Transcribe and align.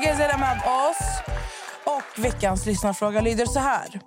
Vanessa 0.00 0.24
är 0.24 0.38
med 0.38 0.56
oss. 0.56 1.22
Och 1.84 2.24
veckans 2.24 2.66
lyssnarfråga 2.66 3.20
lyder 3.20 3.46
så 3.46 3.58
här. 3.58 4.00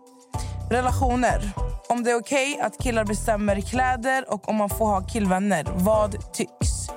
Relationer. 0.69 1.51
Om 1.89 2.03
det 2.03 2.11
är 2.11 2.15
okej 2.15 2.59
att 2.59 2.77
killar 2.77 3.05
bestämmer 3.05 3.61
kläder 3.61 4.25
och 4.31 4.49
om 4.49 4.55
man 4.55 4.69
får 4.69 4.85
ha 4.85 5.01
killvänner, 5.01 5.65
vad 5.75 6.33
tycks? 6.33 6.89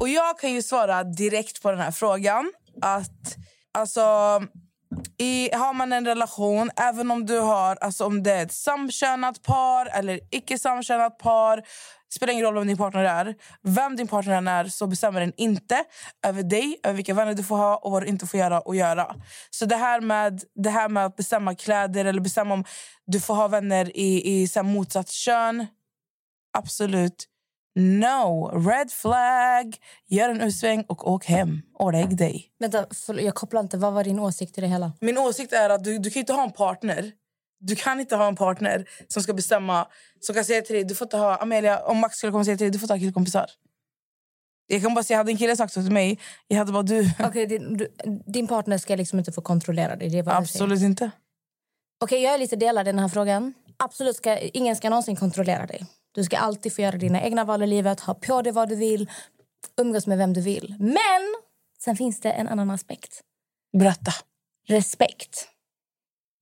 Och 0.00 0.08
jag 0.08 0.38
kan 0.38 0.52
ju 0.52 0.62
svara 0.62 1.04
direkt 1.04 1.62
på 1.62 1.70
den 1.70 1.80
här 1.80 1.90
frågan 1.90 2.52
att 2.82 3.36
alltså 3.74 4.00
i, 5.18 5.54
har 5.54 5.74
man 5.74 5.92
en 5.92 6.06
relation, 6.06 6.70
även 6.76 7.10
om 7.10 7.26
du 7.26 7.38
har 7.38 7.76
alltså 7.76 8.04
om 8.04 8.22
det 8.22 8.32
är 8.32 8.42
ett 8.42 8.52
samkönat 8.52 9.42
par 9.42 9.86
eller 9.86 10.20
icke 10.30 10.58
samkönat 10.58 11.18
par 11.18 11.62
spelar 12.14 12.32
ingen 12.32 12.44
roll 12.44 12.54
vem 12.54 12.66
din 12.66 12.76
partner 12.76 13.04
är. 13.04 13.34
Vem 13.62 13.96
din 13.96 14.08
partner 14.08 14.34
än 14.34 14.48
är 14.48 14.64
så 14.64 14.86
bestämmer 14.86 15.20
den 15.20 15.32
inte 15.36 15.84
över 16.26 16.42
dig, 16.42 16.80
över 16.82 16.96
vilka 16.96 17.14
vänner 17.14 17.34
du 17.34 17.42
får 17.42 17.56
ha 17.56 17.76
och 17.76 17.90
vad 17.90 18.02
du 18.02 18.06
inte 18.06 18.26
får 18.26 18.40
göra 18.40 18.60
och 18.60 18.76
göra. 18.76 19.14
Så 19.50 19.66
det 19.66 19.76
här 19.76 20.00
med, 20.00 20.42
det 20.54 20.70
här 20.70 20.88
med 20.88 21.06
att 21.06 21.16
bestämma 21.16 21.54
kläder 21.54 22.04
eller 22.04 22.20
bestämma 22.20 22.54
om 22.54 22.64
du 23.06 23.20
får 23.20 23.34
ha 23.34 23.48
vänner 23.48 23.96
i, 23.96 24.40
i 24.42 24.48
så 24.48 24.58
här 24.58 24.64
motsatt 24.64 25.10
kön, 25.10 25.66
absolut 26.58 27.28
no. 27.74 28.48
Red 28.68 28.90
flag. 28.90 29.76
Gör 30.08 30.28
en 30.28 30.40
U-sväng 30.40 30.84
och 30.88 31.10
åk 31.10 31.24
hem 31.24 31.62
och 31.74 31.92
lägg 31.92 32.16
dig. 32.16 32.50
Vänta, 32.58 32.86
jag 33.08 33.34
kopplar 33.34 33.60
inte. 33.60 33.76
Vad 33.76 33.92
var 33.92 34.04
din 34.04 34.18
åsikt 34.18 34.58
i 34.58 34.60
det 34.60 34.66
hela? 34.66 34.92
Min 35.00 35.18
åsikt 35.18 35.52
är 35.52 35.70
att 35.70 35.84
du, 35.84 35.98
du 35.98 36.10
kan 36.10 36.20
inte 36.20 36.32
ha 36.32 36.42
en 36.42 36.52
partner 36.52 37.12
du 37.62 37.76
kan 37.76 38.00
inte 38.00 38.16
ha 38.16 38.28
en 38.28 38.36
partner 38.36 38.88
som 39.08 39.22
ska 39.22 39.32
bestämma 39.32 39.88
som 40.20 40.34
kan 40.34 40.44
säga 40.44 40.62
till 40.62 40.74
dig, 40.74 40.84
du 40.84 40.94
får 40.94 41.06
inte 41.06 41.16
ha 41.16 41.36
Amelia, 41.36 41.84
om 41.84 41.98
Max 41.98 42.16
skulle 42.16 42.30
komma 42.30 42.40
och 42.40 42.44
säga 42.44 42.56
till 42.56 42.64
dig, 42.64 42.70
du 42.70 42.78
får 42.78 42.84
inte 42.84 42.94
ha 42.94 42.98
killkompisar. 42.98 43.46
Jag 44.66 44.82
kan 44.82 44.94
bara 44.94 45.04
säga, 45.04 45.16
hade 45.16 45.32
en 45.32 45.38
kille 45.38 45.56
sagt 45.56 45.72
så 45.72 45.82
till 45.82 45.92
mig, 45.92 46.18
jag 46.48 46.58
hade 46.58 46.72
bara 46.72 46.82
du. 46.82 47.10
Okay, 47.28 47.46
din, 47.52 47.76
du, 47.76 47.88
din 48.26 48.46
partner 48.46 48.78
ska 48.78 48.96
liksom 48.96 49.18
inte 49.18 49.32
få 49.32 49.42
kontrollera 49.42 49.96
dig? 49.96 50.08
Det. 50.08 50.32
Absolut 50.32 50.82
inte. 50.82 51.10
Okej, 52.00 52.22
jag 52.22 52.34
är 52.34 52.38
lite 52.38 52.56
delad 52.56 52.88
i 52.88 52.90
den 52.90 52.98
här 52.98 53.08
frågan. 53.08 53.54
Absolut, 53.76 54.16
ska, 54.16 54.38
ingen 54.38 54.76
ska 54.76 54.90
någonsin 54.90 55.16
kontrollera 55.16 55.66
dig. 55.66 55.86
Du 56.14 56.24
ska 56.24 56.38
alltid 56.38 56.74
få 56.74 56.82
göra 56.82 56.96
dina 56.96 57.22
egna 57.22 57.44
val 57.44 57.62
i 57.62 57.66
livet, 57.66 58.00
ha 58.00 58.14
på 58.14 58.42
dig 58.42 58.52
vad 58.52 58.68
du 58.68 58.76
vill, 58.76 59.10
umgås 59.80 60.06
med 60.06 60.18
vem 60.18 60.32
du 60.32 60.40
vill. 60.40 60.76
Men 60.78 61.34
sen 61.84 61.96
finns 61.96 62.20
det 62.20 62.30
en 62.30 62.48
annan 62.48 62.70
aspekt. 62.70 63.20
Berätta. 63.78 64.12
Respekt. 64.68 65.48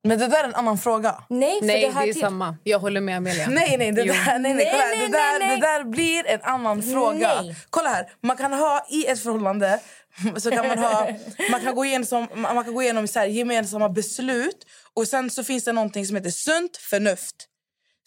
Men 0.05 0.19
det 0.19 0.27
där 0.27 0.41
är 0.41 0.49
en 0.49 0.55
annan 0.55 0.79
fråga. 0.79 1.25
Nej, 1.29 1.59
för 1.59 1.67
Nej, 1.67 1.81
det, 1.81 1.87
det, 1.87 1.93
hör 1.95 2.03
är 2.09 2.13
till- 2.13 2.21
samma. 2.23 2.57
Jag 2.65 2.79
håller 2.79 3.01
med 3.01 3.17
Amelia. 3.17 3.49
Nej, 3.49 3.77
nej, 3.79 3.93
det 3.93 4.03
Jo. 4.03 4.13
där, 4.13 4.39
nej, 4.39 4.55
nej, 4.55 4.69
kolla 4.71 4.83
här. 4.83 4.91
Nej, 4.97 5.07
det, 5.07 5.13
där, 5.13 5.39
nej, 5.39 5.57
det 5.61 5.67
där 5.67 5.85
blir 5.85 6.27
en 6.27 6.41
annan 6.43 6.83
fråga. 6.83 7.43
Nej. 7.43 7.57
Kolla 7.71 7.89
här, 7.89 8.13
man 8.23 8.37
kan 8.37 8.53
ha 8.53 8.87
i 8.91 9.07
ett 9.07 9.21
förhållande 9.23 9.81
så 10.37 10.51
kan 10.51 10.69
man 10.69 10.79
ha 10.79 11.09
man 11.51 11.61
kan 11.61 11.75
gå 11.75 11.85
igenom, 11.85 12.29
man 12.35 12.65
kan 12.65 12.75
gå 12.75 12.83
igenom 12.83 13.09
så 13.09 13.19
här, 13.19 13.27
gemensamma 13.27 13.89
beslut 13.89 14.67
och 14.95 15.09
sen 15.09 15.31
så 15.31 15.45
finns 15.45 15.65
det 15.65 15.73
någonting 15.73 16.07
som 16.07 16.17
heter 16.17 16.31
sunt 16.31 16.77
förnuft. 16.77 17.47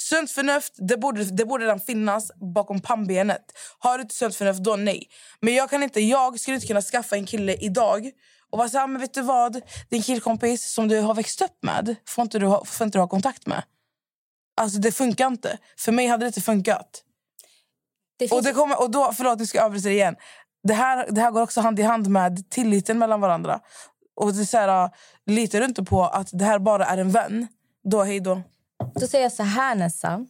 Sunt 0.09 0.31
förnuft 0.31 0.74
det 0.78 0.97
borde, 0.97 1.24
det 1.24 1.46
borde 1.46 1.64
redan 1.64 1.80
finnas 1.80 2.31
bakom 2.56 2.81
pannbenet. 2.81 3.41
Har 3.80 3.97
du 3.97 4.02
inte 4.02 4.16
sunt 4.16 4.36
förnuft, 4.36 4.59
då 4.59 4.75
nej. 4.75 5.09
Men 5.40 5.56
jag, 5.56 5.69
kan 5.69 5.84
inte, 5.84 6.02
jag 6.02 6.40
skulle 6.40 6.56
inte 6.56 6.68
kunna 6.68 6.81
skaffa 6.81 7.16
en 7.16 7.25
kille 7.25 7.53
idag 7.53 8.12
och 8.50 8.58
vara 8.58 8.69
så 8.69 8.78
här, 8.78 8.88
men 8.88 9.02
vet 9.02 9.13
du 9.13 9.22
vad? 9.22 9.62
Din 9.90 10.02
killkompis 10.02 10.74
som 10.74 10.88
du 10.88 11.00
har 11.00 11.13
växt 11.13 11.42
upp 11.42 11.58
med 11.62 11.96
får 12.08 12.22
inte 12.22 12.40
du 12.40 12.46
ha, 12.46 12.66
får 12.66 12.86
inte 12.86 12.97
du 12.97 13.02
ha 13.02 13.08
kontakt 13.08 13.47
med. 13.47 13.63
Alltså 14.62 14.80
det 14.80 14.92
funkar 14.92 15.28
inte. 15.28 15.58
För 15.78 15.92
mig 15.92 16.08
hade 16.08 16.25
det 16.25 16.28
inte 16.28 16.42
funkat. 16.42 17.03
det 18.19 18.28
finns, 18.28 18.31
Och, 18.31 18.44
det 18.44 18.52
kommer, 18.53 18.81
och 18.81 18.92
då, 18.92 19.12
förlåt, 19.13 19.40
nu 19.40 19.46
ska 19.46 19.58
jag 19.58 19.66
avbryta 19.66 19.90
igen. 19.90 20.16
Det 20.63 20.74
här, 20.74 21.08
det 21.12 21.22
här 21.22 21.31
går 21.31 21.42
också 21.42 21.62
hand 21.62 21.80
i 21.80 21.84
hand 21.84 22.08
med 22.08 22.50
tilliten 22.50 22.97
mellan 23.00 23.22
varandra. 23.22 23.59
Och 24.16 24.34
det 24.34 24.42
är 24.42 24.46
så 24.46 24.58
här, 24.58 24.90
litar 25.25 25.59
du 25.59 25.66
inte 25.66 25.84
på 25.84 26.06
att 26.06 26.30
det 26.31 26.46
här 26.46 26.59
bara 26.59 26.86
är 26.86 26.97
en 26.97 27.12
vän, 27.12 27.47
då 27.84 28.03
hej 28.03 28.19
då. 28.19 28.42
Då 28.96 29.08
säger 29.08 29.24
jag 29.24 29.32
så 29.32 29.44
här, 29.44 29.76
Nessa. 29.76 30.26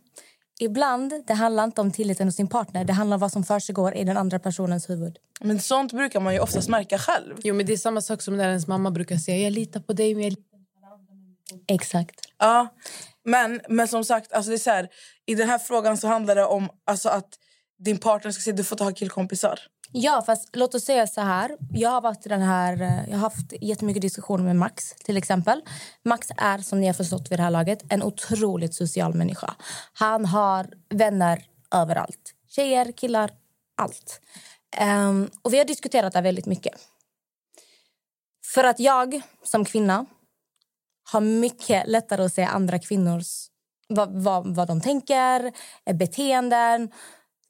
Ibland 0.60 1.14
det 1.28 1.34
handlar 1.34 1.64
inte 1.64 1.82
om 1.82 1.92
tilliten 1.92 2.28
hos 2.28 2.36
sin 2.36 2.48
partner. 2.48 2.86
Det 2.86 2.94
handlar 2.94 3.16
om 3.16 3.22
vad 3.22 3.32
som 3.32 3.44
försiggår 3.44 3.96
i 3.96 4.04
den 4.04 4.18
andra 4.18 4.40
personens 4.40 4.90
huvud. 4.90 5.18
Men 5.40 5.60
sånt 5.60 5.94
brukar 5.94 6.20
man 6.20 6.34
ju 6.34 6.40
oftast 6.40 6.70
märka 6.70 6.98
själv. 6.98 7.36
Jo, 7.44 7.56
men 7.56 7.66
det 7.66 7.74
är 7.74 7.78
samma 7.78 8.02
sak 8.02 8.22
som 8.22 8.38
när 8.38 8.50
ens 8.50 8.68
mamma 8.68 8.92
brukar 8.92 9.18
säga. 9.18 9.38
Jag 9.38 9.54
litar 9.54 9.80
på 9.80 9.94
dig, 9.94 10.16
men 10.16 10.24
jag 10.24 10.30
litar 10.30 10.54
Exakt. 11.68 12.16
Ja, 12.38 12.68
men, 13.26 13.62
men 13.70 13.88
som 13.88 14.04
sagt, 14.04 14.34
alltså 14.34 14.50
det 14.50 14.56
är 14.56 14.60
så 14.60 14.70
här, 14.70 14.90
i 15.26 15.36
den 15.36 15.50
här 15.50 15.60
frågan 15.60 15.98
så 15.98 16.08
handlar 16.08 16.36
det 16.36 16.46
om 16.46 16.70
alltså 16.86 17.10
att 17.10 17.30
din 17.80 17.98
partner 17.98 18.32
ska 18.32 18.42
säga 18.42 18.56
du 18.56 18.64
får 18.64 18.84
ha 18.84 18.92
killkompisar. 18.92 19.60
Ja, 19.96 20.24
fast 20.26 20.56
låt 20.56 20.76
oss 20.76 20.84
säga 20.84 21.08
så 21.08 21.22
här. 21.22 21.58
Jag 21.72 21.90
har, 21.90 22.02
varit 22.02 22.24
den 22.24 22.42
här, 22.42 22.82
eh, 22.82 23.10
jag 23.10 23.18
har 23.18 23.22
haft 23.22 23.54
jättemycket 23.62 24.02
diskussioner 24.02 24.44
med 24.44 24.56
Max. 24.56 24.94
till 24.94 25.18
exempel. 25.18 25.62
Max 26.04 26.28
är, 26.38 26.58
som 26.58 26.82
ni 26.82 26.88
har 26.88 26.94
förstått 26.94 27.32
vid 27.32 27.40
det 27.40 27.44
här 27.44 27.52
laget, 27.52 27.84
en 27.90 28.04
otroligt 28.04 28.74
social 28.74 29.14
människa. 29.14 29.56
Han 29.94 30.26
har 30.26 30.68
vänner 30.90 31.46
överallt. 31.76 32.34
Tjejer, 32.50 32.92
killar, 32.92 33.32
allt. 33.78 34.22
Um, 34.82 35.30
och 35.42 35.54
Vi 35.54 35.58
har 35.58 35.66
diskuterat 35.66 36.14
det 36.14 36.20
här 36.20 36.24
väldigt 36.24 36.46
mycket. 36.46 36.74
För 38.54 38.64
att 38.64 38.80
jag 38.80 39.22
som 39.44 39.66
kvinna 39.66 40.06
har 41.12 41.22
mycket 41.22 41.88
lättare 41.88 42.24
att 42.24 42.34
se 42.34 42.44
andra 42.44 42.80
kvinnors 42.80 43.48
vad, 43.88 44.24
vad, 44.24 44.56
vad 44.56 44.68
de 44.68 44.82
tänker, 44.82 45.52
eh, 45.86 45.96
beteenden 45.96 46.92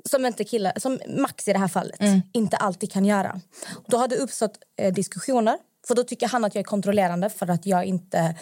som 0.09 0.25
inte 0.25 0.43
killar, 0.43 0.73
som 0.79 0.99
Max 1.07 1.47
i 1.47 1.53
det 1.53 1.59
här 1.59 1.67
fallet 1.67 1.99
inte 2.33 2.57
alltid 2.57 2.91
kan 2.91 3.05
göra. 3.05 3.41
Då 3.87 3.97
har 3.97 4.07
det 4.07 4.15
uppstått 4.15 4.57
eh, 4.77 4.93
diskussioner. 4.93 5.57
För 5.87 5.95
Då 5.95 6.03
tycker 6.03 6.27
han 6.27 6.45
att 6.45 6.55
jag 6.55 6.59
är 6.59 6.65
kontrollerande 6.65 7.29
för 7.29 7.49
att 7.49 7.65
jag 7.65 7.85
inte 7.85 8.35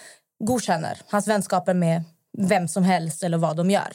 godkänner 0.43 0.97
hans 1.07 1.27
vänskaper 1.27 1.73
med 1.73 2.03
vem 2.37 2.67
som 2.67 2.83
helst 2.83 3.23
eller 3.23 3.37
vad 3.37 3.57
de 3.57 3.69
gör. 3.71 3.93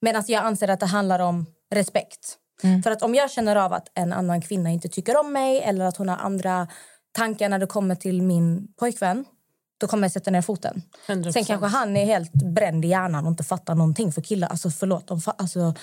Medan 0.00 0.24
jag 0.26 0.44
anser 0.44 0.68
att 0.68 0.80
det 0.80 0.86
handlar 0.86 1.18
om 1.18 1.46
respekt. 1.74 2.36
För 2.84 2.90
att 2.90 3.02
om 3.02 3.14
jag 3.14 3.30
känner 3.30 3.56
av 3.56 3.72
att 3.72 3.90
en 3.94 4.12
annan 4.12 4.40
kvinna 4.42 4.70
inte 4.70 4.88
tycker 4.88 5.16
om 5.20 5.32
mig 5.32 5.60
eller 5.62 5.84
att 5.84 5.96
hon 5.96 6.08
har 6.08 6.16
andra 6.16 6.68
tankar 7.12 7.48
när 7.48 7.58
det 7.58 7.66
kommer 7.66 7.94
till 7.94 8.22
min 8.22 8.68
pojkvän 8.78 9.24
då 9.80 9.86
kommer 9.86 10.04
jag 10.04 10.12
sätta 10.12 10.30
ner 10.30 10.42
foten. 10.42 10.82
100%. 11.06 11.32
Sen 11.32 11.44
kanske 11.44 11.66
han 11.66 11.96
är 11.96 12.04
helt 12.06 12.32
bränd 12.32 12.84
i 12.84 12.88
hjärnan 12.88 13.24
och 13.24 13.30
inte 13.30 13.44
fattar 13.44 13.74
någonting 13.74 14.12
för 14.12 14.22
killar. 14.22 14.48
Alltså 14.48 14.70
förlåt, 14.70 15.06
de 15.08 15.18
fa- 15.18 15.34
alltså, 15.38 15.74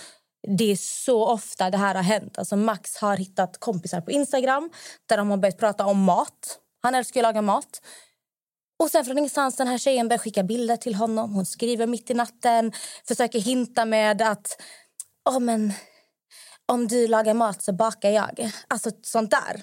det 0.47 0.71
är 0.71 0.75
så 0.75 1.25
ofta 1.25 1.69
det 1.69 1.77
här 1.77 1.95
har 1.95 2.03
hänt. 2.03 2.37
Alltså 2.37 2.55
Max 2.55 2.97
har 2.97 3.17
hittat 3.17 3.59
kompisar 3.59 4.01
på 4.01 4.11
Instagram 4.11 4.69
där 5.05 5.17
de 5.17 5.29
har 5.29 5.37
börjat 5.37 5.57
prata 5.57 5.85
om 5.85 6.03
mat. 6.03 6.59
Han 6.81 6.95
älskar 6.95 7.19
att 7.19 7.23
laga 7.23 7.41
mat. 7.41 7.81
Och 8.79 8.89
sen 8.89 9.05
från 9.05 9.17
ingenstans 9.17 9.55
den 9.55 9.67
här 9.67 9.77
tjejen 9.77 10.07
börjar 10.07 10.19
skicka 10.19 10.43
bilder 10.43 10.77
till 10.77 10.95
honom. 10.95 11.33
Hon 11.33 11.45
skriver 11.45 11.87
mitt 11.87 12.09
i 12.09 12.13
natten, 12.13 12.71
försöker 13.07 13.39
hinta 13.39 13.85
med 13.85 14.21
att 14.21 14.61
oh, 15.29 15.39
men, 15.39 15.73
om 16.73 16.87
du 16.87 17.07
lagar 17.07 17.33
mat 17.33 17.63
så 17.63 17.73
bakar 17.73 18.09
jag. 18.09 18.51
Alltså 18.67 18.89
sånt 19.01 19.31
där. 19.31 19.61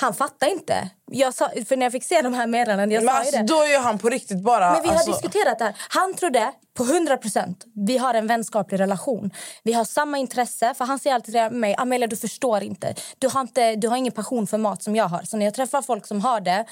Han 0.00 0.14
fattar 0.14 0.46
inte. 0.46 0.90
Jag 1.10 1.34
sa, 1.34 1.50
för 1.68 1.76
när 1.76 1.86
jag 1.86 1.92
fick 1.92 2.04
se 2.04 2.22
de 2.22 2.34
här 2.34 2.46
meddelandena, 2.46 2.94
jag 2.94 3.04
Men 3.04 3.14
sa 3.14 3.18
alltså, 3.20 3.36
det. 3.36 3.42
då 3.42 3.54
är 3.54 3.78
han 3.78 3.98
på 3.98 4.08
riktigt 4.08 4.42
bara... 4.42 4.72
Men 4.72 4.82
vi 4.82 4.88
har 4.88 4.94
alltså, 4.94 5.10
diskuterat 5.10 5.58
det 5.58 5.64
här. 5.64 5.76
Han 5.88 6.14
trodde 6.14 6.52
på 6.76 6.82
100 6.82 7.16
procent 7.16 7.64
vi 7.86 7.98
har 7.98 8.14
en 8.14 8.26
vänskaplig 8.26 8.80
relation. 8.80 9.30
Vi 9.62 9.72
har 9.72 9.84
samma 9.84 10.18
intresse. 10.18 10.74
För 10.74 10.84
Han 10.84 10.98
säger 10.98 11.14
alltid 11.14 11.34
till 11.34 11.58
mig 11.58 11.74
Amelia, 11.78 12.06
du 12.06 12.16
förstår 12.16 12.62
inte. 12.62 12.94
Du 13.18 13.28
har, 13.28 13.40
inte. 13.40 13.76
du 13.76 13.88
har 13.88 13.96
ingen 13.96 14.12
passion 14.12 14.46
för 14.46 14.58
mat 14.58 14.82
som 14.82 14.96
jag 14.96 15.08
har. 15.08 15.22
Så 15.22 15.36
när 15.36 15.44
jag 15.44 15.54
träffar 15.54 15.82
folk 15.82 16.06
som 16.06 16.20
har 16.20 16.40
det, 16.40 16.64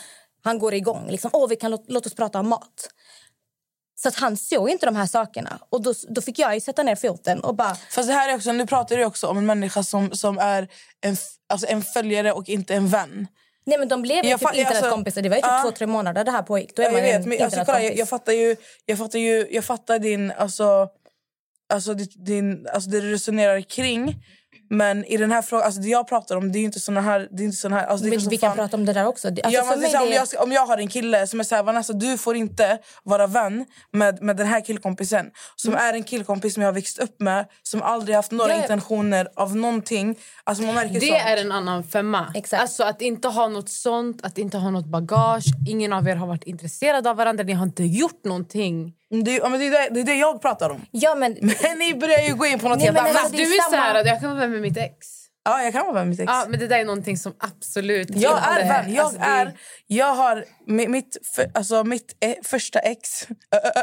han 0.45 0.59
går 0.59 0.75
igång. 0.75 1.07
Liksom, 1.11 1.31
Åh, 1.33 1.49
vi 1.49 1.57
kan 1.57 1.71
låt, 1.71 1.85
låt 1.89 2.07
oss 2.07 2.15
prata 2.15 2.41
om 2.41 2.49
mat. 2.49 2.89
Så 3.95 4.09
att 4.09 4.15
han 4.15 4.37
såg 4.37 4.71
inte 4.71 4.87
de 4.87 4.97
här 4.97 5.07
sakerna. 5.07 5.59
Och 5.69 5.83
då, 5.83 5.95
då 6.09 6.21
fick 6.21 6.39
jag 6.39 6.55
ju 6.55 6.61
sätta 6.61 6.83
ner 6.83 6.97
foten 6.97 7.41
och 7.41 7.55
bara... 7.55 7.75
Fast 7.75 8.09
det 8.09 8.15
här 8.15 8.29
är 8.29 8.35
också, 8.35 8.53
nu 8.53 8.67
pratar 8.67 8.97
du 8.97 9.05
också 9.05 9.27
om 9.27 9.39
en 9.39 9.47
människa 9.47 9.83
som, 9.83 10.11
som 10.11 10.39
är 10.39 10.69
en, 11.01 11.17
alltså 11.49 11.67
en 11.67 11.83
följare 11.83 12.33
och 12.33 12.49
inte 12.49 12.75
en 12.75 12.89
vän. 12.89 13.27
Nej 13.67 13.79
men 13.79 13.89
de 13.89 14.03
blev 14.03 14.25
ju 14.25 14.31
Jag 14.31 14.41
typ 14.41 14.49
fa- 14.49 14.51
alltså- 14.51 14.61
internetkompisar. 14.61 15.23
Det 15.23 15.29
var 15.29 15.37
ju 15.37 15.43
typ 15.43 15.51
ja. 15.51 15.63
två, 15.63 15.71
tre 15.71 15.87
månader 15.87 16.25
det 16.25 16.31
här 16.31 16.43
pågick. 16.43 16.77
Då 16.77 16.83
är 16.83 16.91
man 16.91 17.01
jag 17.01 17.07
vet, 17.07 17.23
en 17.23 17.29
men 17.29 17.43
alltså, 17.43 17.65
kolla, 17.65 17.83
jag, 17.83 17.97
jag 17.97 18.09
fattar 18.09 18.33
ju, 18.33 18.57
jag 18.87 18.99
fattar 18.99 19.19
ju, 19.19 19.49
jag 19.51 19.65
fattar 19.65 19.99
din, 19.99 20.31
alltså, 20.31 20.89
alltså, 21.73 21.95
din, 21.95 22.67
alltså 22.73 22.91
det 22.91 23.01
du 23.01 23.13
resonerar 23.13 23.61
kring. 23.61 24.25
Men 24.71 25.05
i 25.05 25.17
den 25.17 25.33
här 25.33 25.43
frågan, 25.43 25.65
alltså 25.67 25.81
det 25.81 25.89
jag 25.89 26.09
pratar 26.09 26.37
om, 26.37 26.53
det 26.53 26.59
är 26.59 26.61
ju 26.61 26.67
inte 26.67 26.81
såna 26.81 27.01
här, 27.01 27.29
det 27.31 27.43
är 27.43 27.45
inte 27.45 27.57
såna 27.57 27.77
här, 27.77 27.87
alltså 27.87 28.07
det 28.07 28.15
är 28.17 28.21
Men 28.21 28.29
vi 28.29 28.37
kan 28.39 28.51
fan- 28.51 28.57
prata 28.57 28.77
om 28.77 28.85
det 28.85 28.93
där 28.93 29.07
också. 29.07 29.29
Alltså 29.29 29.51
ja, 29.51 29.63
för 29.63 29.77
men 29.77 29.91
det 29.93 29.99
om, 29.99 30.09
jag, 30.13 30.29
ska- 30.29 30.43
om 30.43 30.53
jag 30.53 30.67
har 30.67 30.79
en 30.79 30.89
kille 30.89 31.27
som 31.27 31.41
är 31.41 31.45
så 31.45 31.55
här, 31.55 31.63
Vanessa 31.63 31.93
du 31.93 32.19
får 32.19 32.37
inte 32.37 32.79
vara 33.03 33.27
vän 33.27 33.65
med, 33.93 34.23
med 34.23 34.37
den 34.37 34.47
här 34.47 34.61
killkompisen 34.61 35.31
som 35.57 35.75
är 35.75 35.93
en 35.95 36.03
killkompis 36.03 36.55
som 36.55 36.63
jag 36.63 36.69
har 36.69 36.75
växt 36.75 36.99
upp 36.99 37.21
med 37.21 37.47
som 37.63 37.83
aldrig 37.83 38.17
haft 38.17 38.33
några 38.33 38.51
Ja, 38.51 38.57
ja. 38.57 38.63
intentioner 38.63 39.29
av 39.37 39.57
någonting. 39.57 40.19
Alltså 40.45 40.65
man 40.65 40.75
märker 40.75 40.95
Det 41.01 41.07
sånt. 41.07 41.21
är 41.27 41.37
en 41.37 41.53
annan 41.53 41.85
femma. 41.85 42.33
Exakt. 42.35 42.61
Alltså 42.63 42.83
att 42.85 43.03
inte 43.03 43.29
ha 43.29 43.49
något 43.49 43.69
sånt, 43.69 44.25
att 44.25 44.39
inte 44.39 44.59
ha 44.59 44.71
något 44.71 44.87
bagage. 44.87 45.45
Ingen 45.69 45.93
av 45.93 46.09
er 46.09 46.17
har 46.17 46.27
varit 46.27 46.45
intresserad 46.45 47.07
av 47.07 47.17
varandra. 47.17 47.45
Ni 47.45 47.53
har 47.53 47.65
inte 47.67 47.85
gjort 47.85 48.25
någonting. 48.25 48.93
Det, 49.25 49.33
ja, 49.37 49.49
men 49.49 49.61
det, 49.61 49.67
är 49.67 49.71
det, 49.71 49.89
det 49.95 50.01
är 50.01 50.05
det 50.05 50.15
jag 50.15 50.43
pratar 50.43 50.71
om. 50.71 50.87
Ja 50.91 51.15
men... 51.15 51.33
Men 51.63 51.79
ni 51.79 51.95
börjar 51.95 52.21
ju 52.29 52.35
gå 52.35 52.47
in 52.47 52.59
på 52.59 52.69
något 52.69 52.79
Nej, 52.79 52.87
helt 52.87 52.97
men 52.97 53.05
annat. 53.07 53.17
alltså, 53.17 53.37
Du 53.37 53.43
är 53.43 53.63
samma- 53.63 53.71
så 53.77 53.83
här, 53.83 53.95
att 54.01 54.07
jag 54.07 54.21
kan 54.21 54.29
vara 54.31 54.41
vän 54.41 54.51
med 54.53 54.61
mitt 54.63 54.77
ex. 54.77 54.97
Ja, 55.45 55.63
jag 55.63 55.73
kan 55.73 55.83
vara 55.83 55.95
vän 55.95 56.03
med 56.03 56.09
mitt 56.09 56.21
ex. 56.21 56.27
Ja, 56.33 56.45
men 56.49 56.61
det 56.61 56.67
där 56.67 56.79
är 56.79 56.85
någonting 56.85 57.17
som 57.19 57.35
absolut 57.39 58.09
Jag 58.11 58.17
inte- 58.39 58.51
är 58.51 58.69
vän. 58.83 58.95
Jag, 58.95 59.05
alltså, 59.05 59.19
det- 59.21 59.27
är, 59.27 59.53
jag 59.87 60.15
har 60.15 60.45
mi- 60.69 60.89
mitt, 60.89 61.17
för, 61.35 61.51
alltså 61.55 61.85
mitt 61.85 62.17
eh, 62.21 62.35
första 62.45 62.79
ex. 62.79 63.29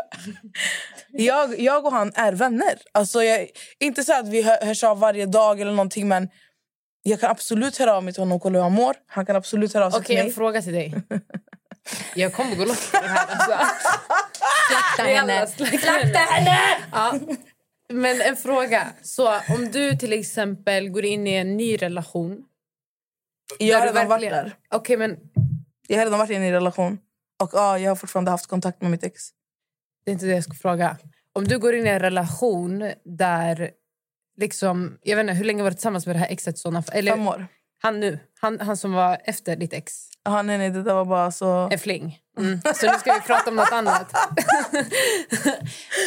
Jag, 1.13 1.59
jag 1.59 1.85
och 1.85 1.91
han 1.91 2.11
är 2.15 2.33
vänner. 2.33 2.73
Alltså 2.91 3.23
jag, 3.23 3.47
inte 3.79 4.03
så 4.03 4.13
att 4.19 4.27
vi 4.27 4.41
hör, 4.41 4.65
hörs 4.65 4.83
av 4.83 4.99
varje 4.99 5.25
dag 5.25 5.61
eller 5.61 5.71
någonting 5.71 6.07
men 6.07 6.29
jag 7.03 7.19
kan 7.19 7.31
absolut 7.31 7.77
höra 7.77 7.93
av 7.95 8.03
mig 8.03 8.13
till 8.13 8.21
honom 8.21 8.35
och 8.35 8.41
kolla 8.41 8.57
hur 8.57 8.63
han 8.63 8.71
mår. 8.73 8.95
Han 9.07 9.25
kan 9.25 9.35
absolut 9.35 9.73
höra 9.73 9.85
av 9.85 9.91
sig 9.91 9.97
Okej, 9.99 10.05
till 10.07 10.17
en 10.17 10.25
mig. 10.25 10.33
fråga 10.33 10.61
till 10.61 10.73
dig. 10.73 10.93
Jag 12.15 12.33
kommer 12.33 12.55
gå 12.55 12.65
loss 12.65 12.91
på 12.91 13.01
det 13.01 13.07
här. 13.07 13.27
Alltså. 13.27 13.75
Slakta 14.69 15.03
henne! 15.03 15.47
slakta 15.79 16.19
henne! 16.19 16.59
Ja. 16.91 17.19
Men 17.89 18.21
en 18.21 18.37
fråga. 18.37 18.87
Så 19.01 19.27
om 19.49 19.71
du 19.71 19.95
till 19.95 20.13
exempel 20.13 20.89
går 20.89 21.05
in 21.05 21.27
i 21.27 21.33
en 21.33 21.57
ny 21.57 21.77
relation. 21.77 22.43
Jag 23.59 23.79
har 23.79 23.87
redan 23.87 24.07
varit 24.07 24.29
där. 24.29 24.55
Okej, 24.69 24.97
men 24.97 25.17
Jag 25.87 25.97
har 25.97 26.05
redan 26.05 26.19
varit 26.19 26.29
i 26.31 26.35
en 26.35 26.41
ny 26.41 26.51
relation. 26.51 26.99
Och 27.43 27.49
ja, 27.53 27.77
jag 27.79 27.91
har 27.91 27.95
fortfarande 27.95 28.31
haft 28.31 28.47
kontakt 28.47 28.81
med 28.81 28.91
mitt 28.91 29.03
ex. 29.03 29.23
det 30.05 30.11
är 30.11 30.13
inte 30.13 30.25
det 30.25 30.31
jag 30.31 30.43
ska 30.43 30.53
fråga. 30.53 30.97
Om 31.33 31.47
du 31.47 31.59
går 31.59 31.75
in 31.75 31.87
i 31.87 31.89
en 31.89 31.99
relation 31.99 32.91
där... 33.05 33.71
Liksom, 34.37 34.97
jag 35.03 35.15
vet 35.15 35.23
inte, 35.23 35.33
hur 35.33 35.45
länge 35.45 35.63
var 35.63 35.69
du 35.69 35.75
tillsammans 35.75 36.05
med 36.05 36.15
det 36.15 36.19
här 36.19 36.27
exet? 36.31 36.57
Såna, 36.57 36.83
eller, 36.91 37.11
Fem 37.11 37.27
år. 37.27 37.47
Han 37.81 37.99
nu. 37.99 38.19
Han, 38.39 38.59
han 38.59 38.77
som 38.77 38.93
var 38.93 39.21
efter 39.23 39.55
ditt 39.55 39.73
ex. 39.73 40.10
Ja, 40.23 40.41
nej, 40.41 40.57
nej, 40.57 40.69
det 40.69 40.83
där 40.83 40.93
var 40.93 41.05
bara 41.05 41.31
så... 41.31 41.69
En 41.71 41.79
fling. 41.79 42.19
Mm. 42.37 42.61
Så 42.75 42.91
nu 42.91 42.97
ska 42.99 43.13
vi 43.13 43.19
prata 43.21 43.49
om 43.49 43.55
något 43.55 43.71
annat. 43.71 44.13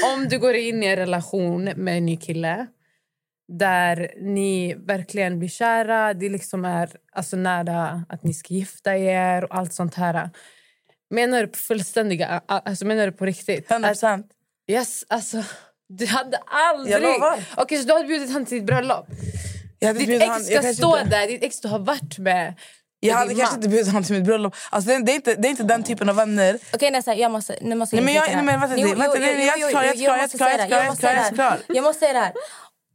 om 0.14 0.28
du 0.28 0.38
går 0.38 0.54
in 0.54 0.82
i 0.82 0.86
en 0.86 0.96
relation 0.96 1.64
med 1.64 1.96
en 1.98 2.06
ny 2.06 2.16
kille 2.16 2.66
där 3.48 4.10
ni 4.20 4.74
verkligen 4.74 5.38
blir 5.38 5.48
kära, 5.48 6.14
det 6.14 6.28
liksom 6.28 6.64
är 6.64 6.90
alltså 7.12 7.36
nära 7.36 8.04
att 8.08 8.22
ni 8.22 8.34
ska 8.34 8.54
gifta 8.54 8.96
er 8.96 9.44
och 9.44 9.54
allt 9.56 9.72
sånt 9.74 9.94
här. 9.94 10.30
Menar 11.10 11.40
du 11.40 11.46
på 11.46 11.58
fullständiga, 11.58 12.42
alltså 12.46 12.84
menar 12.86 13.06
du 13.06 13.12
på 13.12 13.24
riktigt? 13.26 13.70
100 13.70 13.88
Att, 13.88 13.92
procent. 13.94 14.26
yes, 14.70 15.04
alltså, 15.08 15.44
du 15.88 16.06
hade 16.06 16.36
aldrig... 16.46 16.96
Okej, 17.56 17.78
så 17.78 17.86
du 17.86 17.92
hade 17.92 18.06
bjudit 18.08 18.32
han 18.32 18.44
till 18.46 18.58
ditt 18.58 18.66
bröllop? 18.66 19.06
Ditt 19.80 20.08
ex 20.08 20.24
han- 20.26 20.44
ska 20.44 20.62
stå 20.62 20.98
inte- 20.98 21.10
där, 21.10 21.26
ditt 21.26 21.42
ex 21.42 21.60
du 21.60 21.68
har 21.68 21.78
varit 21.78 22.18
med. 22.18 22.54
Jag 23.08 23.16
hade 23.16 23.34
kanske 23.34 23.56
inte 23.56 23.68
bjudit 23.68 23.86
honom 23.86 24.04
till 24.04 24.14
mitt 24.14 24.24
bröllop. 24.24 24.54
Alltså, 24.70 24.90
det, 24.98 25.12
är 25.12 25.14
inte, 25.14 25.34
det 25.34 25.48
är 25.48 25.50
inte 25.50 25.62
den 25.62 25.82
typen 25.82 26.08
av 26.08 26.16
vänner. 26.16 26.58
Okej, 26.74 26.90
Nessa, 26.90 27.14
jag 27.14 27.30
måste, 27.30 27.56
nu 27.60 27.74
måste 27.74 27.96
Nej, 27.96 28.04
men 28.04 28.14
jag- 28.14 28.26
nej, 28.34 28.44
men 28.44 28.60
vänta, 28.60 28.76
Jo, 28.78 28.88
vänta, 28.88 29.04
jo, 29.06 29.20
nej, 29.20 29.30
jo, 29.30 29.36
nej, 29.38 29.46
jag 29.46 29.60
är 29.60 29.70
klar, 29.70 29.82
jag 29.82 29.94
är 29.94 29.96
klar, 29.96 30.06
jag 30.06 30.18
är 30.18 30.22
måste 30.22 30.36
klar, 30.36 30.46
säga 30.46 30.68
jag 30.68 30.82
det, 30.84 30.88
måste 30.88 31.06
jag 31.06 31.24
säga 31.24 31.34
jag 31.68 31.82
här. 32.14 32.32
Jag. 32.32 32.32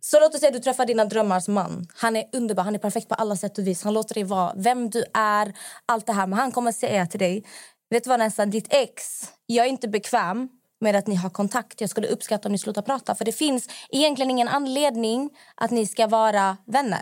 Så 0.02 0.20
låt 0.20 0.34
oss 0.34 0.40
säga 0.40 0.48
att 0.50 0.54
du 0.54 0.60
träffar 0.60 0.86
dina 0.86 1.06
drömmars 1.06 1.48
man. 1.48 1.88
Han 1.96 2.16
är 2.16 2.24
underbar, 2.34 2.64
han 2.64 2.76
är 2.76 2.80
perfekt 2.80 3.10
på 3.10 3.16
alla 3.16 3.36
sätt 3.36 3.58
och 3.58 3.68
vis. 3.68 3.84
Han 3.84 3.94
låter 3.94 4.14
dig 4.14 4.24
vara 4.24 4.54
vem 4.56 4.90
du 4.90 5.04
är, 5.14 5.54
allt 5.86 6.06
det 6.08 6.14
här. 6.14 6.28
Men 6.28 6.40
han 6.40 6.52
kommer 6.52 6.72
säga 6.72 7.06
till 7.06 7.20
dig, 7.20 7.44
vet 7.90 8.04
du 8.04 8.10
vad 8.10 8.20
Nessa, 8.20 8.46
ditt 8.46 8.68
ex, 8.74 9.04
jag 9.46 9.66
är 9.66 9.70
inte 9.70 9.88
bekväm 9.88 10.50
med 10.82 10.96
att 10.96 11.08
ni 11.08 11.16
har 11.16 11.30
kontakt. 11.30 11.82
Jag 11.82 11.90
skulle 11.90 12.08
uppskatta 12.08 12.48
om 12.48 12.52
ni 12.52 12.58
slutar 12.58 12.82
prata. 12.82 13.16
För 13.16 13.26
det 13.26 13.32
finns 13.32 13.68
egentligen 13.90 14.32
ingen 14.32 14.48
anledning 14.48 15.30
att 15.56 15.72
ni 15.72 15.88
ska 15.88 16.08
vara 16.08 16.58
vänner. 16.68 17.02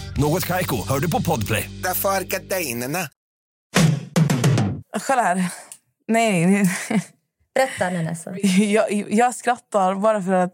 Något 0.17 0.45
Kaiko, 0.45 0.87
hör 0.87 0.99
du 0.99 1.11
på 1.11 1.21
Podplay. 1.21 1.69
Därför 1.83 2.09
är 2.09 2.21
gardinerna. 2.21 3.07
Kolla 5.07 5.21
här. 5.21 5.45
Nej, 6.07 6.45
nej. 6.45 6.65
Berätta 7.55 7.89
nu 7.89 8.03
Nessa. 8.03 8.37
jag, 8.57 8.91
jag 9.09 9.35
skrattar 9.35 9.95
bara 9.95 10.21
för 10.21 10.33
att 10.33 10.53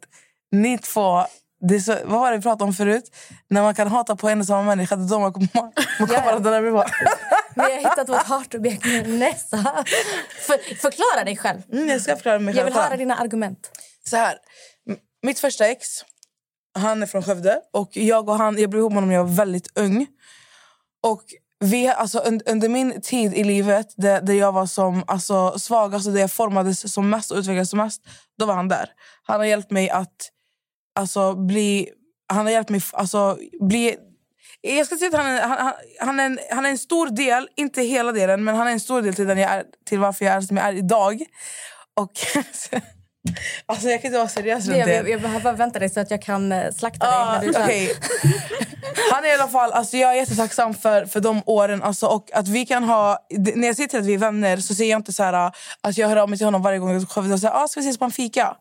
ni 0.52 0.78
två... 0.78 1.26
Det 1.70 1.80
så, 1.80 1.98
vad 2.06 2.20
var 2.20 2.32
det 2.32 2.38
vi 2.38 2.44
pratade 2.44 2.64
om 2.64 2.74
förut? 2.74 3.16
När 3.50 3.62
man 3.62 3.76
kan 3.76 3.88
hata 3.88 4.16
på 4.16 4.30
en 4.30 4.40
och 4.40 4.46
samma 4.48 4.62
människa, 4.64 4.96
det 4.96 5.04
är 5.04 5.10
då 5.10 5.20
man 5.20 5.34
kommer, 5.34 6.72
var. 6.72 6.92
Vi 7.56 7.62
har 7.62 7.78
hittat 7.78 8.10
vårt 8.10 8.24
hatobjekt 8.24 8.86
Nessa. 9.06 9.84
För, 10.48 10.76
förklara 10.76 11.26
dig 11.26 11.38
själv. 11.38 11.62
Mm, 11.72 11.90
jag 11.90 12.02
ska 12.02 12.16
förklara 12.16 12.40
mig 12.40 12.56
Jag 12.56 12.64
själv. 12.64 12.74
vill 12.76 12.84
höra 12.84 12.98
dina 12.98 13.16
argument. 13.16 13.72
Så 14.10 14.18
här. 14.18 14.38
Mitt 15.22 15.40
första 15.40 15.68
ex, 15.68 15.88
han 16.78 17.04
är 17.04 17.06
från 17.06 17.24
Skövde. 17.24 17.62
Och 17.74 17.98
jag 17.98 18.30
och 18.30 18.36
han, 18.36 18.58
jag 18.60 18.70
blev 18.70 18.80
ihop 18.80 18.92
med 18.92 18.98
honom 18.98 19.10
när 19.10 19.16
jag 19.16 19.24
var 19.24 19.36
väldigt 19.36 19.78
ung. 19.80 20.08
Och 21.04 21.24
vi, 21.60 21.88
alltså, 21.88 22.20
un, 22.20 22.42
under 22.46 22.70
min 22.70 23.02
tid 23.02 23.34
i 23.34 23.44
livet, 23.44 23.94
där, 23.98 24.22
där 24.22 24.34
jag 24.34 24.52
var 24.52 24.66
som 24.66 25.04
alltså, 25.08 25.60
svagast 25.60 26.08
och 26.08 26.14
där 26.14 26.22
jag 26.22 26.32
formades 26.32 26.94
som 26.94 27.10
mest 27.10 27.32
och 27.32 27.38
utvecklades 27.38 27.70
som 27.70 27.80
mest, 27.80 28.02
då 28.40 28.46
var 28.46 28.54
han 28.54 28.68
där. 28.68 28.90
Han 29.24 29.40
har 29.40 29.46
hjälpt 29.46 29.72
mig 29.72 29.90
att 29.90 30.30
alltså, 30.96 31.36
bli... 31.36 31.90
Han 32.34 32.46
har 32.46 32.52
hjälpt 32.54 32.70
mig 32.70 32.82
alltså, 32.94 33.38
bli... 33.62 33.98
Jag 34.62 34.86
ska 34.86 34.98
säga 34.98 35.10
att 35.10 35.24
han 35.24 35.26
är, 35.26 35.42
han, 35.42 35.74
han, 36.00 36.20
är 36.20 36.26
en, 36.26 36.40
han 36.52 36.66
är 36.66 36.70
en 36.70 36.78
stor 36.78 37.08
del, 37.08 37.48
inte 37.56 37.82
hela 37.82 38.12
delen, 38.12 38.44
men 38.44 38.56
han 38.56 38.68
är 38.68 38.72
en 38.72 38.80
stor 38.80 39.02
del 39.02 39.16
till, 39.16 39.28
den 39.28 39.38
jag 39.38 39.52
är, 39.52 39.64
till 39.86 40.00
varför 40.00 40.26
jag 40.26 40.36
är 40.36 40.42
som 40.42 40.58
jag 40.58 40.68
är 40.68 40.74
idag. 40.74 41.22
Och 41.94 42.12
alltså, 43.66 43.88
jag 43.90 44.02
kan 44.02 44.10
inte 44.10 44.18
vara 44.18 44.30
seriös 44.30 44.68
runt 44.68 44.86
det. 44.86 44.96
jag, 44.96 45.10
jag 45.10 45.22
behöver 45.22 45.54
vänta 45.54 45.80
dig 45.80 45.90
så 45.90 46.00
att 46.00 46.12
jag 46.12 46.22
kan 46.22 46.52
eh, 46.52 46.72
slakta 46.72 47.06
dig. 47.06 47.16
Ah, 47.16 47.40
när 47.42 47.42
du 47.42 47.50
okej. 47.50 47.92
Han 49.12 49.26
är 49.26 49.30
i 49.30 49.34
alla 49.34 49.48
fall, 49.48 49.72
alltså 49.72 49.98
jag 49.98 50.12
är 50.12 50.16
jättetacksam 50.16 50.74
för, 50.74 51.06
för 51.06 51.20
de 51.20 51.42
åren. 51.46 51.84
Alltså, 51.84 52.08
och 52.08 52.30
att 52.34 52.48
vi 52.48 52.66
kan 52.66 52.84
ha, 52.84 53.28
när 53.56 53.68
jag 53.68 53.76
säger 53.76 53.90
till 53.90 54.00
att 54.00 54.06
vi 54.06 54.14
är 54.14 54.18
vänner 54.18 54.58
så 54.58 54.76
säger 54.76 54.92
jag 54.92 55.00
inte 55.00 55.14
så 55.14 55.24
här, 55.24 55.52
att 55.82 55.98
jag 55.98 56.08
hör 56.08 56.16
av 56.16 56.30
mig 56.30 56.38
till 56.38 56.48
honom 56.48 56.62
varje 56.62 56.80
gång 56.80 56.92
jag 56.92 57.02
och 57.18 57.40
säger 57.40 57.64
ah, 57.64 57.68
ska 57.68 57.80
vi 57.80 57.86
ses 57.86 57.98
på 57.98 58.06
en 58.06 58.12
fika. 58.12 58.56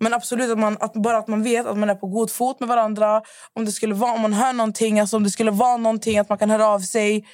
Men 0.00 0.14
absolut, 0.14 0.50
att 0.50 0.58
man, 0.58 0.76
att 0.80 0.92
bara 0.92 1.18
att 1.18 1.28
man 1.28 1.42
vet 1.42 1.66
att 1.66 1.78
man 1.78 1.90
är 1.90 1.94
på 1.94 2.06
god 2.06 2.30
fot 2.30 2.60
med 2.60 2.68
varandra. 2.68 3.22
Om 3.54 3.64
det 3.64 3.72
skulle 3.72 3.94
vara, 3.94 4.12
om 4.12 4.20
man 4.20 4.32
hör 4.32 4.52
någonting, 4.52 5.00
alltså 5.00 5.16
om 5.16 5.24
det 5.24 5.30
skulle 5.30 5.50
vara 5.50 5.76
någonting, 5.76 6.18
att 6.18 6.28
man 6.28 6.38
kan 6.38 6.50
höra 6.50 6.66
av 6.66 6.80
sig. 6.80 7.26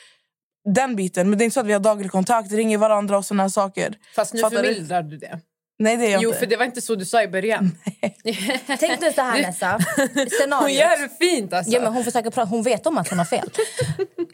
Den 0.75 0.97
biten. 0.97 1.31
Men 1.31 1.39
det 1.39 1.43
är 1.43 1.45
inte 1.45 1.55
så 1.55 1.61
att 1.61 1.67
vi 1.67 1.73
har 1.73 1.81
daglig 1.81 2.11
kontakt, 2.11 2.53
ringer 2.53 2.79
varandra 2.79 3.19
och 3.19 3.25
här 3.31 3.49
saker. 3.49 3.95
Fast 4.17 4.35
nu 4.35 4.41
Fattar 4.41 4.57
förmildrar 4.57 5.03
du 5.03 5.17
det. 5.17 5.41
Nej, 5.81 5.97
det 5.97 6.07
är 6.07 6.11
jag 6.11 6.23
Jo, 6.23 6.29
inte. 6.29 6.39
för 6.41 6.47
det 6.47 6.57
var 6.57 6.65
inte 6.65 6.81
så 6.81 6.95
du 6.95 7.05
sa 7.05 7.23
i 7.23 7.29
början. 7.29 7.79
Tänk 8.79 9.01
nu 9.01 9.13
så 9.13 9.21
här 9.23 9.43
Nessa. 9.43 9.79
Hon 9.97 10.27
Scenariot. 10.31 10.71
gör 10.81 11.03
det 11.03 11.09
fint 11.27 11.53
alltså. 11.53 11.73
Ja, 11.73 11.81
men 11.81 11.93
hon 11.93 12.05
försöker 12.05 12.31
prata. 12.31 12.49
Hon 12.51 12.63
vet 12.63 12.87
om 12.87 12.99
att 12.99 13.09
hon 13.09 13.19
har 13.19 13.25
fel. 13.27 13.51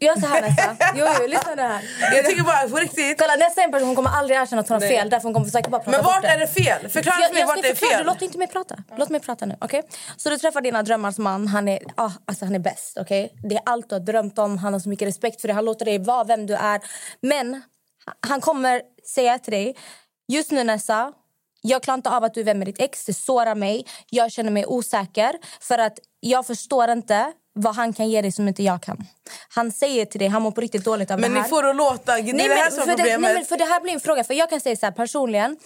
Gör 0.00 0.20
så 0.20 0.26
här 0.26 0.42
Nessa. 0.42 0.76
Jo, 0.96 1.06
jo, 1.20 1.26
lyssna 1.26 1.54
nu 1.54 1.62
här. 1.62 1.82
Jag 2.16 2.24
tycker 2.26 2.42
bara 2.42 2.68
på 2.68 2.76
riktigt. 2.76 3.18
Kolla, 3.18 3.36
Nessa 3.36 3.60
är 3.60 3.64
en 3.64 3.72
person 3.72 3.86
hon 3.88 3.96
kommer 3.96 4.10
aldrig 4.10 4.38
erkänna 4.38 4.60
att 4.62 4.68
hon 4.68 4.74
har 4.74 4.80
Nej. 4.80 4.98
fel. 4.98 5.10
Därför 5.10 5.22
hon 5.24 5.34
kommer 5.34 5.46
försöka 5.46 5.70
bara 5.70 5.82
prata 5.82 5.96
Men 5.98 6.04
vart 6.06 6.22
det. 6.22 6.28
är 6.28 6.38
det 6.38 6.46
fel? 6.46 6.88
Förklara 6.88 7.16
Jag, 7.20 7.26
för 7.26 7.34
mig 7.34 7.40
jag 7.40 7.46
vart 7.46 7.62
det 7.62 7.68
är 7.68 7.74
fel. 7.74 8.06
låt 8.06 8.22
inte 8.22 8.38
mig 8.38 8.46
prata. 8.48 8.76
Låt 8.96 9.08
mig 9.08 9.20
prata 9.20 9.46
nu, 9.46 9.56
okej? 9.60 9.82
Så 10.16 10.30
du 10.30 10.38
träffar 10.38 10.60
dina 10.60 10.82
drömmars 10.82 11.18
man, 11.18 11.48
han 11.48 11.68
är, 11.68 11.78
ah, 11.94 12.10
alltså 12.26 12.44
han 12.44 12.54
är 12.54 12.58
bäst, 12.58 12.96
okej? 13.00 13.32
Det 13.48 13.54
är 13.54 13.62
allt 13.66 13.88
du 13.88 13.94
har 13.94 14.00
drömt 14.00 14.38
om, 14.38 14.58
han 14.58 14.72
har 14.72 14.80
så 14.80 14.88
mycket 14.88 15.08
respekt 15.08 15.40
för 15.40 15.48
dig, 15.48 15.54
han 15.54 15.64
låter 15.64 15.84
dig 15.84 15.98
vara 15.98 16.24
vem 16.24 16.46
du 16.46 16.54
är. 16.54 16.80
Men 17.20 17.62
han 18.26 18.40
kommer 18.40 18.82
säga 19.14 19.38
till 19.38 19.52
dig, 19.52 19.76
just 20.32 20.50
nu 20.50 20.64
Nessa, 20.64 21.12
Jag 21.66 21.83
klarar 21.83 21.97
inte 21.99 22.11
av 22.11 22.25
att 22.25 22.35
du 22.35 22.40
är 22.40 22.44
vän 22.44 22.59
med 22.59 22.68
ditt 22.68 22.80
ex. 22.80 23.04
Det 23.04 23.14
sårar 23.14 23.54
mig. 23.54 23.87
Jag 24.11 24.33
känner 24.33 24.50
mig 24.50 24.66
osäker. 24.66 25.33
För 25.61 25.78
att 25.78 25.99
jag 26.21 26.47
förstår 26.47 26.90
inte 26.90 27.33
vad 27.54 27.75
han 27.75 27.92
kan 27.92 28.09
ge 28.09 28.23
dig 28.23 28.33
som 28.33 28.49
inte 28.49 28.62
jag 28.62 28.83
kan. 28.83 29.06
Han 29.49 29.73
säger 29.73 30.04
till 30.06 30.18
dig, 30.18 30.28
han 30.28 30.42
mår 30.42 30.50
på 30.50 30.61
riktigt 30.61 30.85
dåligt 30.85 31.11
av 31.11 31.21
Men 31.21 31.30
det 31.30 31.37
här. 31.37 31.42
ni 31.44 31.49
får 31.49 31.71
att 31.71 31.76
låta... 31.76 32.12
Det 32.14 32.30
är 32.30 32.35
Nej, 32.35 32.49
det 32.49 32.54
här 32.54 32.71
men 32.71 32.73
som 32.73 32.80
är 32.80 32.85
för 32.85 32.90
det, 32.90 32.97
problemet. 32.97 33.21
nej, 33.21 33.35
men 33.35 33.44
för 33.44 33.56
det 33.56 33.64
här 33.64 33.80
blir 33.80 33.92
en 33.92 34.00
fråga. 34.00 34.25
För 34.25 34.35
Jag 34.35 34.50
kan 34.50 34.61
säga 34.61 34.76
så 34.76 34.87
här 34.87 34.92
personligen. 34.92 35.56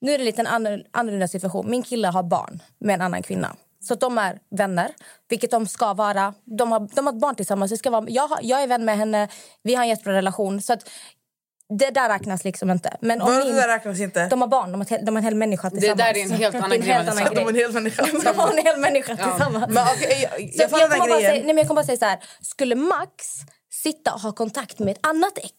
Nu 0.00 0.12
är 0.14 0.18
det 0.18 0.24
lite 0.24 0.40
en 0.40 0.46
annorlunda, 0.92 1.28
situation. 1.28 1.70
Min 1.70 1.82
kille 1.82 2.08
har 2.08 2.22
barn 2.22 2.62
med 2.80 2.94
en 2.94 3.00
annan 3.00 3.22
kvinna. 3.22 3.56
Så 3.80 3.94
de 3.94 4.18
är 4.18 4.38
vänner, 4.56 4.90
vilket 5.28 5.50
de 5.50 5.66
ska 5.66 5.94
vara. 5.94 6.34
De 6.58 6.72
har, 6.72 6.80
de 6.94 7.06
har 7.06 7.12
ett 7.12 7.20
barn 7.20 7.34
tillsammans. 7.34 7.70
Det 7.70 7.76
ska 7.78 7.90
vara, 7.90 8.04
jag, 8.08 8.30
jag 8.42 8.62
är 8.62 8.66
vän 8.66 8.84
med 8.84 8.96
henne, 8.98 9.28
vi 9.62 9.74
har 9.74 9.82
en 9.82 9.88
jättebra 9.88 10.12
relation. 10.14 10.62
Så 10.62 10.72
att 10.72 10.88
det 11.78 11.90
där 11.90 12.08
räknas 12.08 12.44
liksom 12.44 12.70
inte. 12.70 12.96
Men 13.00 13.20
om 13.22 13.32
Vadå, 13.32 13.44
min- 13.44 13.54
det 13.54 13.60
där 13.60 13.68
räknas 13.68 14.00
inte? 14.00 14.26
De 14.28 14.40
har 14.40 14.48
barn, 14.48 14.72
de 14.72 14.80
har, 14.80 14.86
hel- 14.88 15.04
de 15.04 15.14
har 15.16 15.18
en 15.20 15.24
hel 15.24 15.34
människa 15.34 15.70
Det 15.70 15.76
tillsammans. 15.76 15.98
där 15.98 16.16
är 16.16 16.22
en 16.24 16.30
helt 16.30 16.54
annan 16.54 16.70
Det 16.70 16.78
grej. 16.78 16.88
helt 16.94 17.08
annan 17.08 17.24
De 17.24 17.40
är 17.40 17.46
en 17.48 17.52
grej. 17.54 17.62
hel 17.62 17.72
människa. 17.72 18.02
De 18.32 18.38
har 18.38 18.50
en 18.50 18.58
hel 18.66 18.80
människa 18.80 19.16
tillsammans. 19.16 19.66
Men 19.74 19.84
okej, 19.96 20.22
jag, 20.22 20.30
Så 20.54 20.62
jag 20.62 20.80
jag, 20.80 20.90
den 20.90 20.98
kommer 21.00 21.08
bara 21.10 21.18
säga, 21.20 21.32
nej, 21.32 21.42
men 21.44 21.56
jag 21.56 21.66
kommer 21.68 21.82
bara 21.82 21.86
säga 21.86 21.98
så 21.98 22.04
här. 22.04 22.18
Skulle 22.40 22.74
Max 22.74 23.26
sitta 23.82 24.14
och 24.14 24.20
ha 24.20 24.32
kontakt 24.32 24.78
med 24.78 24.92
ett 24.92 25.06
annat 25.06 25.38
ex 25.38 25.54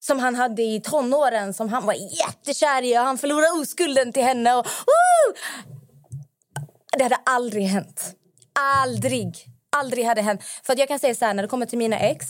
som 0.00 0.18
han 0.18 0.34
hade 0.34 0.62
i 0.62 0.80
tonåren, 0.80 1.54
som 1.54 1.68
han 1.68 1.86
var 1.86 1.94
jättekär 1.94 2.82
i 2.84 2.98
och 2.98 3.02
han 3.02 3.18
förlorade 3.18 3.50
oskulden 3.60 4.12
till 4.12 4.22
henne. 4.24 4.54
Och, 4.54 4.64
Woo! 4.66 5.34
Det 6.98 7.02
hade 7.02 7.18
aldrig 7.26 7.64
hänt. 7.64 8.14
Aldrig. 8.82 9.44
Aldrig 9.76 10.04
hade 10.06 10.22
hänt. 10.22 10.42
För 10.62 10.72
att 10.72 10.78
jag 10.78 10.88
kan 10.88 10.98
säga 10.98 11.14
så 11.14 11.24
här, 11.24 11.34
när 11.34 11.42
det 11.42 11.48
kommer 11.48 11.66
till 11.66 11.78
mina 11.78 11.98
ex. 11.98 12.26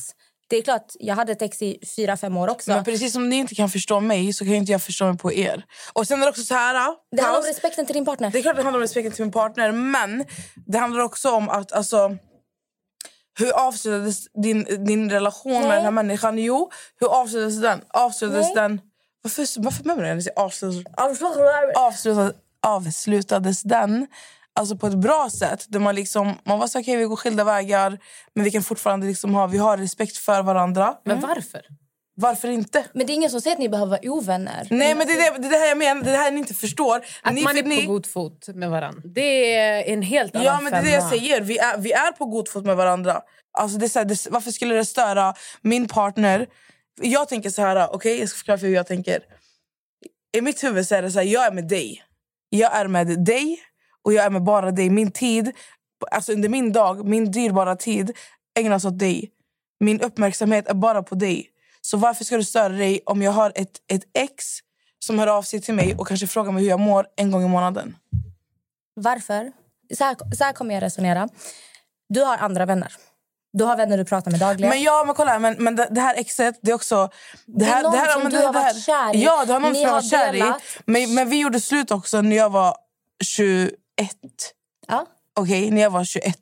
Det 0.50 0.56
är 0.56 0.62
klart, 0.62 0.92
jag 0.98 1.14
hade 1.14 1.32
ex 1.32 1.62
i 1.62 1.78
fyra, 1.96 2.16
fem 2.16 2.36
år 2.36 2.48
också. 2.48 2.70
Men 2.70 2.84
precis 2.84 3.12
som 3.12 3.28
ni 3.28 3.36
inte 3.36 3.54
kan 3.54 3.70
förstå 3.70 4.00
mig 4.00 4.32
så 4.32 4.44
kan 4.44 4.54
inte 4.54 4.72
jag 4.72 4.82
förstå 4.82 5.04
mig 5.04 5.18
på 5.18 5.32
er. 5.32 5.64
Och 5.92 6.06
sen 6.06 6.20
är 6.20 6.26
det 6.26 6.30
också 6.30 6.42
så 6.42 6.54
här... 6.54 6.94
det 7.16 7.22
handlar 7.22 7.40
om 7.40 7.46
respekten 7.46 7.86
till 7.86 7.94
din 7.94 8.04
partner. 8.04 8.30
Det 8.30 8.38
är 8.38 8.42
klart 8.42 8.56
det 8.56 8.62
handlar 8.62 8.78
om 8.78 8.82
respekten 8.82 9.12
till 9.12 9.24
min 9.24 9.32
partner, 9.32 9.72
men 9.72 10.24
det 10.66 10.78
handlar 10.78 11.02
också 11.02 11.30
om 11.30 11.48
att 11.48 11.72
alltså, 11.72 12.16
hur 13.38 13.52
avslutades 13.52 14.32
din, 14.42 14.84
din 14.86 15.10
relation 15.10 15.52
Nej. 15.52 15.62
med 15.62 15.76
den 15.76 15.84
här 15.84 15.90
människan? 15.90 16.38
Jo, 16.38 16.70
hur 17.00 17.08
avslutades 17.08 17.60
den? 17.60 17.80
Avslutades 17.88 18.46
Nej. 18.46 18.54
den... 18.54 18.80
Varför, 19.22 19.62
varför 19.62 19.84
menar 19.84 20.04
jag 20.04 20.18
det? 20.18 20.32
Avslutades, 20.36 20.84
avslutades, 21.74 22.36
avslutades 22.62 23.62
den 23.62 24.06
alltså 24.54 24.76
på 24.76 24.86
ett 24.86 24.98
bra 24.98 25.30
sätt? 25.30 25.66
Där 25.68 25.80
man 25.80 25.94
liksom, 25.94 26.34
man 26.44 26.58
var 26.58 26.66
så 26.66 26.80
okej 26.80 26.96
vi 26.96 27.04
går 27.04 27.16
skilda 27.16 27.44
vägar 27.44 27.98
men 28.34 28.44
vi 28.44 28.50
kan 28.50 28.62
fortfarande 28.62 29.06
liksom 29.06 29.34
ha, 29.34 29.46
vi 29.46 29.58
har 29.58 29.76
respekt 29.76 30.16
för 30.16 30.42
varandra. 30.42 30.94
Men 31.04 31.20
varför? 31.20 31.62
Varför 32.20 32.48
inte? 32.48 32.84
Men 32.92 33.06
det 33.06 33.12
är 33.12 33.14
ingen 33.14 33.30
som 33.30 33.40
säger 33.40 33.56
att 33.56 33.60
ni 33.60 33.68
behöver 33.68 33.90
vara 33.90 34.12
ovänner. 34.12 34.66
Nej 34.70 34.94
men 34.94 35.06
det 35.06 35.12
är 35.12 35.32
det, 35.32 35.38
det 35.38 35.46
är 35.46 35.50
det 35.50 35.56
här 35.56 35.68
jag 35.68 35.78
menar, 35.78 36.02
det 36.02 36.10
är 36.10 36.12
det 36.12 36.18
här 36.18 36.30
ni 36.30 36.38
inte 36.38 36.54
förstår. 36.54 37.04
Att 37.22 37.34
ni, 37.34 37.42
man 37.42 37.58
är 37.58 37.62
ni, 37.62 37.86
på 37.86 37.92
god 37.92 38.06
fot 38.06 38.48
med 38.54 38.70
varandra. 38.70 39.02
Det 39.04 39.54
är 39.54 39.92
en 39.92 40.02
helt 40.02 40.34
annan 40.34 40.46
Ja, 40.46 40.60
men 40.60 40.72
det 40.72 40.78
är 40.78 40.82
det 40.82 40.90
jag 40.90 41.08
säger. 41.08 41.40
Vi 41.40 41.58
är, 41.58 41.78
vi 41.78 41.92
är 41.92 42.12
på 42.12 42.24
god 42.24 42.48
fot 42.48 42.64
med 42.64 42.76
varandra. 42.76 43.20
Alltså 43.58 43.78
det 43.78 43.86
är 43.86 43.88
så 43.88 43.98
här, 43.98 44.06
det, 44.06 44.26
varför 44.30 44.50
skulle 44.50 44.74
det 44.74 44.84
störa 44.84 45.34
min 45.62 45.88
partner? 45.88 46.46
Jag 47.00 47.28
tänker 47.28 47.50
så 47.50 47.62
här, 47.62 47.94
okej, 47.94 48.18
jag 48.20 48.28
ska 48.28 48.36
förklara 48.36 48.58
för 48.58 48.66
hur 48.66 48.74
jag 48.74 48.86
tänker. 48.86 49.20
I 50.36 50.40
mitt 50.40 50.64
huvud 50.64 50.86
så 50.86 50.94
är 50.94 51.02
det 51.02 51.10
så 51.10 51.18
här, 51.18 51.26
jag 51.26 51.46
är 51.46 51.52
med 51.52 51.68
dig. 51.68 52.04
Jag 52.48 52.76
är 52.76 52.88
med 52.88 53.24
dig 53.24 53.60
och 54.08 54.14
jag 54.14 54.24
är 54.24 54.30
med 54.30 54.42
bara 54.42 54.70
dig. 54.70 54.90
Min 54.90 55.10
tid, 55.10 55.52
alltså 56.10 56.32
under 56.32 56.48
min 56.48 56.72
dag, 56.72 57.06
min 57.06 57.30
dyrbara 57.30 57.76
tid 57.76 58.16
ägnas 58.58 58.84
åt 58.84 58.98
dig. 58.98 59.30
Min 59.80 60.00
uppmärksamhet 60.00 60.68
är 60.68 60.74
bara 60.74 61.02
på 61.02 61.14
dig. 61.14 61.46
Så 61.80 61.96
varför 61.96 62.24
ska 62.24 62.36
du 62.36 62.44
störa 62.44 62.68
dig 62.68 63.00
om 63.06 63.22
jag 63.22 63.32
har 63.32 63.52
ett, 63.54 63.80
ett 63.92 64.02
ex 64.14 64.44
som 64.98 65.18
hör 65.18 65.26
av 65.26 65.42
sig 65.42 65.60
till 65.60 65.74
mig 65.74 65.94
och 65.98 66.08
kanske 66.08 66.26
frågar 66.26 66.52
mig 66.52 66.62
hur 66.62 66.70
jag 66.70 66.80
mår 66.80 67.06
en 67.16 67.30
gång 67.30 67.44
i 67.44 67.48
månaden? 67.48 67.96
Varför? 68.94 69.52
Så 69.94 70.04
här, 70.04 70.16
så 70.34 70.44
här 70.44 70.52
kommer 70.52 70.74
jag 70.74 70.82
resonera. 70.82 71.28
Du 72.08 72.22
har 72.22 72.38
andra 72.38 72.66
vänner. 72.66 72.92
Du 73.52 73.64
har 73.64 73.76
vänner 73.76 73.98
du 73.98 74.04
pratar 74.04 74.30
med 74.30 74.40
dagligen. 74.40 74.70
Men 74.70 74.82
ja, 74.82 75.04
men 75.06 75.14
kolla 75.14 75.38
men, 75.38 75.56
men 75.58 75.76
det, 75.76 75.88
det 75.90 76.00
här 76.00 76.14
exet, 76.14 76.58
det 76.62 76.70
är 76.70 76.74
också... 76.74 77.10
Det, 77.46 77.64
är 77.64 77.68
här, 77.68 77.82
någon 77.82 77.92
det 77.92 77.98
här, 77.98 78.18
men 78.18 78.30
du 78.30 78.38
det, 78.38 78.46
har 78.46 78.52
det 78.52 78.58
här, 78.58 78.72
varit 78.72 78.84
kär 78.84 79.16
i. 79.16 79.24
Ja, 79.24 79.44
det 79.44 79.52
har 79.52 79.60
någon 79.60 79.74
som 79.74 79.82
jag 79.82 79.88
har 79.88 79.94
var 79.94 80.08
kär 80.10 80.34
i. 80.34 80.52
Men, 80.84 81.14
men 81.14 81.28
vi 81.28 81.40
gjorde 81.40 81.60
slut 81.60 81.90
också 81.90 82.22
när 82.22 82.36
jag 82.36 82.50
var 82.50 82.76
21. 83.24 83.74
Ja. 84.86 85.06
Okej, 85.34 85.70
när 85.70 85.82
jag 85.82 85.90
var 85.90 86.04
21. 86.04 86.36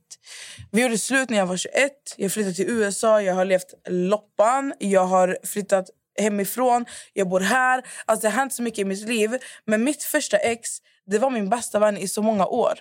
Vi 0.73 0.83
gjorde 0.83 0.99
slut 0.99 1.31
när 1.31 1.39
jag 1.39 1.47
var 1.47 1.57
21. 1.57 1.93
Jag 2.17 2.33
flyttade 2.33 2.55
till 2.55 2.71
USA, 2.71 3.23
jag 3.23 3.35
har 3.35 3.45
levt 3.45 3.75
loppan. 3.89 4.75
Jag 4.79 5.05
har 5.05 5.39
flyttat 5.45 5.91
hemifrån, 6.19 6.85
jag 7.13 7.29
bor 7.29 7.41
här. 7.41 7.85
Alltså 8.05 8.23
det 8.27 8.31
har 8.31 8.39
hänt 8.39 8.53
så 8.53 8.63
mycket 8.63 8.79
i 8.79 8.85
mitt 8.85 9.09
liv. 9.09 9.39
Men 9.65 9.85
mitt 9.85 10.03
första 10.03 10.37
ex, 10.37 10.69
det 11.07 11.19
var 11.19 11.31
min 11.31 11.49
bästa 11.49 11.79
vän 11.79 11.97
i 11.97 12.09
så 12.09 12.23
många 12.23 12.47
år. 12.47 12.79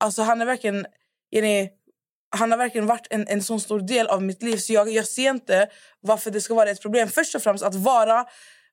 Alltså 0.00 0.22
han 0.22 0.40
är 0.40 0.46
verkligen... 0.46 0.86
Jenny, 1.30 1.68
han 2.30 2.50
har 2.50 2.58
verkligen 2.58 2.86
varit 2.86 3.06
en, 3.10 3.28
en 3.28 3.42
sån 3.42 3.60
stor 3.60 3.80
del 3.80 4.06
av 4.06 4.22
mitt 4.22 4.42
liv 4.42 4.56
så 4.56 4.72
jag, 4.72 4.88
jag 4.88 5.06
ser 5.06 5.30
inte 5.30 5.68
varför 6.00 6.30
det 6.30 6.40
ska 6.40 6.54
vara 6.54 6.70
ett 6.70 6.82
problem. 6.82 7.08
Först 7.08 7.34
och 7.34 7.42
främst 7.42 7.64
att 7.64 7.74
vara 7.74 8.26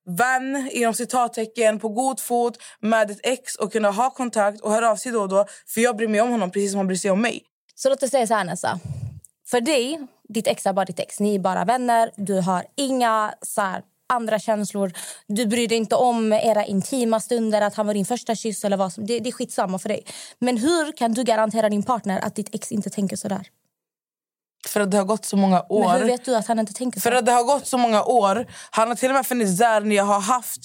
vän 0.05 0.69
inom 0.71 0.93
citattecken 0.93 1.79
på 1.79 1.89
god 1.89 2.19
fot 2.19 2.57
med 2.79 3.11
ett 3.11 3.19
ex 3.23 3.55
och 3.55 3.71
kunna 3.71 3.91
ha 3.91 4.09
kontakt 4.09 4.61
och 4.61 4.71
höra 4.71 4.91
av 4.91 4.95
sig 4.95 5.11
då 5.11 5.21
och 5.21 5.29
då. 5.29 5.45
För 5.67 5.81
jag 5.81 5.97
bryr 5.97 6.07
mig 6.07 6.21
om 6.21 6.31
honom 6.31 6.51
precis 6.51 6.71
som 6.71 6.77
han 6.77 6.87
bryr 6.87 6.97
sig 6.97 7.11
om 7.11 7.21
mig. 7.21 7.43
Så 7.75 7.89
låt 7.89 8.03
oss 8.03 8.11
säga 8.11 8.27
så 8.27 8.33
här 8.33 8.43
Nessa. 8.43 8.79
För 9.47 9.61
dig, 9.61 10.07
ditt 10.29 10.47
ex 10.47 10.65
är 10.65 10.73
bara 10.73 10.85
ditt 10.85 10.99
ex. 10.99 11.19
Ni 11.19 11.35
är 11.35 11.39
bara 11.39 11.65
vänner. 11.65 12.11
Du 12.15 12.33
har 12.33 12.65
inga 12.75 13.33
så 13.41 13.61
här, 13.61 13.81
andra 14.07 14.39
känslor. 14.39 14.91
Du 15.27 15.45
bryr 15.45 15.67
dig 15.67 15.77
inte 15.77 15.95
om 15.95 16.33
era 16.33 16.65
intima 16.65 17.19
stunder, 17.19 17.61
att 17.61 17.75
han 17.75 17.87
var 17.87 17.93
din 17.93 18.05
första 18.05 18.35
kyss 18.35 18.65
eller 18.65 18.77
vad 18.77 18.93
som. 18.93 19.05
Det, 19.05 19.19
det 19.19 19.29
är 19.29 19.31
skitsamma 19.31 19.79
för 19.79 19.89
dig. 19.89 20.05
Men 20.39 20.57
hur 20.57 20.91
kan 20.91 21.13
du 21.13 21.23
garantera 21.23 21.69
din 21.69 21.83
partner 21.83 22.19
att 22.19 22.35
ditt 22.35 22.55
ex 22.55 22.71
inte 22.71 22.89
tänker 22.89 23.15
så 23.15 23.27
där? 23.27 23.47
För 24.67 24.79
att 24.79 24.91
det 24.91 24.97
har 24.97 25.05
gått 25.05 25.25
så 25.25 25.37
många 25.37 25.65
år. 25.69 25.87
Men 25.87 26.01
hur 26.01 26.07
vet 26.07 26.25
du 26.25 26.35
att 26.35 26.47
han 26.47 26.59
inte 26.59 26.73
tänker 26.73 26.99
så? 26.99 27.03
För 27.03 27.11
att 27.11 27.25
det 27.25 27.31
har 27.31 27.43
gått 27.43 27.67
så 27.67 27.77
många 27.77 28.03
år. 28.03 28.45
Han 28.71 28.87
har 28.87 28.95
till 28.95 29.09
och 29.09 29.15
med 29.15 29.27
funnits 29.27 29.57
där 29.57 29.81
när 29.81 29.95
jag 29.95 30.03
har 30.03 30.19
haft 30.19 30.61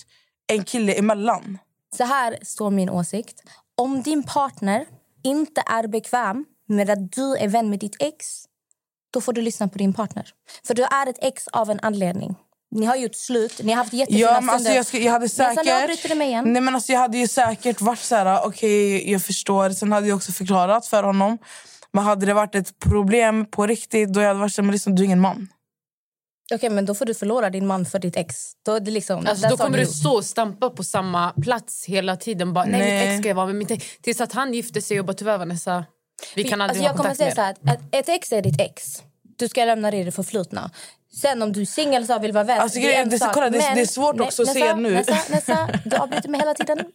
en 0.47 0.65
kille 0.65 0.93
emellan. 0.93 1.59
Så 1.97 2.05
här 2.05 2.39
står 2.43 2.71
min 2.71 2.91
åsikt. 2.91 3.43
Om 3.77 4.03
din 4.03 4.23
partner 4.23 4.87
inte 5.23 5.63
är 5.67 5.87
bekväm 5.87 6.45
med 6.69 6.91
att 6.91 7.13
du 7.13 7.37
är 7.37 7.49
vän 7.49 7.71
med 7.71 7.79
ditt 7.79 7.97
ex 8.03 8.45
då 9.11 9.21
får 9.21 9.33
du 9.33 9.41
lyssna 9.41 9.69
på 9.69 9.79
din 9.79 9.93
partner. 9.93 10.27
För 10.67 10.75
du 10.75 10.83
är 10.83 11.07
ett 11.07 11.19
ex 11.23 11.49
av 11.49 11.71
en 11.71 11.81
anledning. 11.83 12.35
Ni 12.71 12.87
har 12.87 12.97
gjort 12.97 13.15
slut, 13.15 13.61
ni 13.63 13.73
har 13.73 13.77
haft 13.79 13.93
jättefina 13.93 14.21
Ja, 14.21 14.33
men 14.33 14.43
stunder. 14.43 14.55
alltså 14.55 14.73
jag, 14.73 14.87
ska, 14.87 14.99
jag 14.99 15.13
hade 15.13 15.23
Men 15.23 15.29
sen 15.29 15.55
säkert... 15.55 15.83
avbryter 15.83 16.09
du 16.09 16.15
mig 16.15 16.29
igen. 16.29 16.53
Nej, 16.53 16.63
men 16.63 16.75
alltså 16.75 16.93
jag 16.93 17.01
hade 17.01 17.19
ju 17.19 17.29
säkert 17.29 17.81
varit 17.81 17.99
så 17.99 18.15
här, 18.17 18.47
okej, 18.47 19.13
jag 19.13 19.23
förstår. 19.23 19.71
Sen 19.71 19.93
hade 19.93 20.09
jag 20.09 20.17
också 20.17 20.33
förklarat 20.33 20.87
för 20.87 21.03
honom. 21.03 21.39
Men 21.93 22.05
hade 22.05 22.27
det 22.27 22.35
varit 22.35 22.55
ett 22.55 22.79
problem 22.79 23.47
på 23.47 23.67
riktigt, 23.67 24.09
då 24.13 24.21
hade 24.21 24.29
jag 24.29 24.35
varit 24.35 24.53
så 24.55 24.63
men 24.63 24.73
liksom, 24.73 24.95
du 24.95 25.03
är 25.03 25.05
ingen 25.05 25.21
man. 25.21 25.49
Okej, 26.55 26.71
men 26.71 26.87
då 26.87 26.95
får 26.95 27.05
du 27.07 27.15
förlora 27.15 27.51
din 27.51 27.67
man 27.67 27.85
för 27.87 27.99
ditt 27.99 28.17
ex. 28.17 28.53
Då, 28.67 28.75
är 28.75 28.81
det 28.81 28.91
liksom, 28.91 29.27
Alltså, 29.27 29.49
då 29.49 29.57
kommer 29.57 29.79
du 29.79 29.87
stå 29.87 30.13
och 30.17 30.25
stampa 30.25 30.71
på 30.71 30.85
samma 30.85 31.31
plats 31.43 31.85
hela 31.87 32.17
tiden. 32.17 32.53
Bara, 32.53 32.65
nej, 32.65 32.81
Nej. 32.81 33.01
mitt 33.01 33.09
ex 33.15 33.19
ska 33.21 33.29
jag 33.29 33.35
vara 33.35 33.47
med 33.47 33.55
mitt 33.55 33.71
ex. 33.71 33.85
Tills 34.03 34.21
att 34.21 34.33
han 34.33 34.55
gifter 34.55 34.81
sig 34.81 34.99
och 35.01 35.07
bara 35.07 35.13
tyvärr 35.15 35.39
Vanessa, 35.39 35.85
vi 36.35 36.45
kan 36.45 36.61
aldrig 36.61 36.71
alltså, 36.71 36.83
jag 36.85 36.91
ha 36.91 36.97
kommer 36.97 37.11
kontakt 37.11 37.37
säga 37.37 37.47
mer. 37.49 37.55
så 37.65 37.69
här, 37.69 37.75
att 37.77 37.95
ett 37.95 38.09
ex 38.09 38.33
är 38.33 38.43
ditt 38.43 38.61
ex. 38.61 39.03
Du 39.39 39.49
ska 39.49 39.65
lämna 39.65 39.91
det 39.91 39.97
i 39.97 40.05
det 40.05 40.13
förflutna. 40.13 40.71
Sen 41.21 41.43
om 41.43 41.53
du 41.53 41.61
är 41.61 41.67
singel 41.67 42.07
så 42.07 42.19
vill 42.19 42.33
vara 42.33 42.45
vän. 42.45 42.61
Alltså, 42.61 42.79
det 42.79 42.95
är 42.95 43.03
en 43.03 43.09
det 43.09 43.19
sak. 43.19 43.35
kolla, 43.35 43.51
det 43.51 43.59
är- 43.59 43.63
Men- 43.63 43.75
det 43.75 43.81
är 43.83 43.87
svårt 43.87 44.21
också 44.21 44.43
att 44.43 44.53
se 44.53 44.75
nu. 44.75 44.91
Nessa, 44.91 45.19
Nessa, 45.31 45.69
du 45.85 45.97
avbryter 45.97 46.29
mig 46.29 46.41
hela 46.41 46.55
tiden. 46.55 46.79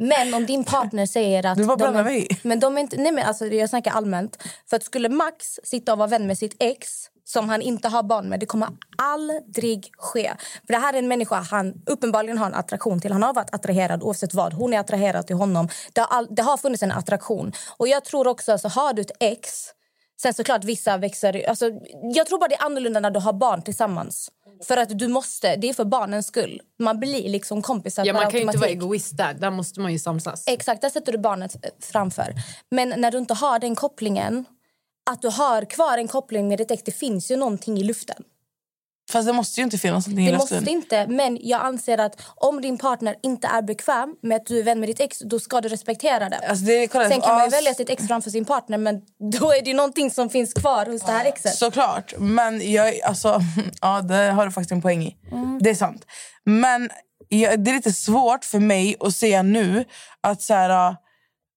Men 0.00 0.34
om 0.34 0.46
din 0.46 0.64
partner 0.64 1.06
säger 1.06 1.46
att... 1.46 1.58
Du 1.58 1.64
de 1.64 1.76
blandar 1.76 2.00
är- 2.00 2.04
mig. 2.04 2.28
Men 2.42 2.60
de 2.60 2.76
är 2.76 2.80
inte, 2.80 2.96
nej 2.96 3.12
men 3.12 3.26
alltså 3.26 3.46
jag 3.46 3.68
snackar 3.68 3.90
allmänt. 3.90 4.42
För 4.70 4.76
att 4.76 4.82
skulle 4.82 5.08
Max 5.08 5.58
sitta 5.64 5.92
och 5.92 5.98
vara 5.98 6.08
vän 6.08 6.26
med 6.26 6.38
sitt 6.38 6.56
ex 6.58 6.88
som 7.24 7.48
han 7.48 7.62
inte 7.62 7.88
har 7.88 8.02
barn 8.02 8.28
med, 8.28 8.40
det 8.40 8.46
kommer 8.46 8.68
aldrig 8.98 9.90
ske. 9.98 10.32
För 10.66 10.72
det 10.72 10.78
här 10.78 10.94
är 10.94 10.98
en 10.98 11.08
människa 11.08 11.36
han 11.36 11.74
uppenbarligen 11.86 12.38
har 12.38 12.46
en 12.46 12.54
attraktion 12.54 13.00
till. 13.00 13.12
Han 13.12 13.22
har 13.22 13.34
varit 13.34 13.54
attraherad 13.54 14.02
oavsett 14.02 14.34
vad. 14.34 14.52
Hon 14.52 14.74
är 14.74 14.78
attraherad 14.78 15.26
till 15.26 15.36
honom. 15.36 15.68
Det 15.92 16.00
har, 16.00 16.08
all, 16.08 16.26
det 16.30 16.42
har 16.42 16.56
funnits 16.56 16.82
en 16.82 16.92
attraktion. 16.92 17.52
Och 17.76 17.88
jag 17.88 18.04
tror 18.04 18.26
också, 18.26 18.52
alltså, 18.52 18.68
har 18.68 18.92
du 18.92 19.02
ett 19.02 19.16
ex 19.20 19.66
Sen 20.22 20.34
såklart 20.34 20.64
vissa 20.64 20.96
växer... 20.96 21.48
Alltså, 21.48 21.70
jag 22.14 22.26
tror 22.26 22.38
bara 22.38 22.48
det 22.48 22.54
är 22.54 22.64
annorlunda 22.64 23.00
när 23.00 23.10
du 23.10 23.20
har 23.20 23.32
barn 23.32 23.62
tillsammans. 23.62 24.30
För 24.64 24.76
att 24.76 24.98
du 24.98 25.08
måste, 25.08 25.56
det 25.56 25.68
är 25.68 25.74
för 25.74 25.84
barnens 25.84 26.26
skull. 26.26 26.62
Man 26.78 27.00
blir 27.00 27.28
liksom 27.28 27.62
kompisar 27.62 28.06
Ja, 28.06 28.12
man 28.12 28.22
kan 28.22 28.40
ju 28.40 28.46
inte 28.46 28.58
vara 28.58 28.70
egoist 28.70 29.16
där. 29.16 29.34
Där 29.34 29.50
måste 29.50 29.80
man 29.80 29.92
ju 29.92 29.98
samsas. 29.98 30.44
Exakt, 30.46 30.82
där 30.82 30.90
sätter 30.90 31.12
du 31.12 31.18
barnet 31.18 31.64
eh, 31.64 31.70
framför. 31.80 32.34
Men 32.70 32.94
när 32.96 33.10
du 33.10 33.18
inte 33.18 33.34
har 33.34 33.58
den 33.58 33.74
kopplingen, 33.74 34.44
att 35.10 35.22
du 35.22 35.28
har 35.28 35.64
kvar 35.64 35.98
en 35.98 36.08
koppling 36.08 36.48
med 36.48 36.58
ditt 36.58 36.70
ex, 36.70 36.82
det 36.82 36.92
finns 36.92 37.30
ju 37.30 37.36
någonting 37.36 37.78
i 37.78 37.82
luften. 37.82 38.24
Fast 39.10 39.26
det 39.26 39.32
måste 39.32 39.60
ju 39.60 39.64
inte 39.64 39.78
finnas 39.78 40.06
någonting 40.06 40.26
Det 40.26 40.32
i 40.32 40.36
måste 40.36 40.70
inte, 40.70 41.06
men 41.06 41.38
jag 41.40 41.60
anser 41.60 41.98
att 41.98 42.22
om 42.34 42.60
din 42.60 42.78
partner 42.78 43.16
inte 43.22 43.46
är 43.46 43.62
bekväm 43.62 44.16
med 44.22 44.36
att 44.36 44.46
du 44.46 44.58
är 44.58 44.62
vän 44.62 44.80
med 44.80 44.88
ditt 44.88 45.00
ex, 45.00 45.18
då 45.18 45.40
ska 45.40 45.60
du 45.60 45.68
respektera 45.68 46.28
det. 46.28 46.36
Alltså, 46.36 46.64
det 46.64 46.88
kolla, 46.88 47.08
Sen 47.08 47.20
kan 47.20 47.34
man 47.34 47.44
ju 47.44 47.50
välja 47.50 47.74
sitt 47.74 47.90
ex 47.90 48.06
framför 48.06 48.30
sin 48.30 48.44
partner, 48.44 48.78
men 48.78 49.02
då 49.40 49.52
är 49.52 49.62
det 49.62 49.74
någonting 49.74 50.10
som 50.10 50.30
finns 50.30 50.54
kvar 50.54 50.86
hos 50.86 51.02
det 51.02 51.12
här 51.12 51.24
exet. 51.24 51.54
Såklart. 51.54 52.14
Men 52.18 52.72
jag, 52.72 53.00
alltså, 53.00 53.40
ja, 53.80 54.00
det 54.00 54.14
har 54.14 54.46
du 54.46 54.52
faktiskt 54.52 54.72
en 54.72 54.82
poäng 54.82 55.02
i. 55.02 55.16
Mm. 55.32 55.58
Det 55.62 55.70
är 55.70 55.74
sant. 55.74 56.06
Men 56.44 56.90
jag, 57.28 57.64
det 57.64 57.70
är 57.70 57.74
lite 57.74 57.92
svårt 57.92 58.44
för 58.44 58.58
mig 58.58 58.96
att 59.00 59.14
säga 59.14 59.42
nu 59.42 59.84
att 60.20 60.42
så 60.42 60.54
här, 60.54 60.96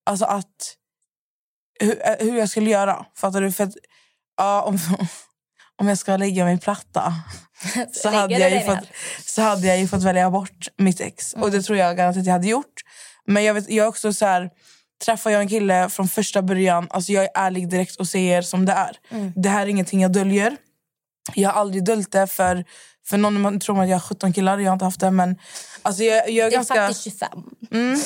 alltså 0.06 0.26
att 0.26 0.76
hur, 1.80 2.24
hur 2.24 2.38
jag 2.38 2.50
skulle 2.50 2.70
göra. 2.70 3.06
Fattar 3.16 3.42
du? 3.42 3.52
För 3.52 3.64
att, 3.64 3.74
ja, 4.38 4.62
om, 4.62 4.80
om 5.82 5.88
jag 5.88 5.98
ska 5.98 6.18
lägga 6.18 6.46
mig 6.46 6.60
platta 6.60 7.14
så 7.94 8.10
hade, 8.10 8.40
jag 8.40 8.52
ju 8.52 8.60
fått, 8.60 8.76
ner? 8.76 8.90
så 9.26 9.42
hade 9.42 9.68
jag 9.68 9.80
ju 9.80 9.88
fått 9.88 10.04
välja 10.04 10.30
bort 10.30 10.68
mitt 10.78 11.02
ex. 11.02 11.34
Och 11.34 11.52
det 11.52 11.62
tror 11.62 11.78
jag 11.78 11.98
garanterat 11.98 12.22
att 12.22 12.26
jag 12.26 12.34
hade 12.34 12.48
gjort. 12.48 12.82
Men 13.26 13.44
jag, 13.44 13.54
vet, 13.54 13.70
jag 13.70 13.88
också 13.88 14.14
så 14.14 14.26
här... 14.26 14.50
Träffar 15.06 15.32
jag 15.32 15.42
en 15.42 15.48
kille 15.48 15.90
från 15.90 16.08
första 16.08 16.42
början, 16.42 16.88
alltså 16.90 17.12
jag 17.12 17.24
är 17.24 17.30
ärlig 17.36 17.70
direkt 17.70 17.96
och 17.96 18.08
säger 18.08 18.42
som 18.42 18.66
det 18.66 18.72
är. 18.72 18.98
Det 19.36 19.50
här 19.50 19.62
är 19.62 19.70
ingenting 19.70 20.02
jag 20.02 20.12
döljer. 20.12 20.58
Jag 21.34 21.50
har 21.50 21.62
aldrig 21.62 21.86
döljt 21.86 22.12
det 22.12 22.28
för, 22.28 22.66
för 23.08 23.18
någon 23.18 23.42
man 23.42 23.60
tror 23.60 23.82
att 23.84 23.90
jag 23.90 23.96
har 23.96 24.02
17 24.02 24.34
killar. 24.34 24.58
Jag 24.60 24.70
har 24.72 24.74
inte 24.74 24.86
haft 24.86 25.00
det. 25.00 25.12
Men 25.12 25.36
alltså 25.82 26.04
jag, 26.04 26.30
jag 26.30 26.46
är 26.46 26.50
Det 26.50 26.56
är 26.56 26.58
ganska... 26.58 26.76
faktiskt 26.76 27.04
25. 27.04 27.30
Mm. 27.72 28.00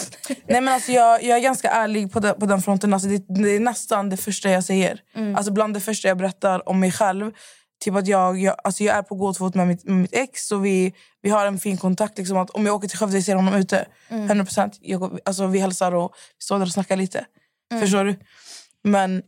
Nej, 0.47 0.61
men 0.61 0.67
alltså 0.73 0.91
jag, 0.91 1.23
jag 1.23 1.37
är 1.37 1.41
ganska 1.41 1.69
ärlig 1.69 2.11
på, 2.11 2.19
den, 2.19 2.35
på 2.39 2.45
den 2.45 2.61
fronten. 2.61 2.93
Alltså 2.93 3.09
det, 3.09 3.25
det 3.43 3.55
är 3.55 3.59
nästan 3.59 4.09
det 4.09 4.17
första 4.17 4.49
jag 4.49 4.63
säger. 4.63 4.99
Alltså 5.35 5.51
bland 5.51 5.73
det 5.73 5.79
första 5.81 6.07
jag 6.07 6.17
berättar 6.17 6.69
om 6.69 6.79
mig 6.79 6.91
själv. 6.91 7.31
Typ 7.83 7.95
att 7.95 8.07
jag, 8.07 8.39
jag, 8.39 8.55
alltså 8.63 8.83
jag 8.83 8.97
är 8.97 9.01
på 9.01 9.15
god 9.15 9.37
fot 9.37 9.55
med 9.55 9.67
mitt, 9.67 9.83
med 9.83 9.95
mitt 9.95 10.13
ex 10.13 10.51
och 10.51 10.65
vi, 10.65 10.93
vi 11.21 11.29
har 11.29 11.45
en 11.45 11.59
fin 11.59 11.77
kontakt. 11.77 12.17
Liksom 12.17 12.37
att 12.37 12.49
om 12.49 12.65
jag 12.65 12.75
åker 12.75 12.87
till 12.87 12.97
Skövde 12.97 13.21
ser 13.21 13.35
honom 13.35 13.53
ute, 13.53 13.85
100%. 14.09 14.71
Jag, 14.81 14.99
går- 14.99 15.19
alltså 15.25 15.47
vi 15.47 15.59
hälsar 15.59 15.91
och 15.95 16.11
vi 16.39 16.43
står 16.43 16.59
där 16.59 16.65
och 16.65 16.71
snackar 16.71 16.97
lite. 16.97 17.25
Förstår 17.81 18.03
du? 18.03 18.19
Men, 18.83 19.21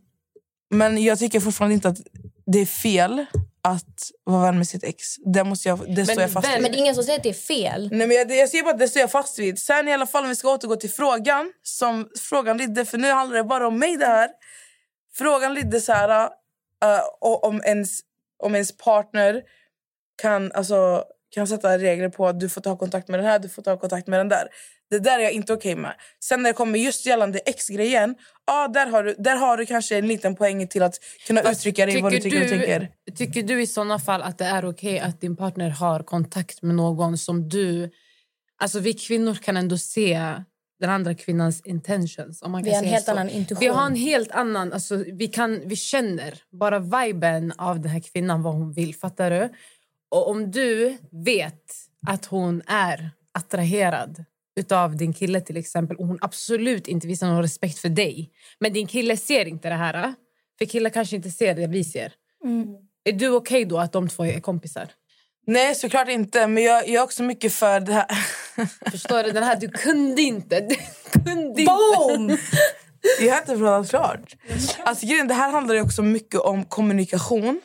men 0.70 1.02
jag 1.02 1.18
tycker 1.18 1.40
fortfarande 1.40 1.74
inte 1.74 1.88
att 1.88 1.98
det 2.46 2.58
är 2.58 2.66
fel 2.66 3.26
att 3.62 4.10
vara 4.24 4.42
vän 4.42 4.58
med 4.58 4.68
sitt 4.68 4.84
ex. 4.84 5.16
Det, 5.16 5.44
måste 5.44 5.68
jag, 5.68 5.94
det 5.96 6.06
står 6.06 6.22
jag 6.22 6.32
fast 6.32 6.48
vid. 6.48 6.62
Men 6.62 6.72
det 6.72 6.78
är 6.78 6.80
ingen 6.80 6.94
som 6.94 7.04
säger 7.04 7.18
att 7.18 7.22
det 7.22 7.28
är 7.28 7.34
fel. 7.34 7.88
Nej, 7.92 8.06
men 8.06 8.16
jag, 8.16 8.30
jag 8.30 8.48
säger 8.48 8.64
bara 8.64 8.74
att 8.74 8.78
det 8.78 8.88
står 8.88 9.00
jag 9.00 9.10
fast 9.10 9.38
vid. 9.38 9.58
Sen 9.58 9.88
i 9.88 9.92
alla 9.92 10.06
fall 10.06 10.22
om 10.22 10.28
vi 10.28 10.36
ska 10.36 10.54
återgå 10.54 10.76
till 10.76 10.90
frågan. 10.90 11.52
Som 11.62 12.08
frågan 12.18 12.58
lydde, 12.58 12.84
för 12.84 12.98
nu 12.98 13.10
handlar 13.10 13.36
det 13.36 13.44
bara 13.44 13.68
om 13.68 13.78
mig 13.78 13.96
det 13.96 14.06
här. 14.06 14.30
Frågan 15.14 15.54
lydde 15.54 15.80
så 15.80 15.92
här. 15.92 16.30
och 17.20 17.44
om, 17.44 17.62
ens, 17.64 18.00
om 18.42 18.54
ens 18.54 18.76
partner 18.76 19.42
kan, 20.22 20.52
alltså, 20.52 21.04
kan 21.30 21.46
sätta 21.46 21.78
regler 21.78 22.08
på 22.08 22.28
att 22.28 22.40
du 22.40 22.48
får 22.48 22.60
ta 22.60 22.76
kontakt 22.76 23.08
med 23.08 23.18
den 23.18 23.26
här, 23.26 23.38
du 23.38 23.48
får 23.48 23.62
ta 23.62 23.76
kontakt 23.76 24.06
med 24.06 24.20
den 24.20 24.28
där. 24.28 24.48
Det 24.90 24.98
där 24.98 25.18
är 25.18 25.22
jag 25.22 25.32
inte 25.32 25.52
okej 25.52 25.76
med. 25.76 25.94
Sen 26.24 26.42
när 26.42 26.50
det 26.50 26.54
kommer 26.54 26.78
just 26.78 27.06
gällande 27.06 27.38
ex-grejen. 27.38 28.14
Ja, 28.46 28.68
där, 28.68 28.86
har 28.86 29.04
du, 29.04 29.14
där 29.18 29.36
har 29.36 29.56
du 29.56 29.66
kanske 29.66 29.98
en 29.98 30.06
liten 30.06 30.36
poäng 30.36 30.68
till 30.68 30.82
att 30.82 30.94
kunna 31.26 31.42
Fast 31.42 31.60
uttrycka 31.60 31.86
dig 31.86 32.02
vad 32.02 32.12
du 32.12 32.18
tycker 32.18 32.42
och 32.42 32.48
tänker. 32.48 32.88
Tycker 33.16 33.42
du 33.42 33.62
i 33.62 33.66
såna 33.66 33.98
fall 33.98 34.22
att 34.22 34.38
det 34.38 34.44
är 34.44 34.64
okej 34.64 34.98
att 34.98 35.20
din 35.20 35.36
partner 35.36 35.70
har 35.70 36.02
kontakt 36.02 36.62
med 36.62 36.74
någon 36.74 37.18
som 37.18 37.48
du... 37.48 37.90
Alltså 38.58 38.78
vi 38.78 38.94
kvinnor 38.94 39.34
kan 39.34 39.56
ändå 39.56 39.78
se 39.78 40.34
den 40.80 40.90
andra 40.90 41.14
kvinnans 41.14 41.60
intentions. 41.60 42.42
Om 42.42 42.52
man 42.52 42.62
Vi 42.62 42.70
kan 42.70 42.78
har 42.78 42.84
en 42.84 42.90
helt 42.90 43.04
så. 43.04 43.10
annan 43.10 43.28
intuition. 43.28 43.60
Vi 43.60 43.66
har 43.66 43.86
en 43.86 43.96
helt 43.96 44.30
annan... 44.30 44.72
Alltså, 44.72 44.96
vi, 44.96 45.28
kan, 45.28 45.62
vi 45.64 45.76
känner 45.76 46.34
bara 46.52 46.78
viben 46.78 47.52
av 47.58 47.80
den 47.80 47.90
här 47.90 48.00
kvinnan, 48.00 48.42
vad 48.42 48.54
hon 48.54 48.72
vill. 48.72 48.94
Fattar 48.94 49.30
du? 49.30 49.48
Och 50.10 50.30
om 50.30 50.50
du 50.50 50.98
vet 51.24 51.64
att 52.06 52.24
hon 52.24 52.62
är 52.66 53.10
attraherad 53.32 54.24
utav 54.56 54.96
din 54.96 55.12
kille 55.12 55.40
till 55.40 55.56
exempel 55.56 55.96
och 55.96 56.06
hon 56.06 56.18
absolut 56.20 56.88
inte 56.88 57.06
visar 57.06 57.26
någon 57.26 57.42
respekt 57.42 57.78
för 57.78 57.88
dig 57.88 58.30
men 58.60 58.72
din 58.72 58.86
kille 58.86 59.16
ser 59.16 59.48
inte 59.48 59.68
det 59.68 59.74
här 59.74 60.14
för 60.58 60.64
killar 60.64 60.90
kanske 60.90 61.16
inte 61.16 61.30
ser 61.30 61.54
det 61.54 61.66
vi 61.66 61.84
ser. 61.84 62.12
Är 63.04 63.12
du 63.12 63.28
okej 63.28 63.64
då 63.64 63.78
att 63.78 63.92
de 63.92 64.08
två 64.08 64.24
är 64.24 64.40
kompisar? 64.40 64.88
Nej, 65.46 65.74
såklart 65.74 66.08
inte. 66.08 66.46
Men 66.46 66.62
jag, 66.62 66.88
jag 66.88 66.94
är 66.94 67.02
också 67.02 67.22
mycket 67.22 67.52
för 67.52 67.80
det 67.80 67.92
här... 67.92 68.06
Förstår 68.90 69.22
du? 69.22 69.30
Den 69.30 69.42
här, 69.42 69.56
du 69.56 69.68
kunde 69.68 70.22
inte. 70.22 70.60
Du 70.60 70.76
kunde 71.20 71.62
inte. 71.62 71.64
Boom! 71.64 72.36
Jag 73.20 73.32
har 73.32 73.40
inte 73.40 73.56
pratat 73.56 73.90
klart. 73.90 74.36
Alltså, 74.84 75.06
grejen, 75.06 75.28
det 75.28 75.34
här 75.34 75.52
handlar 75.52 75.74
ju 75.74 75.80
också 75.80 76.02
mycket 76.02 76.40
om 76.40 76.64
kommunikation. 76.64 77.60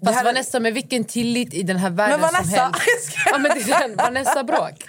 Det 0.00 0.06
Fast 0.06 0.18
här- 0.18 0.24
Vanessa, 0.24 0.60
med 0.60 0.74
vilken 0.74 1.04
tillit 1.04 1.54
i 1.54 1.62
den 1.62 1.76
här 1.76 1.90
världen 1.90 2.20
Men 2.20 2.28
som 2.28 2.36
Vanessa, 2.36 2.62
helst. 2.62 2.80
jag 2.86 3.02
skojar. 3.02 3.32
Ja, 3.32 3.38
men 3.38 3.50
det 3.66 3.72
är 3.72 3.88
den, 3.88 3.96
Vanessa 3.96 4.44
Bråk. 4.44 4.84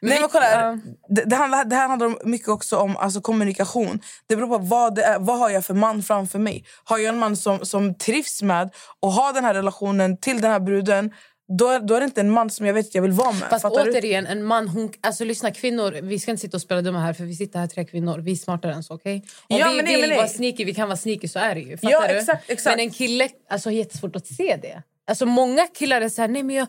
Nej, 0.00 0.20
men 0.20 0.28
kolla. 0.28 0.50
Ja. 0.50 0.78
Det, 1.08 1.24
det, 1.24 1.36
handlar, 1.36 1.64
det 1.64 1.76
här 1.76 1.88
handlar 1.88 2.26
mycket 2.26 2.48
också 2.48 2.76
om 2.76 2.96
alltså, 2.96 3.20
kommunikation. 3.20 4.00
Det 4.26 4.36
beror 4.36 4.48
på 4.48 4.58
vad, 4.58 4.94
det 4.94 5.02
är, 5.02 5.18
vad 5.18 5.38
har 5.38 5.50
jag 5.50 5.64
för 5.64 5.74
man 5.74 6.02
framför 6.02 6.38
mig. 6.38 6.64
Har 6.84 6.98
jag 6.98 7.08
en 7.08 7.18
man 7.18 7.36
som, 7.36 7.66
som 7.66 7.94
trivs 7.94 8.42
med 8.42 8.70
och 9.00 9.12
har 9.12 9.32
den 9.32 9.44
här 9.44 9.54
relationen 9.54 10.16
till 10.16 10.40
den 10.40 10.50
här 10.50 10.60
bruden 10.60 11.10
då, 11.58 11.68
är- 11.68 11.80
då 11.80 11.94
är 11.94 12.00
det 12.00 12.04
inte 12.04 12.20
en 12.20 12.30
man 12.30 12.50
som 12.50 12.66
jag 12.66 12.74
vet 12.74 12.86
att 12.86 12.94
jag 12.94 13.02
vill 13.02 13.12
vara 13.12 13.32
med. 13.32 13.40
Fast 13.50 13.62
Fattar 13.62 13.84
du? 13.84 13.90
återigen, 13.90 14.26
en 14.26 14.44
man... 14.44 14.68
Hon, 14.68 14.92
alltså 15.00 15.24
lyssna, 15.24 15.50
kvinnor, 15.50 15.98
vi 16.02 16.18
ska 16.18 16.30
inte 16.30 16.40
sitta 16.40 16.56
och 16.56 16.60
spela 16.60 16.80
dumma 16.82 17.00
här 17.00 17.12
för 17.12 17.24
vi 17.24 17.34
sitter 17.34 17.58
här 17.58 17.66
tre 17.66 17.84
kvinnor. 17.84 18.18
Vi 18.18 18.32
är 18.32 18.36
smartare 18.36 18.74
än 18.74 18.82
så, 18.82 18.94
okej? 18.94 19.24
Om 19.48 19.56
Ja, 19.58 19.68
vi 19.70 19.76
men 19.76 19.84
nej, 19.84 19.96
vill 20.00 20.08
men 20.08 20.16
vara 20.16 20.28
sneaky, 20.28 20.64
vi 20.64 20.74
kan 20.74 20.88
vara 20.88 20.96
sneaky, 20.96 21.28
så 21.28 21.38
är 21.38 21.54
det 21.54 21.60
ju. 21.60 21.76
Fattar 21.76 21.90
Ja, 21.90 22.06
du? 22.08 22.18
exakt, 22.18 22.50
exakt. 22.50 22.76
Men 22.76 22.86
en 22.86 22.90
kille 22.92 23.28
alltså, 23.50 23.68
har 23.68 23.74
jättesvårt 23.74 24.16
att 24.16 24.26
se 24.26 24.58
det. 24.62 24.82
Alltså 25.06 25.26
många 25.26 25.66
killar 25.66 26.00
är 26.00 26.08
så 26.08 26.20
här, 26.20 26.28
nej 26.28 26.42
men 26.42 26.56
jag... 26.56 26.66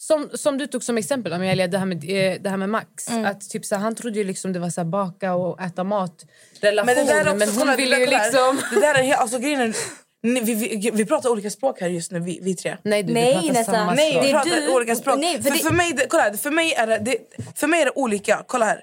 Som, 0.00 0.30
som 0.34 0.58
du 0.58 0.66
tog 0.66 0.82
som 0.84 0.98
exempel, 0.98 1.32
Amelia, 1.32 1.66
det 1.66 1.78
här 1.78 1.86
med, 1.86 1.96
eh, 2.04 2.40
det 2.42 2.50
här 2.50 2.56
med 2.56 2.68
Max. 2.68 3.08
Mm. 3.10 3.24
Att 3.24 3.50
typ 3.50 3.64
så 3.64 3.74
här, 3.74 3.82
han 3.82 3.94
trodde 3.94 4.18
ju 4.18 4.24
liksom 4.24 4.52
det 4.52 4.58
var 4.58 4.70
så 4.70 4.80
här, 4.80 4.88
baka 4.88 5.34
och 5.34 5.60
äta 5.62 5.84
mat 5.84 6.24
relation. 6.60 6.86
Men 6.86 7.06
det 7.06 7.12
där 7.12 7.20
är 7.20 7.26
också, 7.26 7.36
men 7.36 7.48
hon 7.48 7.58
kolla, 7.58 7.76
vill 7.76 7.90
det 7.90 7.98
ju 7.98 8.06
liksom... 8.06 8.60
Det 8.74 8.80
där 8.80 8.94
är, 8.94 9.14
alltså, 9.14 9.38
grejen 9.38 9.74
ni- 10.22 10.40
vi, 10.40 10.54
vi, 10.54 10.90
vi 10.94 11.04
pratar 11.04 11.28
olika 11.30 11.50
språk 11.50 11.80
här 11.80 11.88
just 11.88 12.12
nu, 12.12 12.20
vi, 12.20 12.38
vi 12.42 12.54
tre. 12.56 12.76
Nej, 12.82 13.02
du, 13.02 13.14
vi 13.14 13.20
Nej, 13.20 13.34
pratar 13.48 13.64
samma 13.64 13.92
Nej, 13.94 14.10
språk. 14.10 14.24
vi 14.24 14.26
Det 14.32 14.32
är 14.38 14.42
pratar 14.42 14.60
du- 14.66 14.74
olika 14.74 14.96
språk. 14.96 15.18
Nej, 15.20 15.36
för 15.36 15.42
för, 15.42 15.50
det- 15.50 15.58
för, 15.58 15.70
mig, 15.70 15.96
kolla 16.08 16.22
här, 16.22 16.32
för, 16.32 16.50
mig 16.50 16.72
är 16.74 16.86
det, 16.86 16.98
det, 16.98 17.16
för 17.54 17.66
mig 17.66 17.80
är 17.80 17.84
det 17.84 17.92
olika. 17.94 18.42
Kolla 18.46 18.64
här. 18.66 18.80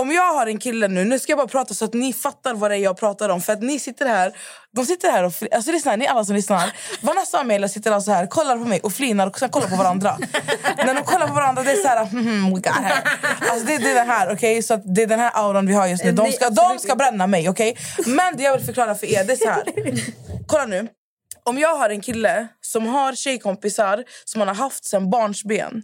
Om 0.00 0.10
jag 0.10 0.34
har 0.34 0.46
en 0.46 0.58
kille 0.58 0.88
nu, 0.88 1.04
nu 1.04 1.18
ska 1.18 1.32
jag 1.32 1.38
bara 1.38 1.46
prata 1.48 1.74
så 1.74 1.84
att 1.84 1.94
ni 1.94 2.12
fattar 2.12 2.54
vad 2.54 2.70
det 2.70 2.76
är 2.76 2.78
jag 2.80 2.96
pratar 2.96 3.28
om. 3.28 3.40
För 3.40 3.52
att 3.52 3.62
ni 3.62 3.78
sitter 3.78 4.06
här, 4.06 4.32
de 4.76 4.86
sitter 4.86 5.10
här 5.10 5.24
och 5.24 5.32
alltså 5.52 5.72
lyssna, 5.72 5.96
ni 5.96 6.06
alla 6.06 6.24
som 6.24 6.34
lyssnar. 6.36 6.72
Vanessa 7.00 7.36
och 7.36 7.40
Amelia 7.40 7.68
sitter 7.68 7.90
alltså 7.92 8.10
här, 8.10 8.26
kollar 8.26 8.56
på 8.58 8.64
mig 8.64 8.80
och 8.80 8.92
flinar 8.92 9.26
och 9.26 9.38
sen 9.38 9.48
kollar 9.48 9.68
på 9.68 9.76
varandra. 9.76 10.18
När 10.76 10.94
de 10.94 11.02
kollar 11.02 11.26
på 11.28 11.34
varandra, 11.34 11.62
det 11.62 11.70
är 11.72 11.76
så 11.76 11.88
här, 11.88 12.04
hmm, 12.04 12.44
we 12.44 12.50
got 12.50 12.66
her. 12.66 13.02
Alltså 13.50 13.66
det, 13.66 13.78
det 13.78 13.90
är 13.90 13.94
den 13.94 14.08
här, 14.08 14.32
okej? 14.32 14.62
Så 14.62 14.74
att 14.74 14.94
det 14.94 15.02
är 15.02 15.06
den 15.06 15.20
här 15.20 15.30
auran 15.34 15.66
vi 15.66 15.74
har 15.74 15.86
just 15.86 16.04
nu. 16.04 16.12
De 16.12 16.22
Nej, 16.22 16.32
ska, 16.32 16.50
de 16.50 16.78
ska 16.78 16.94
bränna 16.96 17.26
mig, 17.26 17.48
okej? 17.48 17.76
Men 18.06 18.36
det 18.36 18.42
jag 18.42 18.56
vill 18.56 18.66
förklara 18.66 18.94
för 18.94 19.06
er, 19.06 19.24
det 19.24 19.32
är 19.32 19.36
så 19.36 19.48
här. 19.48 19.62
Kolla 20.46 20.66
nu. 20.66 20.88
Om 21.44 21.58
jag 21.58 21.76
har 21.76 21.90
en 21.90 22.00
kille 22.00 22.48
som 22.60 22.86
har 22.86 23.14
tjejkompisar 23.14 24.04
som 24.24 24.40
han 24.40 24.48
har 24.48 24.54
haft 24.54 24.84
sen 24.84 25.10
barnsben. 25.10 25.82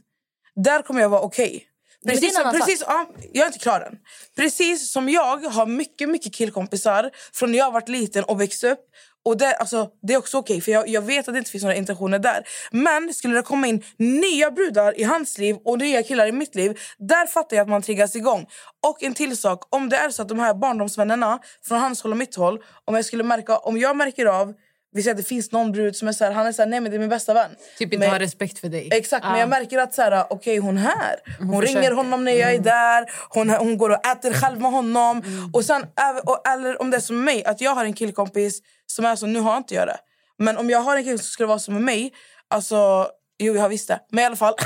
Där 0.64 0.82
kommer 0.82 1.00
jag 1.00 1.08
vara 1.08 1.20
okej. 1.20 1.66
Är 2.04 2.10
Precis, 2.10 2.36
som, 2.36 2.52
precis, 2.52 2.84
ja, 2.86 3.06
jag 3.32 3.42
är 3.42 3.46
inte 3.46 3.58
klar 3.58 3.80
än. 3.80 3.98
Precis 4.36 4.92
som 4.92 5.08
jag 5.08 5.44
har 5.44 5.66
mycket, 5.66 6.08
mycket 6.08 6.34
killkompisar 6.34 7.10
från 7.32 7.50
när 7.50 7.58
jag 7.58 7.72
var 7.72 7.82
liten 7.86 8.24
och 8.24 8.40
växte 8.40 8.70
upp. 8.70 8.80
Och 9.24 9.36
det, 9.36 9.54
alltså, 9.54 9.88
det 10.02 10.14
är 10.14 10.18
också 10.18 10.38
okej, 10.38 10.60
för 10.60 10.72
jag, 10.72 10.88
jag 10.88 11.02
vet 11.02 11.28
att 11.28 11.34
det 11.34 11.38
inte 11.38 11.50
finns 11.50 11.64
några 11.64 11.76
intentioner 11.76 12.18
där. 12.18 12.44
Men 12.70 13.14
skulle 13.14 13.34
det 13.34 13.42
komma 13.42 13.66
in 13.66 13.84
nya 13.96 14.50
brudar 14.50 15.00
i 15.00 15.02
hans 15.02 15.38
liv 15.38 15.56
och 15.64 15.78
nya 15.78 16.02
killar 16.02 16.26
i 16.26 16.32
mitt 16.32 16.54
liv, 16.54 16.78
där 16.98 17.26
fattar 17.26 17.56
jag 17.56 17.62
att 17.64 17.68
man 17.68 17.82
triggas 17.82 18.16
igång. 18.16 18.46
Och 18.86 19.02
en 19.02 19.14
till 19.14 19.36
sak, 19.36 19.74
om 19.74 19.88
det 19.88 19.96
är 19.96 20.10
så 20.10 20.22
att 20.22 20.28
de 20.28 20.38
här 20.38 20.54
barndomsvännerna 20.54 21.38
från 21.62 21.78
hans 21.78 22.02
håll 22.02 22.12
och 22.12 22.18
mitt 22.18 22.34
håll, 22.34 22.58
om 22.84 22.94
jag 22.94 23.04
skulle 23.04 23.22
märka, 23.22 23.58
om 23.58 23.78
jag 23.78 23.96
märker 23.96 24.26
av 24.26 24.54
vi 24.92 25.02
säger 25.02 25.14
att 25.14 25.18
det 25.18 25.24
finns 25.28 25.52
någon 25.52 25.72
brud 25.72 25.96
som 25.96 26.08
är 26.08 26.12
så 26.12 26.24
här, 26.24 26.32
han 26.32 26.46
är 26.46 26.52
så 26.52 26.62
här, 26.62 26.68
nej 26.68 26.80
men 26.80 26.90
det 26.90 26.96
är 26.96 26.98
min 26.98 27.08
bästa 27.08 27.34
vän. 27.34 27.50
Typ 27.78 27.92
inte 27.92 27.98
Men- 27.98 28.10
har 28.10 28.18
respekt 28.18 28.58
för 28.58 28.68
dig. 28.68 28.88
Exakt, 28.92 29.24
men 29.24 29.32
Ja. 29.34 29.40
jag 29.40 29.48
märker 29.48 29.78
att 29.78 29.94
så 29.94 30.02
här, 30.02 30.24
okej 30.30 30.58
hon 30.58 30.78
är 30.78 30.82
här. 30.82 31.16
Hon, 31.38 31.62
ringer 31.62 31.76
försöker. 31.76 31.96
honom 31.96 32.24
när 32.24 32.32
jag 32.32 32.54
är 32.54 32.58
där. 32.58 33.10
Hon, 33.28 33.50
hon 33.50 33.78
går 33.78 33.90
och 33.90 34.06
äter 34.06 34.32
själv 34.32 34.60
med 34.60 34.70
honom. 34.70 35.22
Mm. 35.26 35.50
Och 35.54 35.64
sen, 35.64 35.82
och, 36.24 36.48
eller 36.48 36.82
om 36.82 36.90
det 36.90 36.96
är 36.96 37.00
som 37.00 37.24
mig, 37.24 37.44
att 37.44 37.60
jag 37.60 37.74
har 37.74 37.84
en 37.84 37.92
killkompis 37.94 38.60
som 38.86 39.04
är 39.04 39.16
så, 39.16 39.26
nu 39.26 39.40
har 39.40 39.52
jag 39.52 39.60
inte 39.60 39.74
jag 39.74 39.88
det. 39.88 39.96
Men 40.38 40.56
om 40.56 40.70
jag 40.70 40.78
har 40.80 40.96
en 40.96 41.04
kille 41.04 41.18
som 41.18 41.24
skulle 41.24 41.46
vara 41.46 41.58
som 41.58 41.74
med 41.74 41.82
mig, 41.82 42.12
alltså, 42.48 43.08
jo 43.38 43.54
jag 43.54 43.62
har 43.62 43.68
visst 43.68 43.88
det. 43.88 44.00
Men 44.10 44.22
i 44.22 44.26
alla 44.26 44.36
fall. 44.36 44.54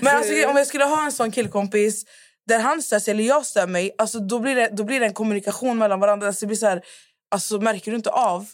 men 0.00 0.16
alltså, 0.16 0.32
om 0.48 0.56
jag 0.56 0.66
skulle 0.66 0.84
ha 0.84 1.04
en 1.04 1.12
sån 1.12 1.30
killkompis 1.30 2.04
där 2.46 2.58
han 2.58 2.82
stör 2.82 2.98
sig 2.98 3.12
eller 3.12 3.24
jag 3.24 3.46
stör 3.46 3.66
mig, 3.66 3.90
alltså, 3.98 4.18
då, 4.18 4.38
blir 4.38 4.54
det, 4.54 4.68
då 4.72 4.84
blir 4.84 5.00
det 5.00 5.06
en 5.06 5.12
kommunikation 5.12 5.78
mellan 5.78 6.00
varandra. 6.00 6.26
Alltså, 6.26 6.40
det 6.40 6.46
blir 6.46 6.56
så 6.56 6.66
här, 6.66 6.82
alltså, 7.30 7.60
märker 7.60 7.90
du 7.90 7.96
inte 7.96 8.10
av 8.10 8.46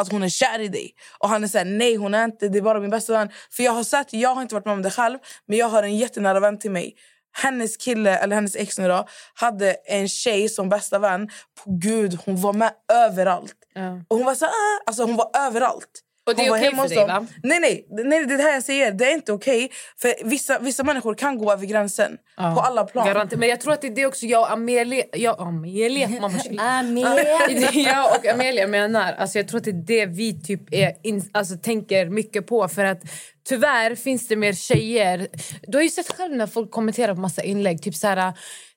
att 0.00 0.12
hon 0.12 0.22
är 0.22 0.28
kär 0.28 0.58
i 0.58 0.68
dig. 0.68 0.94
Och 1.18 1.28
han 1.28 1.44
är 1.44 1.48
såhär, 1.48 1.64
nej 1.64 1.96
hon 1.96 2.14
är 2.14 2.24
inte, 2.24 2.48
det 2.48 2.58
är 2.58 2.62
bara 2.62 2.80
min 2.80 2.90
bästa 2.90 3.12
vän. 3.12 3.30
För 3.50 3.62
jag 3.62 3.72
har 3.72 3.84
sett, 3.84 4.12
jag 4.12 4.34
har 4.34 4.42
inte 4.42 4.54
varit 4.54 4.64
med 4.64 4.74
om 4.74 4.82
det 4.82 4.90
själv, 4.90 5.18
men 5.46 5.58
jag 5.58 5.68
har 5.68 5.82
en 5.82 5.96
jättenära 5.96 6.40
vän 6.40 6.58
till 6.58 6.70
mig. 6.70 6.96
Hennes 7.32 7.76
kille, 7.76 8.18
eller 8.18 8.34
hennes 8.34 8.56
ex 8.56 8.78
nu 8.78 8.88
då, 8.88 9.06
hade 9.34 9.72
en 9.72 10.08
tjej 10.08 10.48
som 10.48 10.68
bästa 10.68 10.98
vän. 10.98 11.28
På 11.64 11.70
gud, 11.70 12.18
hon 12.24 12.40
var 12.40 12.52
med 12.52 12.72
överallt. 12.92 13.54
Ja. 13.74 14.02
Och 14.08 14.16
hon 14.16 14.24
var 14.26 14.34
så 14.34 14.46
ah, 14.46 14.80
alltså 14.86 15.04
hon 15.04 15.16
var 15.16 15.30
överallt. 15.34 16.00
Och 16.30 16.36
det 16.36 16.46
är 16.46 16.50
okej 16.50 16.64
hemma 16.64 16.82
för 16.82 16.94
dig, 16.94 17.06
va? 17.06 17.26
Nej, 17.42 17.60
nej, 17.60 17.86
nej, 17.90 18.26
det 18.26 18.34
är 18.34 18.38
det 18.38 18.42
här 18.42 18.52
jag 18.54 18.62
säger. 18.62 18.92
Det 18.92 19.04
är 19.04 19.14
inte 19.14 19.32
okej. 19.32 19.70
För 19.98 20.14
vissa, 20.24 20.58
vissa 20.58 20.84
människor 20.84 21.14
kan 21.14 21.38
gå 21.38 21.52
över 21.52 21.66
gränsen. 21.66 22.16
På 22.36 22.60
alla 22.60 22.84
plan. 22.84 23.08
Garanti- 23.08 23.36
Men 23.36 23.48
jag 23.48 23.60
tror 23.60 23.72
att 23.72 23.80
det 23.80 23.86
är 23.86 23.94
det 23.94 24.06
också 24.06 24.26
jag 24.26 24.40
och 24.42 24.52
Amelia... 24.52 25.04
Jag, 25.12 25.40
Amelia? 25.40 26.08
Mamma, 26.08 26.40
Amelia. 26.58 27.70
jag 27.72 28.16
och 28.18 28.26
Amelia 28.26 28.66
menar. 28.78 29.12
Alltså 29.12 29.38
jag 29.38 29.48
tror 29.48 29.58
att 29.58 29.64
det 29.64 29.70
är 29.70 29.86
det 29.86 30.06
vi 30.06 30.40
typ 30.42 30.74
är 30.74 30.92
in, 31.02 31.30
alltså 31.32 31.56
tänker 31.56 32.06
mycket 32.06 32.46
på. 32.46 32.68
För 32.68 32.84
att 32.84 33.00
tyvärr 33.48 33.94
finns 33.94 34.28
det 34.28 34.36
mer 34.36 34.52
tjejer. 34.52 35.28
Du 35.62 35.78
har 35.78 35.82
ju 35.82 35.88
sett 35.88 36.12
själv 36.16 36.36
när 36.36 36.46
folk 36.46 36.70
kommenterar 36.70 37.14
på 37.14 37.20
massa 37.20 37.42
inlägg. 37.42 37.82
Typ 37.82 37.94
så 37.94 38.06
här... 38.06 38.32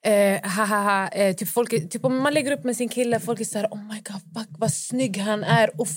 Eh, 0.06 0.42
hahaha, 0.44 1.08
eh, 1.08 1.36
typ, 1.36 1.50
folk, 1.50 1.90
typ 1.90 2.06
om 2.06 2.18
man 2.18 2.34
lägger 2.34 2.52
upp 2.52 2.64
med 2.64 2.78
sin 2.78 2.90
kille, 2.90 3.20
folk 3.20 3.40
är 3.40 3.46
så 3.46 3.58
här... 3.58 3.68
Oh 3.68 3.84
my 3.88 3.96
god, 3.96 4.22
fuck, 4.36 4.48
vad 4.60 4.74
snygg 4.74 5.18
han 5.18 5.44
är. 5.44 5.82
Uff. 5.82 5.90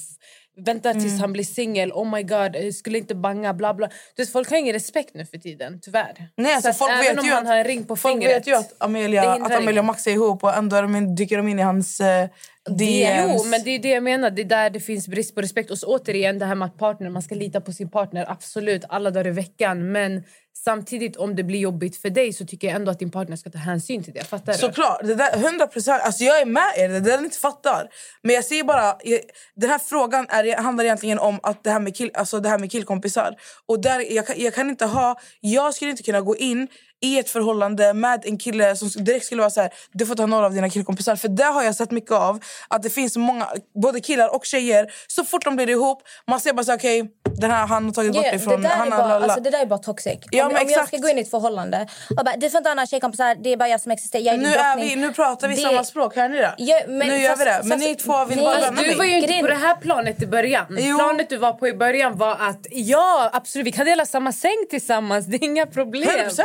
Vänta 0.64 0.92
tills 0.92 1.04
Mm. 1.06 1.20
han 1.20 1.32
blir 1.32 1.44
singel. 1.44 1.92
Oh 1.92 2.10
my 2.10 2.22
god, 2.22 2.74
skulle 2.74 2.98
inte 2.98 3.14
banga. 3.14 3.54
Bla 3.54 3.74
bla. 3.74 3.88
Du 4.16 4.22
vet, 4.22 4.32
folk 4.32 4.50
har 4.50 4.56
ingen 4.56 4.72
respekt 4.72 5.14
nu 5.14 5.26
för 5.26 5.38
tiden, 5.38 5.80
tyvärr. 5.82 6.28
Nej, 6.36 6.54
alltså, 6.54 6.72
folk 6.72 6.90
även 6.92 7.02
vet 7.04 7.18
om 7.18 7.26
ju 7.26 7.32
han 7.32 7.42
att, 7.42 7.48
har 7.48 7.56
en 7.56 7.64
ring 7.64 7.84
på 7.84 7.96
folk 7.96 8.12
fingret. 8.14 8.36
vet 8.36 8.46
ju 8.46 8.54
att 8.56 8.72
Amelia, 8.78 9.32
att 9.32 9.52
Amelia 9.54 9.80
och 9.80 9.84
Max 9.84 10.06
är 10.06 10.10
ihop 10.10 10.44
och 10.44 10.54
ändå 10.56 10.80
de 10.80 11.14
dyker 11.14 11.36
de 11.36 11.48
in 11.48 11.58
i 11.58 11.62
hans 11.62 12.00
eh, 12.00 12.28
DMs. 12.66 13.42
Jo, 13.42 13.44
men 13.44 13.64
det 13.64 13.70
är 13.70 13.78
det 13.78 13.88
jag 13.88 14.02
menar. 14.02 14.30
Det 14.30 14.42
är 14.42 14.44
där 14.44 14.70
det 14.70 14.80
finns 14.80 15.08
brist 15.08 15.34
på 15.34 15.40
respekt. 15.40 15.70
Och 15.70 15.78
så 15.78 15.86
återigen 15.86 16.38
det 16.38 16.44
här 16.44 16.54
med 16.54 16.66
att 16.66 16.78
partner, 16.78 17.10
man 17.10 17.22
ska 17.22 17.34
lita 17.34 17.60
på 17.60 17.72
sin 17.72 17.90
partner. 17.90 18.24
Absolut, 18.28 18.84
alla 18.88 19.10
dagar 19.10 19.26
i 19.26 19.30
veckan. 19.30 19.92
Men 19.92 20.22
samtidigt 20.64 21.16
om 21.16 21.36
det 21.36 21.44
blir 21.44 21.58
jobbigt 21.58 21.96
för 21.96 22.10
dig 22.10 22.32
så 22.32 22.46
tycker 22.46 22.66
jag 22.68 22.76
ändå 22.76 22.90
att 22.90 22.98
din 22.98 23.10
partner 23.10 23.36
ska 23.36 23.50
ta 23.50 23.58
hänsyn 23.58 24.04
till 24.04 24.12
det. 24.12 24.24
Fattar 24.24 24.52
du? 24.52 24.58
Såklart, 24.58 25.00
det 25.02 25.14
där, 25.14 25.36
100 25.36 25.66
procent. 25.66 26.02
Alltså 26.02 26.24
jag 26.24 26.40
är 26.40 26.46
med 26.46 26.72
er, 26.76 26.88
det 26.88 27.00
där 27.00 27.18
inte 27.18 27.38
fattar. 27.38 27.88
Men 28.22 28.34
jag 28.34 28.44
säger 28.44 28.64
bara, 28.64 28.96
jag, 29.04 29.20
den 29.54 29.70
här 29.70 29.78
frågan 29.78 30.26
är, 30.28 30.56
handlar 30.56 30.84
egentligen 30.84 31.18
om 31.18 31.40
att 31.42 31.64
det 31.64 31.70
här 31.70 31.80
med, 31.80 31.96
kill, 31.96 32.10
alltså 32.14 32.40
det 32.40 32.48
här 32.48 32.58
med 32.58 32.70
killkompisar. 32.70 33.36
Och 33.66 33.80
där, 33.80 34.12
jag, 34.12 34.24
jag 34.36 34.54
kan 34.54 34.70
inte 34.70 34.86
ha, 34.86 35.18
jag 35.40 35.74
skulle 35.74 35.90
inte 35.90 36.02
kunna 36.02 36.20
gå 36.20 36.36
in 36.36 36.68
i 37.04 37.18
ett 37.18 37.30
förhållande 37.30 37.94
med 37.94 38.22
en 38.26 38.38
kille 38.38 38.76
som 38.76 38.88
direkt 39.04 39.26
skulle 39.26 39.40
vara 39.40 39.50
så 39.50 39.60
här, 39.60 39.70
du 39.92 40.06
får 40.06 40.14
ta 40.14 40.26
några 40.26 40.46
av 40.46 40.52
dina 40.54 40.70
killkompisar. 40.70 41.16
För 41.16 41.28
där 41.28 41.52
har 41.52 41.62
jag 41.62 41.74
sett 41.74 41.90
mycket 41.90 42.10
av 42.12 42.40
att 42.68 42.82
det 42.82 42.90
finns 42.90 43.16
många, 43.16 43.46
både 43.82 44.00
killar 44.00 44.34
och 44.34 44.44
tjejer, 44.44 44.92
så 45.06 45.24
fort 45.24 45.44
de 45.44 45.56
blir 45.56 45.70
ihop, 45.70 46.02
man 46.26 46.40
ser 46.40 46.52
bara 46.52 46.64
så 46.64 46.70
här, 46.70 46.78
okej, 46.78 47.10
den 47.38 47.50
här 47.50 47.66
han 47.66 47.84
har 47.84 47.92
tagit 47.92 48.12
bort 48.12 48.22
dig 48.22 48.38
från... 48.38 48.62
det, 48.62 48.68
där 48.68 48.74
han 48.76 48.86
är 48.88 48.92
har 48.92 49.08
bara, 49.08 49.14
alltså, 49.24 49.40
det 49.40 49.50
där 49.50 49.60
är 49.62 49.66
bara 49.66 49.78
toxic. 49.78 50.18
Ja, 50.30 50.46
om, 50.46 50.52
men 50.52 50.62
om 50.62 50.70
jag 50.70 50.88
ska 50.88 50.96
gå 50.96 51.08
in 51.08 51.18
i 51.18 51.20
ett 51.20 51.30
förhållande 51.30 51.86
och 52.18 52.24
bara, 52.24 52.36
du 52.36 52.50
får 52.50 52.58
inte 52.58 52.70
ha 52.70 52.74
några 52.74 52.86
tjejkompisar, 52.86 53.34
det 53.44 53.52
är 53.52 53.56
bara 53.56 53.68
jag 53.68 53.80
som 53.80 53.92
existerar. 53.92 54.22
Jag 54.22 54.34
är 54.34 54.38
nu, 54.38 54.48
är 54.48 54.74
drottning." 54.74 54.88
vi, 54.88 55.06
nu 55.06 55.12
pratar 55.12 55.48
vi 55.48 55.54
Det- 55.54 55.60
samma 55.62 55.84
språk, 55.84 56.16
hör 56.16 56.28
ni 56.28 56.36
det? 56.38 56.54
Ja, 56.58 56.80
men 56.88 57.08
nu 57.08 57.16
gör 57.18 57.28
fast- 57.30 57.40
vi 57.40 57.44
det. 57.44 57.60
Men 57.62 57.70
fast- 57.70 57.84
ni 57.88 57.94
två 57.94 58.24
vill 58.24 58.36
nej, 58.36 58.46
bara 58.46 58.58
lämna 58.58 58.80
Du 58.82 58.86
mig. 58.88 58.96
var 58.96 59.04
ju 59.04 59.16
inte 59.16 59.40
på 59.40 59.46
det 59.46 59.54
här 59.54 59.74
planet 59.76 60.22
i 60.22 60.26
början. 60.26 60.66
Jo. 60.70 60.98
Planet 60.98 61.28
du 61.30 61.36
var 61.36 61.52
på 61.52 61.68
i 61.68 61.72
början 61.74 62.18
var 62.18 62.32
att 62.40 62.66
ja, 62.70 63.30
absolut, 63.32 63.66
vi 63.66 63.72
kan 63.72 63.86
dela 63.86 64.06
samma 64.06 64.32
säng 64.32 64.66
tillsammans. 64.70 65.26
Det 65.26 65.36
är 65.36 65.44
inga 65.44 65.66
problem. 65.66 66.08
100%. 66.08 66.42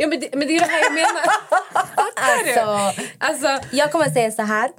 Ja, 0.00 0.06
men, 0.06 0.20
det, 0.20 0.28
men 0.32 0.48
det 0.48 0.56
är 0.56 0.60
det 0.60 0.66
här 0.66 0.82
jag 0.84 0.92
menar. 0.92 1.22
Fattar 1.96 2.44
du? 2.44 2.60
Alltså, 2.60 3.02
Alltså, 3.18 3.66
jag 3.76 3.92
kommer 3.92 4.10
säga 4.10 4.30
så 4.30 4.42
här. 4.42 4.70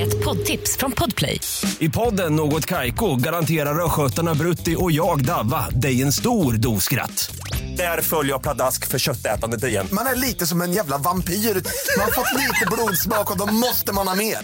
Ett 0.00 0.24
poddtips 0.24 0.76
från 0.76 0.92
Podplay. 0.92 1.40
I 1.78 1.88
podden 1.88 2.36
Något 2.36 2.66
Kaiko 2.66 3.16
garanterar 3.16 3.84
östgötarna 3.84 4.34
Brutti 4.34 4.76
och 4.78 4.92
jag, 4.92 5.24
Davva, 5.24 5.68
dig 5.70 6.02
en 6.02 6.12
stor 6.12 6.52
dos 6.52 6.84
skratt. 6.84 7.30
Där 7.76 8.00
följer 8.00 8.32
jag 8.32 8.42
pladask 8.42 8.86
för 8.88 8.98
köttätandet 8.98 9.64
igen. 9.64 9.88
Man 9.92 10.06
är 10.06 10.14
lite 10.14 10.46
som 10.46 10.62
en 10.62 10.72
jävla 10.72 10.98
vampyr. 10.98 11.34
Man 11.34 12.04
har 12.04 12.12
fått 12.12 12.40
lite 12.40 12.66
blodsmak 12.72 13.30
och 13.30 13.38
då 13.38 13.46
måste 13.46 13.92
man 13.92 14.08
ha 14.08 14.14
mer. 14.14 14.38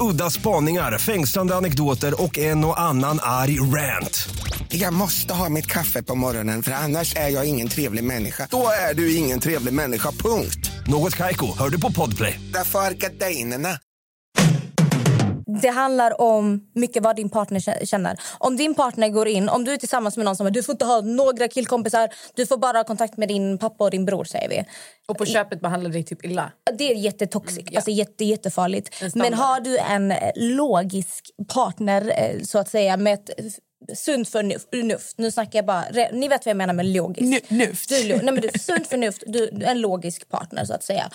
Udda 0.00 0.30
spaningar, 0.30 0.98
fängslande 0.98 1.56
anekdoter 1.56 2.22
och 2.22 2.38
en 2.38 2.64
och 2.64 2.80
annan 2.80 3.18
arg 3.22 3.60
rant. 3.60 4.28
Jag 4.68 4.92
måste 4.92 5.34
ha 5.34 5.48
mitt 5.48 5.66
kaffe 5.66 6.02
på 6.02 6.14
morgonen 6.14 6.62
för 6.62 6.72
annars 6.72 7.16
är 7.16 7.28
jag 7.28 7.46
ingen 7.48 7.68
trevlig 7.68 8.04
människa. 8.04 8.48
Då 8.50 8.68
är 8.90 8.94
du 8.94 9.16
ingen 9.16 9.40
trevlig 9.40 9.74
människa, 9.74 10.10
punkt. 10.10 10.70
Något 10.86 11.14
Kaiko, 11.16 11.46
hör 11.58 11.68
du 11.68 11.80
på 11.80 11.92
Podplay. 11.92 12.40
Därför 12.54 12.78
är 12.78 12.90
gardinerna. 12.90 13.68
Det 15.62 15.68
handlar 15.68 16.20
om 16.20 16.60
mycket 16.74 17.02
vad 17.02 17.16
din 17.16 17.28
partner 17.30 17.60
kä- 17.60 17.84
känner. 17.86 18.20
Om 18.38 18.56
din 18.56 18.74
partner 18.74 19.08
går 19.08 19.28
in, 19.28 19.48
om 19.48 19.64
du 19.64 19.72
är 19.72 19.76
tillsammans 19.76 20.16
med 20.16 20.24
någon 20.24 20.36
som 20.36 20.52
du 20.52 20.62
får 20.62 20.72
inte 20.72 20.84
ha 20.84 21.00
några 21.00 21.48
killkompisar, 21.48 22.08
du 22.34 22.46
får 22.46 22.56
bara 22.56 22.76
ha 22.78 22.84
kontakt 22.84 23.16
med 23.16 23.28
din 23.28 23.58
pappa 23.58 23.84
och 23.84 23.90
din 23.90 24.04
bror 24.04 24.24
säger 24.24 24.48
vi. 24.48 24.64
och 25.08 25.18
på 25.18 25.26
köpet 25.26 25.60
behandlar 25.60 25.90
dig 25.90 26.04
typ 26.04 26.24
illa. 26.24 26.52
Det 26.78 26.90
är 26.90 26.94
jättetoxic, 26.94 27.64
alltså 27.76 27.90
jätte, 27.90 28.24
jättefarligt. 28.24 29.14
Men 29.14 29.34
har 29.34 29.60
du 29.60 29.78
en 29.78 30.12
logisk 30.56 31.30
partner 31.54 32.12
eh, 32.16 32.42
så 32.42 32.58
att 32.58 32.68
säga 32.68 32.96
med 32.96 33.14
ett 33.14 33.30
sunt 33.94 34.28
förnuft, 34.28 35.18
nu 35.18 35.30
snackar 35.30 35.58
jag 35.58 35.66
bara, 35.66 35.84
ni 36.12 36.28
vet 36.28 36.46
vad 36.46 36.50
jag 36.50 36.56
menar 36.56 36.74
med 36.74 36.86
logisk. 36.86 37.50
Nuft. 37.50 37.88
Du, 37.88 38.08
nej, 38.08 38.24
men 38.24 38.40
du, 38.40 38.48
sunt 38.58 38.86
förnuft, 38.86 39.22
du 39.26 39.50
du 39.52 39.66
är 39.66 39.70
en 39.70 39.80
logisk 39.80 40.28
partner 40.28 40.64
så 40.64 40.74
att 40.74 40.84
säga. 40.84 41.10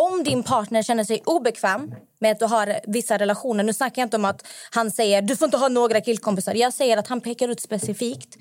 Om 0.00 0.24
din 0.24 0.42
partner 0.42 0.82
känner 0.82 1.04
sig 1.04 1.22
obekväm 1.24 1.94
med 2.20 2.32
att 2.32 2.38
du 2.38 2.44
har 2.46 2.80
vissa 2.86 3.18
relationer, 3.18 3.64
nu 3.64 3.72
snackar 3.72 4.02
jag 4.02 4.06
inte 4.06 4.16
om 4.16 4.24
att 4.24 4.46
han 4.70 4.90
säger 4.90 5.22
du 5.22 5.36
får 5.36 5.46
inte 5.46 5.56
ha 5.56 5.68
några 5.68 6.00
killkompisar. 6.00 6.54
Jag 6.54 6.72
säger 6.72 6.96
att 6.96 7.08
han 7.08 7.20
pekar 7.20 7.48
ut 7.48 7.60
specifikt. 7.60 8.36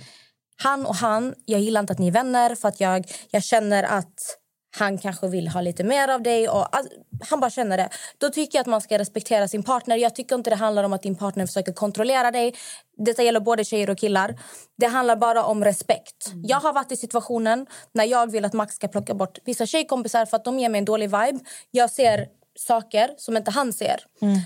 Han 0.63 0.85
och 0.85 0.95
han, 0.95 1.33
jag 1.45 1.61
gillar 1.61 1.79
inte 1.79 1.93
att 1.93 1.99
ni 1.99 2.07
är 2.07 2.11
vänner 2.11 2.55
för 2.55 2.67
att 2.67 2.79
jag, 2.79 3.05
jag 3.29 3.43
känner 3.43 3.83
att 3.83 4.37
han 4.77 4.97
kanske 4.97 5.27
vill 5.27 5.47
ha 5.47 5.61
lite 5.61 5.83
mer 5.83 6.07
av 6.07 6.21
dig. 6.21 6.49
Och, 6.49 6.75
all, 6.75 6.87
han 7.29 7.39
bara 7.39 7.49
känner 7.49 7.77
det. 7.77 7.89
Då 8.17 8.29
tycker 8.29 8.57
jag 8.57 8.61
att 8.61 8.67
man 8.67 8.81
ska 8.81 8.97
respektera 8.97 9.47
sin 9.47 9.63
partner. 9.63 9.97
Jag 9.97 10.15
tycker 10.15 10.35
inte 10.35 10.49
det 10.49 10.55
handlar 10.55 10.83
om 10.83 10.93
att 10.93 11.01
din 11.01 11.15
partner 11.15 11.45
försöker 11.45 11.73
kontrollera 11.73 12.31
dig. 12.31 12.55
Detta 12.97 13.23
gäller 13.23 13.39
både 13.39 13.63
tjejer 13.63 13.89
och 13.89 13.97
killar. 13.97 14.39
Det 14.77 14.87
handlar 14.87 15.15
bara 15.15 15.45
om 15.45 15.63
respekt. 15.63 16.31
Jag 16.43 16.57
har 16.57 16.73
varit 16.73 16.91
i 16.91 16.97
situationen 16.97 17.65
när 17.91 18.05
jag 18.05 18.31
vill 18.31 18.45
att 18.45 18.53
Max 18.53 18.75
ska 18.75 18.87
plocka 18.87 19.13
bort 19.13 19.39
vissa 19.45 19.65
tjejkompisar 19.65 20.25
för 20.25 20.37
att 20.37 20.45
de 20.45 20.59
ger 20.59 20.69
mig 20.69 20.79
en 20.79 20.85
dålig 20.85 21.05
vibe. 21.05 21.39
Jag 21.71 21.89
ser 21.89 22.27
saker 22.55 23.09
som 23.17 23.37
inte 23.37 23.51
han 23.51 23.73
ser. 23.73 23.99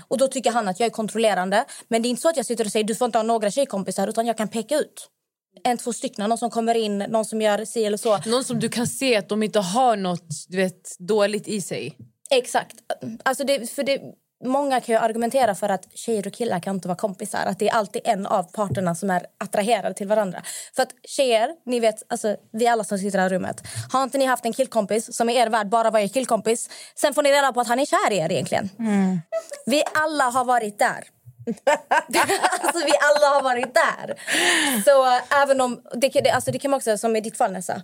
Och 0.08 0.18
då 0.18 0.28
tycker 0.28 0.50
han 0.50 0.68
att 0.68 0.80
jag 0.80 0.86
är 0.86 0.90
kontrollerande. 0.90 1.64
Men 1.88 2.02
det 2.02 2.08
är 2.08 2.10
inte 2.10 2.22
så 2.22 2.28
att 2.28 2.36
jag 2.36 2.46
sitter 2.46 2.64
och 2.64 2.72
säger 2.72 2.84
du 2.84 2.94
får 2.94 3.06
inte 3.06 3.18
ha 3.18 3.22
några 3.22 3.50
tjejkompisar 3.50 4.08
utan 4.08 4.26
jag 4.26 4.36
kan 4.36 4.48
peka 4.48 4.74
ut 4.74 5.08
en, 5.64 5.78
två 5.78 5.92
stycken. 5.92 6.28
Någon 6.28 6.38
som 6.38 6.50
kommer 6.50 6.74
in, 6.74 6.98
någon 6.98 7.24
som 7.24 7.42
gör 7.42 7.64
si 7.64 7.84
eller 7.84 7.96
så. 7.96 8.18
Någon 8.26 8.44
som 8.44 8.60
du 8.60 8.68
kan 8.68 8.86
se 8.86 9.16
att 9.16 9.28
de 9.28 9.42
inte 9.42 9.58
har 9.60 9.96
något 9.96 10.28
du 10.48 10.56
vet, 10.56 10.96
dåligt 10.98 11.48
i 11.48 11.60
sig. 11.60 11.96
Exakt. 12.30 12.76
Alltså 13.22 13.44
det, 13.44 13.70
för 13.70 13.82
det, 13.82 14.00
många 14.44 14.80
kan 14.80 14.94
ju 14.94 15.00
argumentera 15.00 15.54
för 15.54 15.68
att 15.68 15.88
tjejer 15.94 16.26
och 16.26 16.32
killar 16.32 16.60
kan 16.60 16.74
inte 16.74 16.88
vara 16.88 16.98
kompisar. 16.98 17.46
Att 17.46 17.58
det 17.58 17.68
är 17.68 17.72
alltid 17.72 18.02
en 18.04 18.26
av 18.26 18.42
parterna 18.42 18.94
som 18.94 19.10
är 19.10 19.26
attraherade 19.38 19.94
till 19.94 20.08
varandra. 20.08 20.42
För 20.76 20.82
att 20.82 20.92
tjejer, 21.08 21.50
ni 21.66 21.80
vet, 21.80 22.02
alltså, 22.08 22.36
vi 22.52 22.66
alla 22.66 22.84
som 22.84 22.98
sitter 22.98 23.08
i 23.08 23.10
det 23.10 23.22
här 23.22 23.30
rummet. 23.30 23.62
Har 23.92 24.02
inte 24.02 24.18
ni 24.18 24.24
haft 24.24 24.44
en 24.44 24.52
killkompis 24.52 25.16
som 25.16 25.30
i 25.30 25.36
er 25.36 25.48
värld 25.48 25.68
bara 25.68 25.90
var 25.90 26.00
er 26.00 26.08
killkompis. 26.08 26.70
Sen 26.94 27.14
får 27.14 27.22
ni 27.22 27.32
reda 27.32 27.52
på 27.52 27.60
att 27.60 27.68
han 27.68 27.80
är 27.80 27.86
kär 27.86 28.12
i 28.12 28.18
er 28.18 28.32
egentligen. 28.32 28.70
Vi 29.66 29.82
alla 29.94 30.24
har 30.24 30.44
varit 30.44 30.78
där. 30.78 31.04
alltså 32.60 32.84
vi 32.86 32.92
alla 33.00 33.34
har 33.34 33.42
varit 33.42 33.74
där. 33.74 34.14
Så 34.84 35.20
även 35.42 35.60
om, 35.60 35.80
det, 35.94 36.10
kan- 36.10 36.22
det, 36.22 36.30
alltså, 36.30 36.50
det 36.50 36.58
kan 36.58 36.70
man 36.70 36.78
också, 36.78 36.98
som 36.98 37.16
i 37.16 37.20
ditt 37.20 37.36
fall 37.36 37.52
Nessa. 37.52 37.82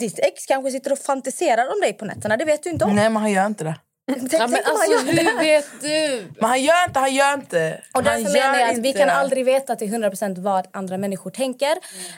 Ditt 0.00 0.18
ex 0.18 0.46
kanske 0.46 0.70
sitter 0.70 0.92
och 0.92 0.98
fantiserar 0.98 1.72
om 1.74 1.80
dig 1.80 1.92
på 1.92 2.04
nätterna. 2.04 2.36
Det 2.36 2.44
vet 2.44 2.62
du 2.62 2.70
inte 2.70 2.84
om. 2.84 2.96
Nej, 2.96 3.10
men 3.10 3.22
han 3.22 3.30
gör 3.32 3.46
inte 3.46 3.64
det. 3.64 3.74
Tänk- 4.20 4.32
Ja, 4.32 4.46
men 4.46 4.60
alltså, 4.64 4.92
gör 4.92 5.12
det. 5.14 5.30
hur 5.30 5.38
vet 5.38 5.66
du? 5.80 6.26
Men 6.40 6.48
han 6.50 6.62
gör 6.62 6.84
inte, 6.88 6.98
han 7.00 7.14
gör 7.14 7.34
inte. 7.34 7.80
Och 7.94 8.02
därför 8.02 8.22
han 8.24 8.32
menar 8.32 8.58
jag 8.60 8.70
att 8.70 8.78
vi 8.78 8.92
kan 8.92 9.08
aldrig 9.08 9.44
veta 9.44 9.76
till 9.76 9.88
100% 9.94 10.40
vad 10.42 10.66
andra 10.72 10.96
människor 10.98 11.30
tänker. 11.30 11.76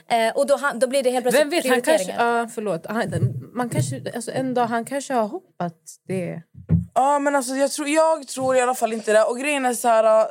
Eh, 0.08 0.28
och 0.36 0.46
då, 0.46 0.56
han- 0.56 0.78
då 0.78 0.86
blir 0.86 1.02
det 1.02 1.10
helt 1.10 1.24
plötsligt 1.24 1.42
Vem 1.42 1.50
vet, 1.50 1.68
han 1.68 1.82
kanske, 1.82 2.12
ja, 2.18 2.48
förlåt. 2.54 2.86
Han, 2.86 3.12
man 3.54 3.70
kanske, 3.70 4.02
alltså, 4.14 4.30
en 4.30 4.54
dag 4.54 4.66
han 4.66 4.84
kanske 4.84 5.14
har 5.14 5.28
hoppat 5.28 5.74
det. 6.08 6.42
Ja, 6.94 7.18
men 7.18 7.36
alltså, 7.36 7.54
jag, 7.54 7.70
tror, 7.70 7.88
jag 7.88 8.28
tror 8.28 8.56
i 8.56 8.60
alla 8.60 8.74
fall 8.74 8.92
inte 8.92 9.12
det. 9.12 9.22
Och 9.24 9.38
grejen 9.38 9.66
är 9.66 9.74
så 9.74 9.88
här... 9.88 10.26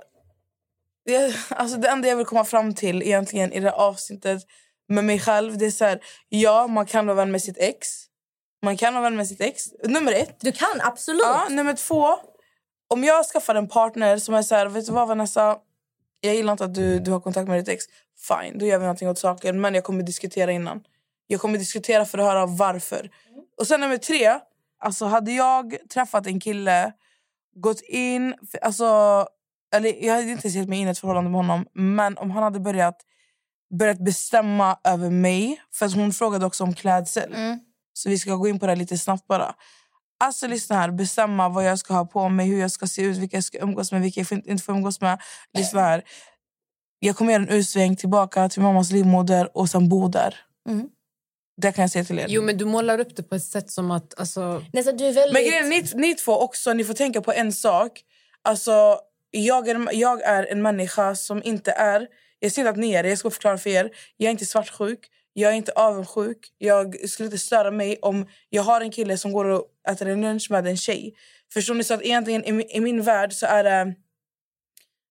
Det, 1.05 1.35
alltså, 1.49 1.77
det 1.77 1.87
enda 1.87 2.07
jag 2.07 2.15
vill 2.15 2.25
komma 2.25 2.45
fram 2.45 2.73
till 2.73 3.01
egentligen 3.01 3.53
i 3.53 3.59
det 3.59 3.69
här 3.69 3.77
avsnittet 3.77 4.41
med 4.87 5.03
mig 5.03 5.19
själv, 5.19 5.57
det 5.57 5.65
är 5.65 5.71
så 5.71 5.85
här... 5.85 5.99
Ja, 6.29 6.67
man 6.67 6.85
kan 6.85 7.05
vara 7.05 7.15
vän 7.15 7.31
med 7.31 7.41
sitt 7.41 7.57
ex. 7.57 7.87
Man 8.63 8.77
kan 8.77 8.93
vara 8.93 9.03
vän 9.03 9.15
med 9.15 9.27
sitt 9.27 9.41
ex. 9.41 9.63
Nummer 9.83 10.11
ett. 10.11 10.39
Du 10.39 10.51
kan, 10.51 10.81
absolut. 10.81 11.21
Ja, 11.21 11.47
nummer 11.49 11.73
två. 11.73 12.07
Om 12.87 13.03
jag 13.03 13.25
skaffar 13.25 13.55
en 13.55 13.67
partner 13.67 14.17
som 14.17 14.35
är 14.35 14.41
så 14.41 14.55
här, 14.55 14.65
vet 14.65 14.85
du 14.85 14.91
vad 14.91 15.07
Vanessa? 15.07 15.57
Jag 16.21 16.35
gillar 16.35 16.51
inte 16.51 16.65
att 16.65 16.73
du, 16.73 16.99
du 16.99 17.11
har 17.11 17.19
kontakt 17.19 17.47
med 17.47 17.59
ditt 17.59 17.69
ex. 17.69 17.85
Fine, 18.27 18.57
då 18.57 18.65
gör 18.65 18.77
vi 18.77 18.83
någonting 18.83 19.09
åt 19.09 19.19
saken. 19.19 19.61
Men 19.61 19.75
jag 19.75 19.83
kommer 19.83 20.03
diskutera 20.03 20.51
innan. 20.51 20.83
Jag 21.27 21.41
kommer 21.41 21.57
diskutera 21.57 22.05
för 22.05 22.17
att 22.17 22.25
höra 22.25 22.45
varför. 22.45 23.09
Och 23.57 23.67
sen 23.67 23.81
nummer 23.81 23.97
tre. 23.97 24.39
Alltså 24.79 25.05
hade 25.05 25.31
jag 25.31 25.77
träffat 25.93 26.27
en 26.27 26.39
kille, 26.39 26.93
gått 27.55 27.81
in... 27.81 28.35
Alltså, 28.61 29.27
eller 29.73 30.05
jag 30.05 30.15
hade 30.15 30.31
inte 30.31 30.49
sett 30.51 30.69
mig 30.69 30.79
in 30.79 30.87
i 30.87 30.91
ett 30.91 30.99
förhållande 30.99 31.29
med 31.29 31.37
honom. 31.39 31.65
Men 31.73 32.17
om 32.17 32.31
han 32.31 32.43
hade 32.43 32.59
börjat, 32.59 32.97
börjat 33.79 33.99
bestämma 34.05 34.79
över 34.83 35.09
mig. 35.09 35.61
För 35.73 35.85
att 35.85 35.93
hon 35.93 36.13
frågade 36.13 36.45
också 36.45 36.63
om 36.63 36.73
klädsel. 36.73 37.35
Så 37.93 38.09
vi 38.09 38.17
ska 38.19 38.35
gå 38.35 38.47
in 38.47 38.59
på 38.59 38.67
det 38.67 38.75
lite 38.75 38.97
snabbt 38.97 39.27
bara. 39.27 39.55
Alltså 40.19 40.47
lyssna 40.47 40.75
här, 40.75 40.91
bestämma 40.91 41.49
vad 41.49 41.65
jag 41.65 41.79
ska 41.79 41.93
ha 41.93 42.05
på 42.05 42.29
mig, 42.29 42.47
hur 42.47 42.59
jag 42.59 42.71
ska 42.71 42.87
se 42.87 43.01
ut, 43.01 43.17
vilka 43.17 43.37
jag 43.37 43.43
ska 43.43 43.57
umgås 43.57 43.91
med, 43.91 44.01
vilka 44.01 44.19
jag 44.19 44.27
får- 44.27 44.47
inte 44.49 44.63
får 44.63 44.73
umgås 44.73 45.01
med. 45.01 45.19
Lyssna 45.57 45.81
här. 45.81 46.03
Jag 46.99 47.15
kommer 47.15 47.33
göra 47.33 47.43
en 47.43 47.49
utsväng 47.49 47.95
tillbaka 47.95 48.49
till 48.49 48.61
mammas 48.61 48.91
livmoder 48.91 49.57
och 49.57 49.69
sen 49.69 49.89
bo 49.89 50.07
där. 50.07 50.35
Mm. 50.69 50.87
Det 51.61 51.71
kan 51.71 51.81
jag 51.81 51.91
säga 51.91 52.05
till 52.05 52.19
er. 52.19 52.25
Jo, 52.29 52.41
men 52.41 52.57
du 52.57 52.65
målar 52.65 52.99
upp 52.99 53.15
det 53.15 53.23
på 53.23 53.35
ett 53.35 53.43
sätt 53.45 53.71
som 53.71 53.91
att... 53.91 54.19
Alltså, 54.19 54.63
Nej, 54.73 54.83
så 54.83 54.91
du 54.91 55.05
är 55.05 55.13
väldigt... 55.13 55.33
Men 55.33 55.43
grejen, 55.43 55.69
ni, 55.69 56.07
ni 56.07 56.15
två 56.15 56.31
också, 56.41 56.73
ni 56.73 56.83
får 56.83 56.93
tänka 56.93 57.21
på 57.21 57.31
en 57.33 57.53
sak. 57.53 57.91
Alltså, 58.43 58.99
jag, 59.31 59.67
är, 59.67 59.87
jag 59.93 60.21
är 60.21 60.51
en 60.51 60.61
människa 60.61 61.15
som 61.15 61.43
inte 61.43 61.71
är... 61.71 62.07
Jag 62.39 62.51
ser 62.51 62.61
inte 62.61 62.69
att 62.69 62.77
ni 62.77 62.93
är 62.93 63.03
det, 63.03 63.09
jag 63.09 63.17
ska 63.17 63.29
förklara 63.31 63.57
för 63.57 63.69
er. 63.69 63.91
Jag 64.17 64.27
är 64.27 64.31
inte 64.31 64.45
svartsjuk, 64.45 64.99
jag 65.33 65.51
är 65.51 65.55
inte 65.55 65.71
avundsjuk. 65.71 66.37
Jag 66.57 67.09
skulle 67.09 67.27
inte 67.27 67.37
störa 67.37 67.71
mig 67.71 67.97
om 68.01 68.27
jag 68.49 68.63
har 68.63 68.81
en 68.81 68.91
kille 68.91 69.17
som 69.17 69.31
går 69.31 69.45
och 69.45 69.65
äter 69.89 70.07
en 70.07 70.21
lunch 70.21 70.51
med 70.51 70.67
en 70.67 70.77
tjej. 70.77 71.13
Förstår 71.53 71.73
ni? 71.73 71.83
Så 71.83 71.93
att 71.93 72.01
egentligen 72.01 72.45
i, 72.45 72.51
min- 72.51 72.69
i 72.69 72.79
min 72.79 73.01
värld 73.01 73.33
så 73.33 73.45
är 73.45 73.63
det... 73.63 73.93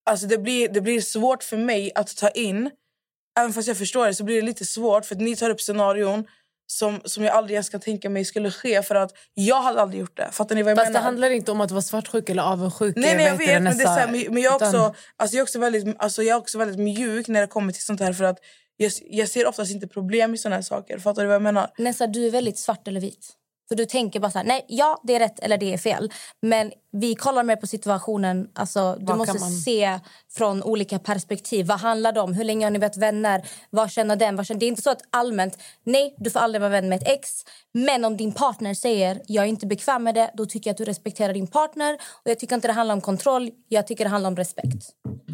Alltså 0.05 0.27
det 0.27 0.39
blir, 0.39 0.69
det 0.69 0.81
blir 0.81 1.01
svårt 1.01 1.45
för 1.45 1.57
mig 1.57 1.93
att 1.95 2.17
ta 2.17 2.29
in. 2.29 2.71
Även 3.39 3.53
fast 3.53 3.69
jag 3.69 3.79
förstår 3.79 4.07
det 4.07 4.15
så 4.15 4.25
blir 4.25 4.37
det 4.37 4.47
lite 4.47 4.65
svårt 4.65 5.05
för 5.05 5.15
att 5.15 5.21
ni 5.21 5.37
tar 5.37 5.51
upp 5.51 5.61
scenarion 5.61 6.27
som, 6.71 7.01
som 7.05 7.25
jag 7.25 7.35
aldrig 7.35 7.55
ens 7.55 7.69
kan 7.69 7.81
tänka 7.81 8.11
mig 8.11 8.25
skulle 8.25 8.51
ske 8.51 8.83
för 8.83 8.95
att 8.95 9.13
jag 9.35 9.63
hade 9.63 9.81
aldrig 9.81 10.01
gjort 10.01 10.17
det. 10.17 10.29
Fattar 10.33 10.55
ni 10.55 10.63
vad 10.63 10.71
jag 10.71 10.79
fast 10.79 10.87
det 10.87 10.93
menar? 10.93 11.05
handlar 11.05 11.31
inte 11.31 11.53
om 11.53 11.61
att 11.61 11.71
vara 11.71 11.83
svartsjuk 11.83 12.29
eller 12.29 12.43
avundsjuk. 12.43 12.97
Nej, 12.97 13.17
nej, 13.17 13.27
jag 13.27 13.37
vet. 13.37 13.63
Men, 13.63 13.79
det 13.79 13.83
är 13.83 13.87
så 13.87 13.93
här, 13.93 14.09
men, 14.13 14.35
men 14.35 14.43
jag, 14.43 14.55
också, 14.55 14.69
utan- 14.69 14.95
alltså, 15.17 15.37
jag, 15.37 15.41
är 15.41 15.43
också 15.43 15.59
väldigt, 15.59 15.97
alltså, 15.99 16.23
jag 16.23 16.37
är 16.37 16.41
också 16.41 16.59
väldigt 16.59 16.79
mjuk 16.79 17.29
när 17.29 17.41
det 17.41 17.47
kommer 17.47 17.73
till 17.73 17.85
sånt 17.85 18.01
här. 18.01 18.13
För 18.13 18.25
att 18.25 18.39
jag, 18.77 18.93
jag 19.11 19.29
ser 19.29 19.47
oftast 19.47 19.73
inte 19.73 19.89
problem 19.89 20.35
i 20.35 20.39
såna 20.39 20.55
här 20.55 20.63
saker. 20.63 20.99
Fattar 20.99 21.23
du 21.23 21.29
vad 21.29 21.35
jag 21.35 21.43
menar? 21.43 21.71
Nessa, 21.79 22.07
du 22.07 22.27
är 22.27 22.31
väldigt 22.31 22.59
svart 22.59 22.89
eller 22.89 23.01
vit. 23.01 23.40
För 23.71 23.77
du 23.77 23.87
tänker 23.87 24.21
bara 24.21 24.31
så 24.31 24.39
här, 24.39 24.47
nej, 24.47 24.65
ja, 24.69 25.01
det 25.05 25.15
är 25.15 25.19
rätt 25.19 25.41
eller 25.41 25.59
det 25.59 25.73
är 25.73 25.79
fel. 25.79 26.13
Men 26.43 26.73
vi 26.93 27.15
kollar 27.15 27.43
mer 27.43 27.57
på 27.57 27.67
situationen. 27.67 28.49
Alltså, 28.55 28.97
du 28.99 29.05
Vad 29.05 29.19
måste 29.19 29.41
man- 29.41 29.51
se 29.51 30.01
från 30.31 30.63
olika 30.63 30.99
perspektiv. 30.99 31.67
Vad 31.67 31.79
handlar 31.81 32.13
det 32.13 32.21
om? 32.21 32.35
Hur 32.35 32.45
länge 32.45 32.67
har 32.67 32.71
ni 32.71 32.79
varit 32.79 32.97
vänner? 32.97 33.49
Vad 33.71 33.91
känner 33.91 34.17
den? 34.17 34.37
Vad 34.37 34.47
känner... 34.47 34.61
Det 34.61 34.67
är 34.67 34.69
inte 34.69 34.83
så 34.83 34.91
att 34.91 35.03
allmänt, 35.11 35.59
nej, 35.85 36.15
du 36.19 36.31
får 36.31 36.41
aldrig 36.41 36.61
vara 36.61 36.71
vän 36.71 36.89
med 36.89 37.03
ett 37.03 37.09
ex. 37.09 37.31
Men 37.73 38.05
om 38.05 38.17
din 38.17 38.33
partner 38.33 38.75
säger, 38.75 39.23
jag 39.27 39.45
är 39.45 39.49
inte 39.49 39.67
bekväm 39.67 40.05
med 40.05 40.15
det, 40.15 40.31
då 40.35 40.47
tycker 40.47 40.71
jag 40.71 40.75
att 40.75 40.79
du 40.79 40.85
respekterar 40.85 41.33
din 41.35 41.47
partner. 41.47 41.95
Och 41.95 42.31
jag 42.31 42.39
tycker 42.39 42.55
inte 42.55 42.69
det 42.69 42.73
handlar 42.75 42.95
om 42.95 43.01
kontroll, 43.01 43.51
jag 43.69 43.87
tycker 43.87 44.05
det 44.05 44.11
handlar 44.11 44.31
om 44.31 44.37
respekt. 44.37 44.89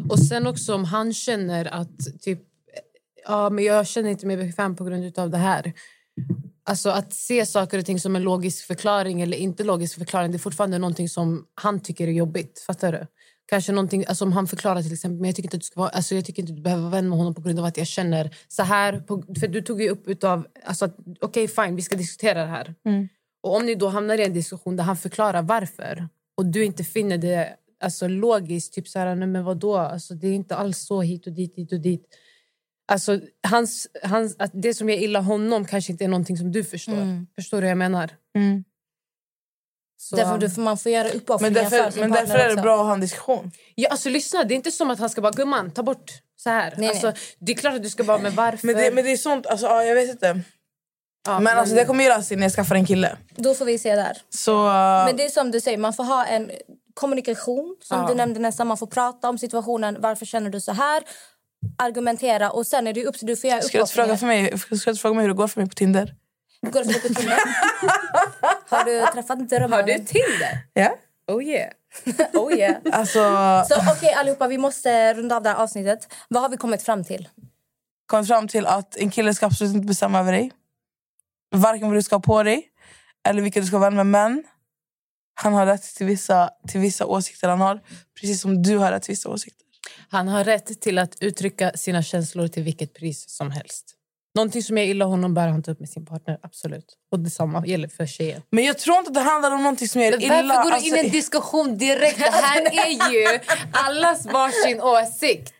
Och 0.09 0.19
sen 0.19 0.47
också 0.47 0.75
om 0.75 0.85
han 0.85 1.13
känner 1.13 1.65
att 1.65 2.21
typ, 2.21 2.39
ja, 3.27 3.49
men 3.49 3.63
jag 3.63 3.87
känner 3.87 4.09
inte 4.09 4.25
mig 4.25 4.37
bekväm 4.37 4.75
på 4.75 4.83
grund 4.83 5.19
av 5.19 5.29
det 5.29 5.37
här. 5.37 5.73
Alltså 6.69 6.89
att 6.89 7.13
se 7.13 7.45
saker 7.45 7.77
och 7.77 7.85
ting 7.85 7.99
som 7.99 8.15
en 8.15 8.23
logisk 8.23 8.65
förklaring 8.65 9.21
eller 9.21 9.37
inte 9.37 9.63
logisk 9.63 9.97
förklaring, 9.97 10.31
det 10.31 10.37
är 10.37 10.39
fortfarande 10.39 10.77
någonting 10.77 11.09
som 11.09 11.45
han 11.55 11.79
tycker 11.79 12.07
är 12.07 12.11
jobbigt. 12.11 12.59
Fattar 12.59 12.91
du? 12.91 13.07
Kanske 13.45 13.71
någonting, 13.71 14.05
alltså 14.07 14.25
om 14.25 14.31
han 14.31 14.47
förklarar 14.47 14.81
till 14.81 14.93
exempel, 14.93 15.19
men 15.19 15.25
jag 15.25 15.35
tycker 15.35 15.47
inte 15.47 15.57
att 15.57 15.61
du 15.61 15.65
ska 15.65 15.79
vara, 15.79 15.89
alltså 15.89 16.15
jag 16.15 16.25
tycker 16.25 16.41
inte 16.41 16.51
att 16.51 16.57
du 16.57 16.61
behöver 16.61 16.83
vara 16.83 16.91
vän 16.91 17.09
med 17.09 17.17
honom 17.17 17.33
på 17.33 17.41
grund 17.41 17.59
av 17.59 17.65
att 17.65 17.77
jag 17.77 17.87
känner 17.87 18.35
så 18.47 18.63
här. 18.63 18.99
På, 18.99 19.23
för 19.39 19.47
du 19.47 19.61
tog 19.61 19.81
ju 19.81 19.89
upp 19.89 20.07
utav, 20.07 20.47
alltså 20.65 20.85
att 20.85 20.95
okej 21.21 21.47
fine, 21.47 21.75
vi 21.75 21.81
ska 21.81 21.95
diskutera 21.95 22.41
det 22.41 22.49
här. 22.49 22.75
Och 23.43 23.55
om 23.55 23.65
ni 23.65 23.75
då 23.75 23.87
hamnar 23.87 24.17
i 24.17 24.25
en 24.25 24.33
diskussion 24.33 24.75
där 24.75 24.83
han 24.83 24.97
förklarar 24.97 25.41
varför 25.41 26.09
och 26.37 26.45
du 26.45 26.65
inte 26.65 26.83
finner 26.83 27.17
det 27.17 27.55
alltså, 27.79 28.07
logiskt, 28.07 28.73
typ 28.73 28.87
så 28.87 28.99
här, 28.99 29.15
nej 29.15 29.27
men 29.27 29.43
vadå, 29.43 29.77
alltså, 29.77 30.13
det 30.13 30.27
är 30.27 30.33
inte 30.33 30.55
alls 30.55 30.77
så 30.77 31.01
hit 31.01 31.27
och 31.27 31.33
dit, 31.33 31.55
hit 31.55 31.73
och 31.73 31.79
dit. 31.79 32.07
Alltså, 32.89 33.19
hans, 33.47 33.87
hans, 34.03 34.35
att 34.39 34.51
det 34.53 34.73
som 34.73 34.89
jag 34.89 34.99
gillar 34.99 35.21
honom 35.21 35.65
kanske 35.65 35.91
inte 35.91 36.03
är 36.03 36.07
någonting 36.07 36.37
som 36.37 36.51
du 36.51 36.63
förstår. 36.63 36.93
Mm. 36.93 37.27
Förstår 37.35 37.57
du 37.57 37.61
vad 37.61 37.71
jag 37.71 37.77
menar? 37.77 38.11
Så, 39.99 40.15
Därför 40.15 40.37
du, 40.37 40.61
man 40.61 40.77
får 40.77 40.91
göra 40.91 41.07
Men 41.07 41.17
uppoffringar 41.17 41.63
för 41.63 41.77
därför, 41.77 41.91
sin 41.91 42.01
men 42.01 42.11
därför 42.11 42.35
är 42.35 42.47
det 42.47 42.53
också. 42.53 42.63
bra 42.63 42.79
att 42.79 42.85
ha 42.85 42.93
en 42.93 42.99
diskussion. 43.01 43.51
ja, 43.75 43.89
alltså, 43.89 44.09
lyssna, 44.09 44.43
det 44.43 44.53
är 44.53 44.55
inte 44.55 44.71
som 44.71 44.89
att 44.91 44.99
han 44.99 45.09
ska 45.09 45.21
bara 45.21 45.31
gumman, 45.31 45.71
ta 45.71 45.83
bort 45.83 46.11
så 46.35 46.49
här. 46.49 46.73
Nej, 46.77 46.89
alltså, 46.89 47.07
nej. 47.07 47.15
Det 47.39 47.51
är 47.51 47.55
klart 47.55 47.73
att 47.73 47.83
du 47.83 47.89
ska 47.89 48.03
bara, 48.03 48.17
men 48.17 48.35
varför? 48.35 48.67
Men 48.67 48.75
det, 48.75 48.91
men 48.93 49.03
det 49.05 49.11
är 49.11 49.17
sånt, 49.17 49.45
alltså, 49.47 49.65
ja, 49.65 49.83
jag 49.83 49.95
vet 49.95 50.09
inte. 50.09 50.41
Ja, 51.27 51.39
men 51.39 51.57
alltså, 51.57 51.75
det 51.75 51.85
kommer 51.85 52.03
ju 52.03 52.09
lösa 52.09 52.21
sig 52.21 52.37
när 52.37 52.43
jag 52.43 52.51
skaffar 52.51 52.75
en 52.75 52.85
kille. 52.85 53.17
Då 53.35 53.53
får 53.53 53.65
vi 53.65 53.77
se 53.79 53.95
där. 53.95 54.17
Så, 54.29 54.63
Men 55.07 55.17
det 55.17 55.25
är 55.25 55.29
som 55.29 55.51
du 55.51 55.61
säger, 55.61 55.77
man 55.77 55.93
får 55.93 56.03
ha 56.03 56.25
en 56.25 56.51
kommunikation 56.93 57.75
som 57.83 58.01
Ja. 58.01 58.07
du 58.07 58.13
nämnde 58.15 58.39
nästan. 58.39 58.67
Man 58.67 58.77
får 58.77 58.87
prata 58.87 59.29
om 59.29 59.37
situationen, 59.37 59.97
varför 59.99 60.25
känner 60.25 60.49
du 60.49 60.61
så 60.61 60.71
här? 60.71 61.03
Argumentera 61.77 62.51
och 62.51 62.67
sen 62.67 62.87
är 62.87 62.93
det 62.93 63.05
upp 63.05 63.17
till 63.17 63.27
du 63.27 63.35
får 63.35 63.49
göra 63.49 63.61
ska 63.61 63.77
du 63.77 63.81
inte 63.81 63.93
fråga, 63.93 64.17
för 64.17 64.27
mig, 64.27 64.57
ska 64.57 64.75
du 64.75 64.75
inte 64.75 65.01
fråga 65.01 65.15
mig 65.15 65.21
hur 65.21 65.29
det 65.29 65.35
går 65.35 65.47
för 65.47 65.61
mig 65.61 65.69
på 65.69 65.75
Tinder? 65.75 66.15
Går 66.61 66.83
det 66.83 66.93
på 66.93 67.13
Tinder? 67.13 67.37
Har 68.69 68.83
du 68.85 69.05
träffat 69.13 69.49
drömmen? 69.49 69.71
Har 69.71 69.83
du 69.83 69.93
Tinder? 69.93 70.59
Ja. 70.73 70.97
Oh 71.27 71.43
yeah. 71.43 71.71
Oh 72.33 72.53
yeah. 72.53 72.75
Alltså, 72.91 73.19
Så 73.69 73.91
okej 73.91 74.13
allihopa, 74.13 74.47
vi 74.47 74.57
måste 74.57 75.13
runda 75.13 75.35
av 75.35 75.43
det 75.43 75.49
här 75.49 75.55
avsnittet. 75.55 76.13
Vad 76.27 76.41
har 76.41 76.49
vi 76.49 76.57
kommit 76.57 76.83
fram 76.83 77.03
till? 77.03 77.29
kom 78.07 78.25
fram 78.25 78.47
till 78.47 78.65
att 78.65 78.97
en 78.97 79.11
kille 79.11 79.33
ska 79.33 79.45
absolut 79.45 79.75
inte 79.75 79.87
bestämma 79.87 80.19
över 80.19 80.31
dig. 80.31 80.51
Varken 81.55 81.87
vad 81.87 81.97
du 81.97 82.03
ska 82.03 82.15
ha 82.15 82.21
på 82.21 82.43
dig 82.43 82.67
eller 83.27 83.41
vilka 83.41 83.59
du 83.59 83.65
ska 83.65 83.77
vara 83.77 83.91
med. 83.91 84.05
Men 84.05 84.43
han 85.33 85.53
har 85.53 85.65
rätt 85.65 85.83
till 85.95 86.05
vissa, 86.05 86.49
till 86.67 86.81
vissa 86.81 87.05
åsikter 87.05 87.49
han 87.49 87.61
har. 87.61 87.81
Precis 88.21 88.41
som 88.41 88.63
du 88.63 88.77
har 88.77 88.91
rätt 88.91 89.03
till 89.03 89.11
vissa 89.11 89.29
åsikter. 89.29 89.66
Han 90.09 90.27
har 90.27 90.43
rätt 90.43 90.81
till 90.81 90.97
att 90.97 91.15
uttrycka 91.21 91.71
sina 91.75 92.03
känslor 92.03 92.47
till 92.47 92.63
vilket 92.63 92.93
pris 92.93 93.29
som 93.29 93.51
helst. 93.51 93.93
Någonting 94.35 94.63
som 94.63 94.77
jag 94.77 94.85
gillar 94.85 95.05
honom 95.05 95.33
bör 95.33 95.47
han 95.47 95.63
ta 95.63 95.71
upp 95.71 95.79
med 95.79 95.89
sin 95.89 96.05
partner. 96.05 96.39
Absolut. 96.43 96.85
Och 97.11 97.19
detsamma 97.19 97.65
gäller 97.65 97.87
för 97.87 98.05
tjejen. 98.05 98.41
Men 98.49 98.63
jag 98.63 98.77
tror 98.77 98.97
inte 98.97 99.07
att 99.09 99.13
det 99.13 99.19
handlar 99.21 99.51
om 99.51 99.63
någonting 99.63 99.87
som 99.87 100.01
är 100.01 100.11
Men 100.11 100.21
illa. 100.21 100.31
Varför 100.41 100.63
går 100.63 100.69
du 100.69 100.75
Alltså, 100.75 100.89
in 100.89 100.95
i 100.95 100.99
en 101.05 101.11
diskussion 101.11 101.77
direkt? 101.77 102.17
Det 102.19 102.31
här 102.31 102.61
är 102.87 103.11
ju 103.13 103.39
allas 103.71 104.25
varsin 104.25 104.81
åsikt. 104.81 105.53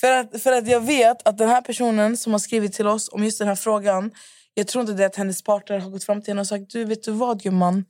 för, 0.00 0.12
att, 0.12 0.42
för 0.42 0.52
att 0.52 0.68
jag 0.68 0.80
vet 0.80 1.28
att 1.28 1.38
den 1.38 1.48
här 1.48 1.60
personen 1.62 2.16
som 2.16 2.32
har 2.32 2.38
skrivit 2.38 2.72
till 2.72 2.86
oss 2.86 3.08
om 3.12 3.24
just 3.24 3.38
den 3.38 3.48
här 3.48 3.54
frågan. 3.54 4.10
Jag 4.54 4.66
tror 4.66 4.82
inte 4.82 4.94
det 4.94 5.06
att 5.06 5.16
hennes 5.16 5.42
partner 5.42 5.78
har 5.78 5.90
gått 5.90 6.04
fram 6.04 6.22
till 6.22 6.30
henne 6.30 6.40
och 6.40 6.46
sagt 6.46 6.70
du 6.70 6.84
vet 6.84 7.02
du 7.02 7.10
vad 7.12 7.42
gumman? 7.42 7.84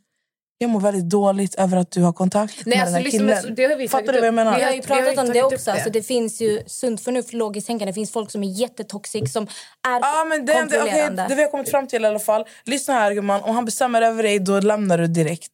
Jag 0.59 0.71
mår 0.71 0.81
väldigt 0.81 1.09
dåligt 1.11 1.55
över 1.55 1.77
att 1.77 1.91
du 1.91 2.03
har 2.03 2.13
kontakt 2.13 2.67
Nej, 2.67 2.79
med 2.79 2.81
alltså, 2.81 2.85
den 2.85 2.95
här 2.95 3.03
liksom, 3.03 3.19
killen. 3.19 3.37
alltså, 3.37 3.53
det 3.53 3.65
har 3.65 3.77
vi 3.77 3.89
Fattar 3.89 4.13
du 4.13 4.19
vad 4.19 4.27
jag 4.27 4.35
menar? 4.35 4.59
Vi 4.59 4.65
har 4.65 4.73
ju 4.73 4.81
Vi 4.81 4.93
har 4.95 5.01
ju 5.01 5.05
pratat 5.05 5.27
om 5.29 5.33
det 5.33 5.43
också. 5.43 5.65
det. 5.65 5.73
Alltså, 5.73 5.91
det 5.91 6.03
finns 6.03 6.41
ju 6.41 6.63
sunt 6.67 7.01
förnuft, 7.01 7.33
logiskt 7.33 7.67
tänkande. 7.67 7.91
Det 7.91 7.95
finns 7.95 8.13
folk 8.13 8.31
som 8.31 8.43
är 8.45 8.49
jättetoxic, 8.49 9.33
som 9.33 9.43
är 9.89 10.01
Ja, 10.01 10.25
men 10.29 10.47
det, 10.47 10.55
kontrollerande. 10.55 11.27
det 11.29 11.35
vi 11.35 11.43
har 11.43 11.51
kommit 11.51 11.71
fram 11.71 11.87
till 11.87 12.05
i 12.05 12.07
alla 12.07 12.19
fall. 12.19 12.45
Lyssna 12.65 12.95
här 12.95 13.13
gumman, 13.13 13.43
om 13.43 13.55
han 13.55 13.65
bestämmer 13.65 14.03
över 14.03 14.23
dig 14.23 14.39
då 14.39 14.61
lämnar 14.61 14.99
du 14.99 15.07
direkt. 15.07 15.53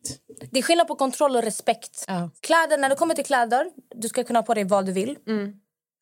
Det 0.51 0.59
är 0.59 0.63
skillnad 0.63 0.89
på 0.89 0.95
kontroll 0.95 1.37
och 1.37 1.43
respekt. 1.43 2.05
Ja. 2.09 2.31
Kläder, 2.41 2.79
när 2.79 2.89
det 2.89 2.95
kommer 2.95 3.15
till 3.15 3.25
kläder, 3.25 3.67
du 3.95 4.09
ska 4.09 4.25
kunna 4.25 4.39
ha 4.39 4.45
på 4.45 4.55
dig 4.55 4.65
vad 4.65 4.87
du 4.87 4.93
vill. 4.93 5.17
Mm. 5.29 5.53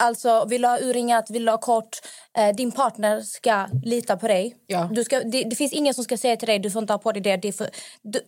Alltså, 0.01 0.47
vill 0.49 0.63
du 0.63 0.69
ha 0.69 0.79
urringat, 0.79 1.31
vill 1.31 1.45
du 1.45 1.51
ha 1.51 1.59
kort, 1.59 1.97
eh, 2.39 2.57
din 2.57 2.73
partner 2.73 3.21
ska 3.21 3.67
lita 3.85 4.17
på 4.17 4.29
dig. 4.29 4.57
Ja. 4.67 4.91
Du 4.93 5.05
ska, 5.05 5.21
det, 5.21 5.45
det 5.45 5.57
finns 5.57 5.73
ingen 5.73 5.95
som 5.95 6.05
ska 6.05 6.17
säga 6.17 6.37
till 6.37 6.47
dig 6.49 6.59
du 6.59 6.71
får 6.71 6.83
inte 6.83 6.93
ha 6.93 6.99
på 6.99 7.13
dig 7.13 7.23
det. 7.23 7.37
det 7.37 7.49
är 7.49 7.53
för, 7.53 7.71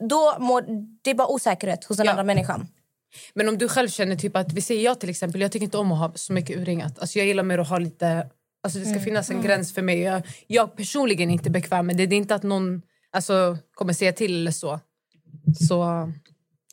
då 0.08 0.36
mår, 0.38 0.64
det 1.02 1.10
är 1.10 1.14
bara 1.14 1.28
osäkerhet 1.28 1.84
hos 1.84 1.96
den 1.96 2.06
Ja. 2.06 2.12
andra 2.12 2.24
människan. 2.24 2.66
Men 3.34 3.48
om 3.48 3.58
du 3.58 3.68
själv 3.68 3.88
känner 3.88 4.16
typ 4.16 4.36
att, 4.36 4.52
vi 4.52 4.60
säger 4.60 4.84
jag 4.84 5.00
till 5.00 5.10
exempel, 5.10 5.40
jag 5.40 5.52
tycker 5.52 5.64
inte 5.64 5.78
om 5.78 5.92
att 5.92 5.98
ha 5.98 6.12
så 6.14 6.32
mycket 6.32 6.56
urringat. 6.56 6.98
Alltså 6.98 7.18
jag 7.18 7.26
gillar 7.26 7.42
mer 7.42 7.58
att 7.58 7.68
ha 7.68 7.78
lite, 7.78 8.26
alltså 8.62 8.78
det 8.78 8.84
ska 8.84 9.00
finnas 9.00 9.30
en 9.30 9.42
gräns 9.42 9.74
för 9.74 9.82
mig. 9.82 10.00
Jag, 10.00 10.22
jag 10.46 10.76
personligen 10.76 11.28
är 11.30 11.32
inte 11.32 11.50
bekväm 11.50 11.86
med 11.86 11.96
det. 11.96 12.06
Det 12.06 12.14
är 12.14 12.18
inte 12.18 12.34
att 12.34 12.42
någon 12.42 12.82
alltså, 13.10 13.58
kommer 13.74 13.92
säga 13.92 14.12
till 14.12 14.40
eller 14.40 14.50
så. 14.50 14.80
Så 15.68 16.12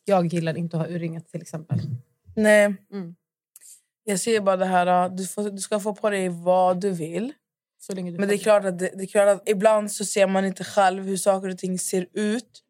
jag 0.06 0.34
gillar 0.34 0.58
inte 0.58 0.78
att 0.78 0.88
ha 0.88 0.94
urringat 0.96 1.28
till 1.28 1.42
exempel. 1.42 1.80
Nej. 2.36 2.76
Mm. 2.92 3.16
Jag 4.10 4.20
säger 4.20 4.42
bara 4.42 4.58
det 4.58 4.66
här, 4.66 5.06
uh, 5.06 5.16
du, 5.16 5.28
får, 5.28 5.50
du 5.50 5.58
ska 5.58 5.80
få 5.80 5.96
på 5.96 6.10
dig 6.10 6.30
vad 6.30 6.82
du 6.82 6.90
vill. 6.92 7.34
Så 7.82 7.94
länge 7.94 8.12
du 8.12 8.18
Men 8.18 8.30
det 8.30 8.36
är, 8.36 8.38
klart 8.38 8.66
att 8.66 8.80
det, 8.80 8.92
det 8.96 9.04
är 9.04 9.08
klart 9.08 9.28
att 9.28 9.50
ibland 9.50 9.92
så 9.92 10.06
ser 10.06 10.28
man 10.28 10.46
inte 10.46 10.64
själv 10.64 11.04
hur 11.04 11.18
saker 11.18 11.50
och 11.50 11.58
ting 11.58 11.80
ser 11.80 12.08
ut. 12.14 12.64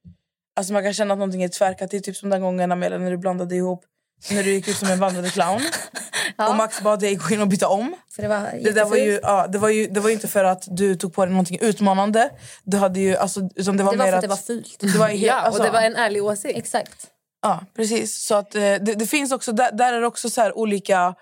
Alltså 0.56 0.73
man 0.73 0.84
kan 0.84 0.93
känna 0.93 1.13
att 1.13 1.17
någonting 1.17 1.43
är 1.43 1.47
tvärkat. 1.47 1.91
Det 1.91 1.97
är 1.97 2.02
typ 2.02 2.15
som 2.15 2.30
den 2.30 2.41
gången 2.41 2.71
Amelia, 2.71 2.97
när 2.97 3.12
du 3.12 3.17
blandade 3.17 3.56
ihop 3.56 3.86
när 4.32 4.43
du 4.43 4.52
gick 4.52 4.67
ut 4.67 4.78
som 4.78 4.88
en 4.88 4.99
vandrande 4.99 5.30
clown. 5.30 5.62
Och 6.49 6.56
Max 6.56 6.82
bad 6.82 6.99
dig 6.99 7.15
gå 7.15 7.34
in 7.34 7.41
och 7.41 7.47
byta 7.47 7.67
om. 7.67 7.95
För 8.15 8.21
det 8.21 8.28
var 8.28 8.60
Det, 8.63 8.71
där 8.71 8.86
var 8.86 8.97
ju, 8.97 9.04
jättefult. 9.04 9.23
ja, 9.23 9.47
det, 9.47 9.58
var 9.58 9.69
ju, 9.69 9.88
det 9.88 9.99
var 9.99 10.10
ju 10.10 10.15
inte 10.15 10.28
för 10.28 10.43
att 10.43 10.63
du 10.67 10.95
tog 10.95 11.13
på 11.13 11.25
dig 11.25 11.32
någonting 11.32 11.58
utmanande. 11.62 12.30
Du 12.63 12.78
hade 12.78 12.99
ju, 12.99 13.15
alltså, 13.15 13.49
utan 13.56 13.78
det 13.78 13.84
var 13.84 13.91
Det 13.91 13.97
var 13.97 14.06
mer 14.06 14.12
för 14.12 14.17
att 14.17 14.17
att 14.17 14.21
det 14.21 14.28
var 14.28 14.36
fult. 14.36 14.80
Det 14.80 14.97
var 14.97 15.08
helt, 15.08 15.21
Ja, 15.21 15.34
alltså, 15.34 15.62
och 15.62 15.65
det 15.65 15.71
var 15.71 15.82
en 15.82 15.95
ärlig 15.95 16.23
åsikt. 16.23 16.58
Exakt. 16.58 17.08
Ja, 17.41 17.65
precis. 17.75 18.25
Så 18.25 18.36
att, 18.36 18.56
eh, 18.56 18.62
det, 18.62 18.80
det 18.80 19.06
finns 19.08 19.32
också, 19.32 19.52
där, 19.52 19.71
där 19.71 19.93
är 19.93 20.02
det 20.02 20.08
också 20.08 20.30
så 20.30 20.41
här 20.41 20.58
olika... 20.58 21.15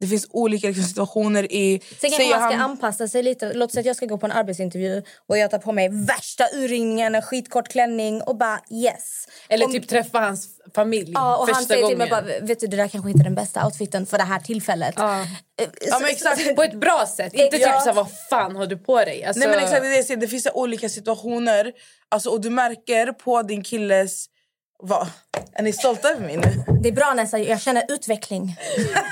Det 0.00 0.06
finns 0.06 0.26
olika 0.30 0.66
liksom, 0.66 0.84
situationer 0.84 1.52
i... 1.52 1.80
Sen 2.00 2.10
kanske 2.10 2.22
man 2.30 2.50
ska 2.50 2.56
han- 2.58 2.70
anpassa 2.70 3.08
sig 3.08 3.22
lite. 3.22 3.52
Låt 3.54 3.72
säga 3.72 3.80
att 3.80 3.86
jag 3.86 3.96
ska 3.96 4.06
gå 4.06 4.18
på 4.18 4.26
en 4.26 4.32
arbetsintervju 4.32 5.02
och 5.28 5.38
jag 5.38 5.50
tar 5.50 5.58
på 5.58 5.72
mig 5.72 5.88
värsta 5.92 6.44
urringningen, 6.54 7.14
en 7.14 7.22
skitkort 7.22 7.68
klänning 7.68 8.22
och 8.22 8.36
bara 8.36 8.60
yes. 8.70 9.26
Eller 9.48 9.66
Om- 9.66 9.72
typ 9.72 9.88
träffa 9.88 10.18
hans 10.20 10.48
familj 10.74 11.10
Ja, 11.14 11.36
och 11.36 11.46
första 11.46 11.56
han 11.56 11.64
säger 11.66 11.82
gången. 11.82 11.98
till 11.98 11.98
mig 11.98 12.10
bara, 12.38 12.46
vet 12.46 12.60
du 12.60 12.66
det 12.66 12.76
där 12.76 12.88
kanske 12.88 13.10
inte 13.10 13.22
är 13.22 13.24
den 13.24 13.34
bästa 13.34 13.64
outfiten 13.66 14.06
för 14.06 14.18
det 14.18 14.24
här 14.24 14.40
tillfället. 14.40 14.94
Ja. 14.96 15.20
Eh, 15.22 15.26
Ja, 15.80 15.94
så- 15.94 16.00
men 16.00 16.10
exakt. 16.10 16.46
så- 16.46 16.54
På 16.54 16.62
ett 16.62 16.74
bra 16.80 17.06
sätt. 17.16 17.34
Inte 17.34 17.56
Ja. 17.56 17.72
typ 17.72 17.80
så 17.82 17.86
här, 17.88 17.92
vad 17.92 18.08
fan 18.30 18.56
har 18.56 18.66
du 18.66 18.76
på 18.78 18.98
dig? 19.04 19.24
Alltså, 19.24 19.38
Nej 19.40 19.48
men 19.48 19.58
exakt 19.58 19.82
det 19.82 20.12
är 20.12 20.16
det 20.16 20.28
finns 20.28 20.48
olika 20.54 20.88
situationer. 20.88 21.72
Alltså, 22.08 22.30
och 22.30 22.40
du 22.40 22.50
märker 22.50 23.12
på 23.12 23.42
din 23.42 23.64
killes... 23.64 24.26
Va? 24.82 25.08
Är 25.52 25.62
ni 25.62 25.72
stolta 25.72 26.08
över 26.10 26.20
mig 26.26 26.36
nu? 26.36 26.64
Det 26.82 26.88
är 26.88 26.92
bra 26.92 27.12
Nessa, 27.16 27.38
jag 27.38 27.60
känner 27.60 27.84
utveckling. 27.88 28.56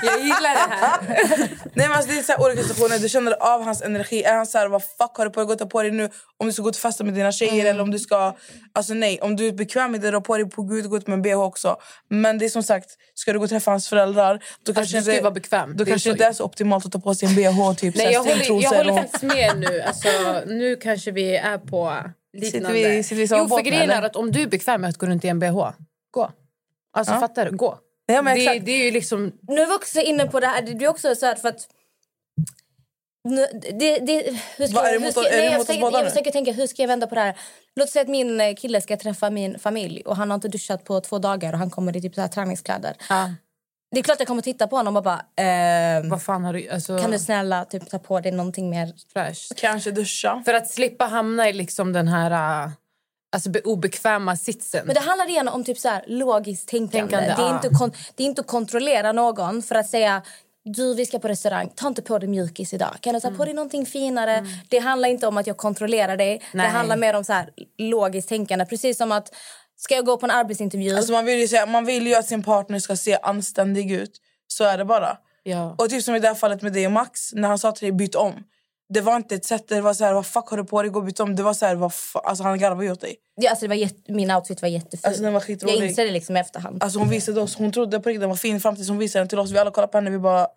Jag 0.03 0.19
gillar 0.19 0.53
det 0.69 0.75
här. 0.75 0.97
Nej 1.73 1.87
men 1.87 1.91
alltså, 1.91 2.11
det 2.11 2.17
är 2.19 2.23
så 2.23 2.31
här 2.31 2.41
olika 2.45 2.61
situationer. 2.63 2.99
Du 2.99 3.09
känner 3.09 3.31
av 3.53 3.63
hans 3.63 3.81
energi. 3.81 4.23
Är 4.23 4.35
han 4.35 4.45
så 4.45 4.57
här, 4.57 4.67
vad 4.67 4.83
fuck 4.83 5.11
har 5.17 5.25
du 5.25 5.31
på 5.31 5.39
dig? 5.39 5.47
Gå 5.47 5.55
ta 5.55 5.65
på 5.65 5.81
dig 5.81 5.91
nu. 5.91 6.09
Om 6.37 6.47
du 6.47 6.53
ska 6.53 6.61
gå 6.63 6.71
till 6.71 6.81
festa 6.81 7.03
med 7.03 7.13
dina 7.13 7.31
tjejer 7.31 7.53
Mm. 7.53 7.67
eller 7.67 7.81
om 7.81 7.91
du 7.91 7.99
ska... 7.99 8.35
Alltså 8.73 8.93
nej, 8.93 9.19
om 9.21 9.35
du 9.35 9.47
är 9.47 9.51
bekväm 9.51 9.91
med 9.91 10.01
det, 10.01 10.11
dra 10.11 10.21
på 10.21 10.37
dig 10.37 10.49
på 10.49 10.61
gud, 10.63 10.89
gå 10.89 10.97
ut 10.97 11.07
med 11.07 11.13
en 11.13 11.21
bh 11.21 11.33
också. 11.39 11.77
Men 12.09 12.37
det 12.37 12.45
är 12.45 12.49
som 12.49 12.63
sagt, 12.63 12.89
ska 13.13 13.33
du 13.33 13.39
gå 13.39 13.43
och 13.43 13.49
träffa 13.49 13.71
hans 13.71 13.87
föräldrar, 13.89 14.43
då 14.65 14.73
kanske, 14.73 14.81
Alltså, 14.81 14.95
du 14.97 15.01
ska 15.03 15.11
inte, 15.11 15.23
vara 15.23 15.33
bekväm. 15.33 15.69
då 15.77 15.83
Det 15.83 15.89
är 15.89 15.91
kanske 15.91 16.09
så- 16.09 16.11
inte 16.13 16.25
är 16.25 16.33
så 16.33 16.43
optimalt 16.43 16.85
att 16.85 16.91
ta 16.91 16.99
på 16.99 17.15
sig 17.15 17.27
en 17.29 17.35
bh 17.35 17.73
typ 17.73 17.95
Nej, 17.95 18.05
så 18.05 18.07
här 18.07 18.11
jag 18.13 18.19
håller, 18.19 18.31
jag 18.35 18.43
stringtrosor 18.45 18.77
håller 18.77 18.91
och- 18.91 18.97
faktiskt 18.97 19.23
med 19.23 19.57
nu. 19.57 19.81
Alltså, 19.81 20.07
nu 20.45 20.75
kanske 20.75 21.11
vi 21.11 21.35
är 21.37 21.57
på 21.57 21.93
liknande. 22.37 22.73
vi- 22.73 23.03
sitter 23.03 23.15
vi 23.15 23.21
i 23.21 23.27
samma 23.27 23.47
jo, 23.49 23.57
för 23.57 23.63
grejen 23.63 23.89
är 23.89 24.01
att 24.01 24.15
om 24.15 24.31
du 24.31 24.41
är 24.41 24.47
bekväm 24.47 24.81
med 24.81 24.89
att 24.89 24.97
gå 24.97 25.05
runt 25.05 25.25
i 25.25 25.27
en 25.27 25.39
bh, 25.39 25.69
gå. 26.15 26.31
Alltså 26.93 27.13
Ja. 27.13 27.19
fattar 27.19 27.45
du? 27.45 27.57
Gå. 27.57 27.79
Ja, 28.05 28.21
men 28.21 28.37
det, 28.37 28.59
det 28.59 28.71
är 28.71 28.85
ju 28.85 28.91
liksom... 28.91 29.31
Nu 29.41 29.61
är 29.61 29.65
vi 29.65 29.73
också 29.73 29.99
inne 29.99 30.25
på 30.27 30.39
det 30.39 30.47
här, 30.47 30.61
det 30.61 30.85
är 30.85 30.89
också 30.89 31.15
så 31.15 31.25
här 31.25 31.35
för 31.35 31.49
att 31.49 31.67
nu, 33.29 33.47
det, 33.79 33.99
det, 33.99 34.39
hur 34.57 34.67
ska, 34.67 34.75
Vad, 34.75 34.85
är 34.85 34.91
det 34.93 34.99
hur 34.99 35.05
mot- 35.05 35.11
ska, 35.11 35.27
är 35.27 35.31
det 35.31 35.37
nej, 35.37 35.51
jag, 35.51 35.65
försöker, 35.65 35.91
jag 35.91 36.09
försöker 36.11 36.31
tänka 36.31 36.51
hur 36.51 36.67
ska 36.67 36.81
jag 36.81 36.87
vända 36.87 37.07
på 37.07 37.15
det 37.15 37.21
här. 37.21 37.37
Låt 37.75 37.89
säga 37.89 38.01
att 38.01 38.07
min 38.07 38.41
eh, 38.41 38.55
kille 38.55 38.81
ska 38.81 38.97
träffa 38.97 39.29
min 39.29 39.59
familj 39.59 40.01
och 40.05 40.15
han 40.15 40.29
har 40.29 40.35
inte 40.35 40.47
duschat 40.47 40.83
på 40.83 40.99
två 41.01 41.19
dagar 41.19 41.53
och 41.53 41.59
han 41.59 41.69
kommer 41.69 41.97
i 41.97 42.01
typ 42.01 42.15
så 42.15 42.21
här 42.21 42.27
träningskläder. 42.27 42.95
Ja. 43.09 43.33
Det 43.91 43.99
är 43.99 44.03
klart 44.03 44.19
jag 44.19 44.27
kommer 44.27 44.41
titta 44.41 44.67
på 44.67 44.75
honom 44.75 44.97
och 44.97 45.03
bara 45.03 45.21
ehm, 45.35 46.09
Vad 46.09 46.21
fan 46.23 46.43
har 46.45 46.53
du... 46.53 46.69
Alltså, 46.69 46.97
kan 46.99 47.11
du 47.11 47.19
snälla 47.19 47.65
typ 47.65 47.89
ta 47.89 47.99
på 47.99 48.19
dig 48.19 48.31
någonting 48.31 48.69
mer 48.69 48.93
Fresh. 49.13 49.41
Kanske 49.55 49.91
duscha. 49.91 50.41
För 50.45 50.53
att 50.53 50.67
slippa 50.67 51.05
hamna 51.05 51.49
i 51.49 51.53
liksom 51.53 51.93
den 51.93 52.07
här 52.07 52.63
äh, 52.65 52.69
alltså, 53.35 53.49
be- 53.49 53.61
obekväma 53.61 54.35
sitsen. 54.35 54.85
Men 54.85 54.95
det 54.95 55.01
handlar 55.01 55.29
igen 55.29 55.47
om 55.47 55.63
typ 55.63 55.77
så 55.77 55.89
här 55.89 56.03
logiskt 56.07 56.67
tänkande. 56.67 56.99
Tänkande, 56.99 57.33
det, 57.37 57.41
är 57.41 57.47
ja. 57.47 57.55
inte 57.55 57.69
kon- 57.69 57.93
det 58.15 58.23
är 58.23 58.27
inte 58.27 58.41
att 58.41 58.47
kontrollera 58.47 59.11
någon 59.11 59.61
för 59.61 59.75
att 59.75 59.89
säga 59.89 60.21
du, 60.63 60.93
vi 60.93 61.05
ska 61.05 61.19
på 61.19 61.27
restaurang, 61.27 61.69
ta 61.75 61.87
inte 61.87 62.01
på 62.01 62.19
dig 62.19 62.29
mjukis 62.29 62.73
idag. 62.73 62.95
Kan 63.01 63.13
du 63.13 63.19
ta 63.19 63.31
på 63.31 63.45
dig 63.45 63.53
någonting 63.53 63.85
finare? 63.85 64.45
Det 64.69 64.79
handlar 64.79 65.09
inte 65.09 65.27
om 65.27 65.37
att 65.37 65.47
jag 65.47 65.57
kontrollerar 65.57 66.17
dig. 66.17 66.41
Nej. 66.53 66.67
Det 66.67 66.71
handlar 66.71 66.97
mer 66.97 67.13
om 67.13 67.23
så 67.23 67.33
här 67.33 67.49
logiskt 67.77 68.29
tänkande. 68.29 68.65
Precis 68.65 68.97
som 68.97 69.11
att, 69.11 69.33
ska 69.77 69.95
jag 69.95 70.05
gå 70.05 70.17
på 70.17 70.25
en 70.25 70.31
arbetsintervju? 70.31 70.95
Alltså 70.95 71.11
man, 71.11 71.25
vill 71.25 71.39
ju 71.39 71.47
säga, 71.47 71.65
man 71.65 71.85
vill 71.85 72.07
ju 72.07 72.15
att 72.15 72.27
sin 72.27 72.43
partner 72.43 72.79
ska 72.79 72.95
se 72.95 73.17
anständig 73.21 73.91
ut. 73.91 74.11
Så 74.47 74.63
är 74.63 74.77
det 74.77 74.85
bara. 74.85 75.17
Ja. 75.43 75.75
Och 75.77 75.89
typ 75.89 76.03
som 76.03 76.15
i 76.15 76.19
det 76.19 76.27
här 76.27 76.35
fallet 76.35 76.61
med 76.61 76.73
dig 76.73 76.85
och 76.85 76.91
Max, 76.91 77.33
när 77.33 77.47
han 77.47 77.59
sa 77.59 77.71
till 77.71 77.85
dig 77.85 77.91
byt 77.91 78.15
om. 78.15 78.33
Det 78.93 79.01
var 79.01 79.15
inte 79.15 79.35
ett 79.35 79.45
sätt 79.45 79.67
det 79.67 79.81
var 79.81 79.93
så 79.93 80.05
här, 80.05 80.13
vad 80.13 80.25
fuck 80.25 80.47
har 80.49 80.57
du 80.57 80.63
på 80.63 80.81
dig, 80.81 80.91
gå 80.91 80.99
och 80.99 81.05
byt 81.05 81.19
om. 81.19 81.35
Det 81.35 81.43
var 81.43 81.53
så 81.53 81.65
här, 81.65 81.75
vad 81.75 81.93
alltså 82.13 82.43
han 82.43 82.59
garvade 82.59 82.85
ju 82.85 82.91
åt 82.91 83.01
dig. 83.01 83.15
ja, 83.41 83.49
alltså 83.49 83.63
det 83.65 83.69
var 83.69 83.75
jätte, 83.75 84.11
min 84.13 84.31
outfit 84.31 84.61
var 84.61 84.69
jättefin. 84.69 84.99
Alltså 85.03 85.21
den 85.23 85.33
var 85.33 85.39
jag 85.39 85.47
skitrolig. 85.47 85.89
inser 85.89 86.05
det 86.05 86.11
liksom 86.11 86.37
i 86.37 86.39
efterhand. 86.39 86.83
Alltså 86.83 86.99
hon 86.99 87.09
visade 87.09 87.41
oss, 87.41 87.55
hon 87.55 87.71
trodde 87.71 87.99
på 87.99 88.09
riktigt 88.09 88.21
den 88.21 88.29
var 88.29 88.37
fin 88.37 88.59
fram 88.59 88.75
tills 88.75 88.89
hon 88.89 88.97
visade 88.97 89.21
den 89.21 89.29
till 89.29 89.39
oss. 89.39 89.51
Vi 89.51 89.57
alla 89.57 89.71
kollade 89.71 89.91
på 89.91 89.97
henne 89.97 90.09
vi 90.09 90.19
bara... 90.19 90.41
ah, 90.41 90.49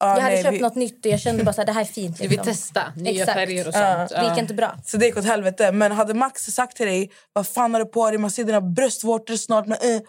jag 0.00 0.08
hade 0.08 0.34
nej, 0.34 0.42
köpt 0.42 0.54
vi, 0.54 0.60
något 0.60 0.74
nytt 0.74 1.06
och 1.06 1.12
jag 1.12 1.20
kände 1.20 1.44
bara 1.44 1.52
så 1.52 1.60
här, 1.60 1.66
det 1.66 1.72
här 1.72 1.80
är 1.80 1.84
fint. 1.84 2.18
Liksom. 2.20 2.28
vill 2.28 2.38
testa 2.54 2.92
nya 2.96 3.10
Exakt. 3.22 3.32
färger 3.32 3.68
och 3.68 3.74
Ja. 3.74 4.08
sånt. 4.08 4.20
Det 4.20 4.28
gick 4.28 4.38
inte 4.38 4.54
bra. 4.54 4.78
Så 4.84 4.96
det 4.96 5.06
gick 5.06 5.16
åt 5.16 5.24
helvete. 5.24 5.72
Men 5.72 5.92
hade 5.92 6.14
Max 6.14 6.42
sagt 6.46 6.76
till 6.76 6.86
dig, 6.86 7.10
vad 7.32 7.46
fan 7.46 7.74
har 7.74 7.80
du 7.80 7.86
på 7.86 8.10
dig? 8.10 8.18
Man 8.18 8.30
ser 8.30 8.44
dina 8.44 8.60
bröstvårtor 8.60 9.36
snart. 9.36 9.66
Men, 9.66 9.78
eh. 9.80 10.00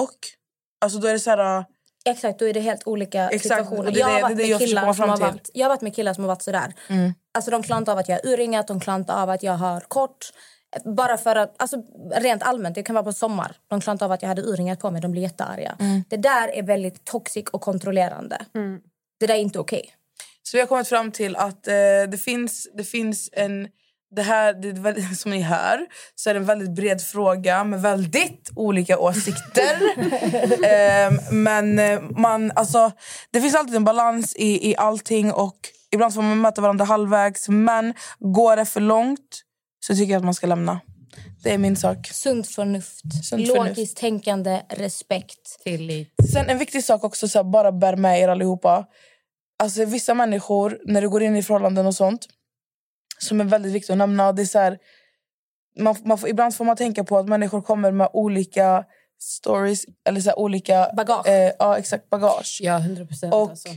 Och? 0.00 0.18
Alltså 0.80 0.98
då 0.98 1.08
är 1.08 1.12
det 1.12 1.20
så 1.20 1.30
här... 1.30 1.64
Exakt, 2.06 2.38
då 2.38 2.48
är 2.48 2.54
det 2.54 2.60
helt 2.60 2.86
olika 2.86 3.28
Exakt, 3.28 3.42
situationer. 3.42 3.90
det 3.90 3.98
jag, 3.98 4.06
har 4.06 4.20
varit 4.20 4.36
det 4.36 4.42
är 4.42 4.46
det 4.46 4.52
med 4.58 4.68
killar 4.68 4.92
som 4.92 5.08
har 5.08 5.16
varit, 5.16 5.50
jag 5.54 5.64
har 5.64 5.68
varit 5.68 5.80
med 5.80 5.94
killar 5.94 6.14
som 6.14 6.24
har 6.24 6.28
varit 6.28 6.42
sådär. 6.42 6.74
Mm. 6.88 7.14
Alltså, 7.34 7.50
de 7.50 7.62
klarar 7.62 7.78
inte 7.78 7.92
av 7.92 7.98
att 7.98 8.08
jag 8.08 8.16
har 8.16 8.32
urringat, 8.32 8.68
de 8.68 8.80
klarar 8.80 8.98
inte 8.98 9.14
av 9.14 9.30
att 9.30 9.42
jag 9.42 9.52
har 9.52 9.80
kort. 9.80 10.32
Bara 10.84 11.16
för 11.16 11.36
att, 11.36 11.62
alltså, 11.62 11.76
rent 12.14 12.42
allmänt, 12.42 12.74
det 12.74 12.82
kan 12.82 12.94
vara 12.94 13.04
på 13.04 13.12
sommar. 13.12 13.56
De 13.68 13.80
klarar 13.80 13.94
inte 13.94 14.04
av 14.04 14.12
att 14.12 14.22
jag 14.22 14.28
hade 14.28 14.42
urringat 14.42 14.80
på 14.80 14.90
mig, 14.90 15.00
de 15.00 15.12
blir 15.12 15.22
jättearga. 15.22 15.76
Mm. 15.80 16.04
Det 16.08 16.16
där 16.16 16.48
är 16.48 16.62
väldigt 16.62 17.04
toxic 17.04 17.48
och 17.52 17.60
kontrollerande. 17.60 18.38
Det 19.20 19.26
där 19.26 19.34
är 19.34 19.38
inte 19.38 19.58
okej. 19.58 19.92
Så 20.42 20.56
vi 20.56 20.60
har 20.60 20.66
kommit 20.66 20.88
fram 20.88 21.12
till 21.12 21.36
att 21.36 21.68
eh, 21.68 21.74
det, 22.08 22.20
finns, 22.24 22.68
det 22.74 22.84
finns 22.84 23.30
en... 23.32 23.68
Det 24.16 24.22
här, 24.22 24.52
det 24.52 25.16
som 25.16 25.30
ni 25.30 25.40
hör 25.40 25.86
så 26.14 26.30
är 26.30 26.34
det 26.34 26.40
en 26.40 26.46
väldigt 26.46 26.74
bred 26.74 27.00
fråga 27.00 27.64
med 27.64 27.82
väldigt 27.82 28.50
olika 28.56 28.98
åsikter. 28.98 29.76
Ehm, 30.64 31.18
men 31.30 31.78
eh, 31.78 32.00
man, 32.00 32.52
alltså, 32.54 32.92
det 33.30 33.40
finns 33.40 33.54
alltid 33.54 33.74
en 33.74 33.84
balans 33.84 34.36
i, 34.36 34.70
i 34.70 34.76
allting 34.76 35.32
och 35.32 35.56
ibland 35.92 36.14
får 36.14 36.22
man 36.22 36.40
möta 36.40 36.60
varandra 36.60 36.84
halvvägs. 36.84 37.48
Men 37.48 37.94
går 38.18 38.56
det 38.56 38.64
för 38.64 38.80
långt 38.80 39.42
så 39.86 39.94
tycker 39.94 40.12
jag 40.12 40.18
att 40.18 40.24
man 40.24 40.34
ska 40.34 40.46
lämna. 40.46 40.80
Det 41.42 41.54
är 41.54 41.58
min 41.58 41.76
sak. 41.76 42.08
Sunt 42.12 42.48
förnuft, 42.48 43.24
Sunt 43.24 43.46
logiskt 43.46 43.74
förnuft. 43.74 43.96
tänkande, 43.96 44.62
respekt. 44.68 45.62
Tillit. 45.64 46.14
Sen 46.32 46.48
en 46.48 46.58
viktig 46.58 46.84
sak 46.84 47.04
också, 47.04 47.28
så 47.28 47.38
här, 47.38 47.44
bara 47.44 47.72
bär 47.72 47.96
med 47.96 48.20
er 48.20 48.28
allihopa. 48.28 48.84
Alltså 49.58 49.84
vissa 49.84 50.14
människor, 50.14 50.78
när 50.84 51.02
du 51.02 51.08
går 51.08 51.22
in 51.22 51.36
i 51.36 51.42
förhållanden 51.42 51.86
och 51.86 51.94
sånt, 51.94 52.26
som 53.18 53.40
är 53.40 53.44
väldigt 53.44 53.72
viktigt 53.72 53.90
att 53.90 53.98
nämna, 53.98 54.32
det 54.32 54.42
är 54.42 54.46
så 54.46 54.58
här, 54.58 54.78
man, 55.78 55.96
man 56.04 56.18
får, 56.18 56.28
ibland 56.28 56.54
får 56.56 56.64
man 56.64 56.76
tänka 56.76 57.04
på 57.04 57.18
att 57.18 57.28
människor 57.28 57.62
kommer 57.62 57.90
med 57.92 58.08
olika 58.12 58.84
stories, 59.18 59.84
eller 60.08 60.20
så 60.20 60.30
här, 60.30 60.38
olika... 60.38 60.90
Bagage. 60.96 61.26
Eh, 61.26 61.52
ja, 61.58 61.78
exakt, 61.78 62.10
bagage. 62.10 62.58
Ja, 62.62 62.78
100 62.78 63.06
procent. 63.06 63.34
Och 63.34 63.50
Alltså. 63.50 63.68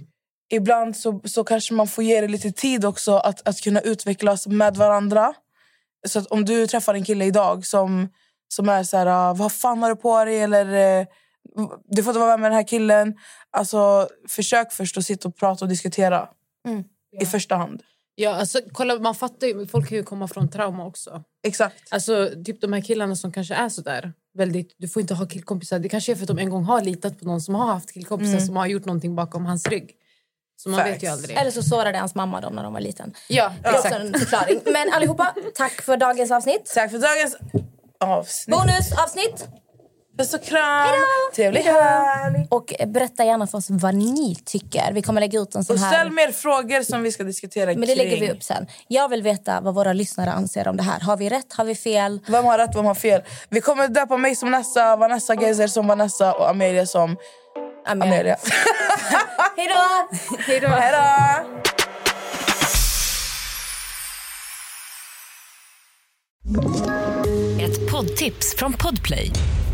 ibland 0.52 0.98
så, 0.98 1.22
så 1.26 1.44
kanske 1.44 1.74
man 1.74 1.88
får 1.88 2.04
ge 2.04 2.22
det 2.22 2.28
lite 2.28 2.52
tid 2.52 2.86
också 2.86 3.16
att, 3.16 3.48
att 3.48 3.62
kunna 3.62 3.82
utvecklas 3.82 4.48
med 4.48 4.76
varandra. 4.78 5.34
Så 6.08 6.24
om 6.26 6.46
du 6.46 6.68
träffar 6.68 6.94
en 6.94 7.04
kille 7.06 7.26
idag 7.26 7.66
som, 7.66 8.10
som 8.48 8.70
är 8.70 8.84
så 8.84 8.98
här, 8.98 9.06
"Ah, 9.06 9.34
vad 9.34 9.52
fan 9.52 9.82
har 9.84 9.90
du 9.90 9.96
på 9.96 10.26
dig? 10.26 10.40
Eller 10.40 11.00
eh, 11.00 11.08
du 11.86 12.04
får 12.04 12.12
inte 12.12 12.20
vara 12.20 12.38
med 12.38 12.52
den 12.52 12.56
här 12.56 12.68
killen. 12.68 13.16
Alltså, 13.52 14.10
försök 14.30 14.72
först 14.72 14.98
att 14.98 15.06
sitta 15.06 15.28
och 15.28 15.36
prata 15.36 15.66
och 15.66 15.70
diskutera. 15.70 16.30
Mm. 16.68 16.84
I 17.22 17.26
första 17.26 17.56
hand. 17.56 17.84
Ja, 18.22 18.30
alltså, 18.36 18.60
kolla, 18.72 19.00
man 19.00 19.16
fattar 19.16 19.48
ju, 19.48 19.68
folk 19.68 19.90
kan 19.90 19.98
ju 19.98 20.04
komma 20.04 20.28
från 20.28 20.50
trauma 20.50 20.86
också. 20.86 21.24
Exakt. 21.48 21.76
Alltså, 21.90 22.30
typ 22.46 22.62
de 22.62 22.74
här 22.74 22.82
killarna 22.82 23.16
som 23.16 23.32
kanske 23.32 23.54
är 23.56 23.70
så 23.70 23.82
där. 23.82 24.14
Väldigt, 24.38 24.76
du 24.78 24.88
får 24.88 25.02
inte 25.02 25.14
ha 25.14 25.26
killkompisar. 25.28 25.80
Det 25.80 25.90
kanske 25.90 26.12
är 26.12 26.16
för 26.16 26.24
att 26.24 26.28
de 26.28 26.40
en 26.40 26.50
gång 26.50 26.64
har 26.64 26.82
litat 26.82 27.20
på 27.20 27.26
någon 27.26 27.42
som 27.42 27.56
har 27.56 27.66
haft 27.74 27.92
killkompisar 27.94 28.34
Mm. 28.34 28.46
som 28.46 28.56
har 28.56 28.68
gjort 28.68 28.86
någonting 28.86 29.16
bakom 29.16 29.46
hans 29.46 29.68
rygg. 29.68 29.92
Så 30.58 30.70
man 30.70 30.80
Facts. 30.80 30.92
vet 30.96 31.04
ju 31.04 31.08
aldrig. 31.08 31.38
Eller 31.38 31.52
så 31.52 31.64
sårade 31.64 31.98
hans 31.98 32.16
mamma 32.16 32.42
dem 32.42 32.54
när 32.56 32.64
de 32.64 32.74
var 32.74 32.80
liten. 32.82 33.14
Ja, 33.30 33.54
Det 33.64 33.68
är 33.70 33.74
också 33.74 33.88
exakt. 33.88 34.04
en 34.06 34.14
förklaring. 34.20 34.60
Men 34.66 34.94
allihopa, 34.94 35.36
tack 35.56 35.82
för 35.82 35.98
dagens 35.98 36.32
avsnitt. 36.32 36.72
Tack 36.76 36.92
för 36.92 36.98
dagens 37.00 37.38
avsnitt. 38.00 38.58
Bonusavsnitt! 38.58 39.48
Puss 40.20 40.34
och 40.34 40.44
kram. 40.44 40.88
Trevlig 41.36 41.62
helg. 41.62 42.48
Och 42.50 42.74
berätta 42.88 43.26
gärna 43.26 43.48
för 43.48 43.58
oss 43.58 43.68
vad 43.70 43.96
ni 43.96 44.36
tycker. 44.46 44.92
Vi 44.94 45.02
kommer 45.02 45.22
lägga 45.22 45.40
ut 45.40 45.56
en 45.56 45.64
sån 45.64 45.76
Och 45.76 45.82
här... 45.82 45.94
ställ 45.94 46.12
mer 46.12 46.32
frågor 46.32 46.82
som 46.84 47.04
vi 47.04 47.12
ska 47.12 47.24
diskutera 47.24 47.66
Men 47.66 47.82
det 47.82 47.88
kring. 47.88 47.98
lägger 47.98 48.20
vi 48.20 48.32
upp 48.32 48.44
sen. 48.44 48.68
Jag 48.88 49.10
vill 49.10 49.24
veta 49.24 49.62
vad 49.62 49.76
våra 49.76 49.94
lyssnare 49.94 50.32
anser 50.32 50.68
om 50.68 50.78
det 50.78 50.84
här. 50.84 51.00
Har 51.00 51.18
vi 51.18 51.30
rätt? 51.30 51.54
Har 51.54 51.66
vi 51.66 51.76
fel? 51.76 52.20
Vem 52.28 52.46
har 52.46 52.58
rätt, 52.58 52.76
vem 52.76 52.86
har 52.86 52.96
fel? 52.96 53.22
Vi 53.50 53.62
kommer 53.62 53.88
döpa 53.88 54.18
mig 54.18 54.36
som 54.36 54.52
Nessa, 54.52 54.96
Vanessa 54.96 55.34
Gezer 55.36 55.68
som 55.68 55.88
Vanessa 55.88 56.34
och 56.34 56.50
Amelia 56.50 56.86
som 56.86 57.18
Amelia. 57.88 58.38
Då! 58.44 58.52
Hej 60.48 60.60
då! 60.60 60.68
Hej 60.68 60.92
då! 60.92 61.60
Ett 67.64 67.92
poddtips 67.92 68.56
från 68.56 68.74
Podplay. 68.74 69.32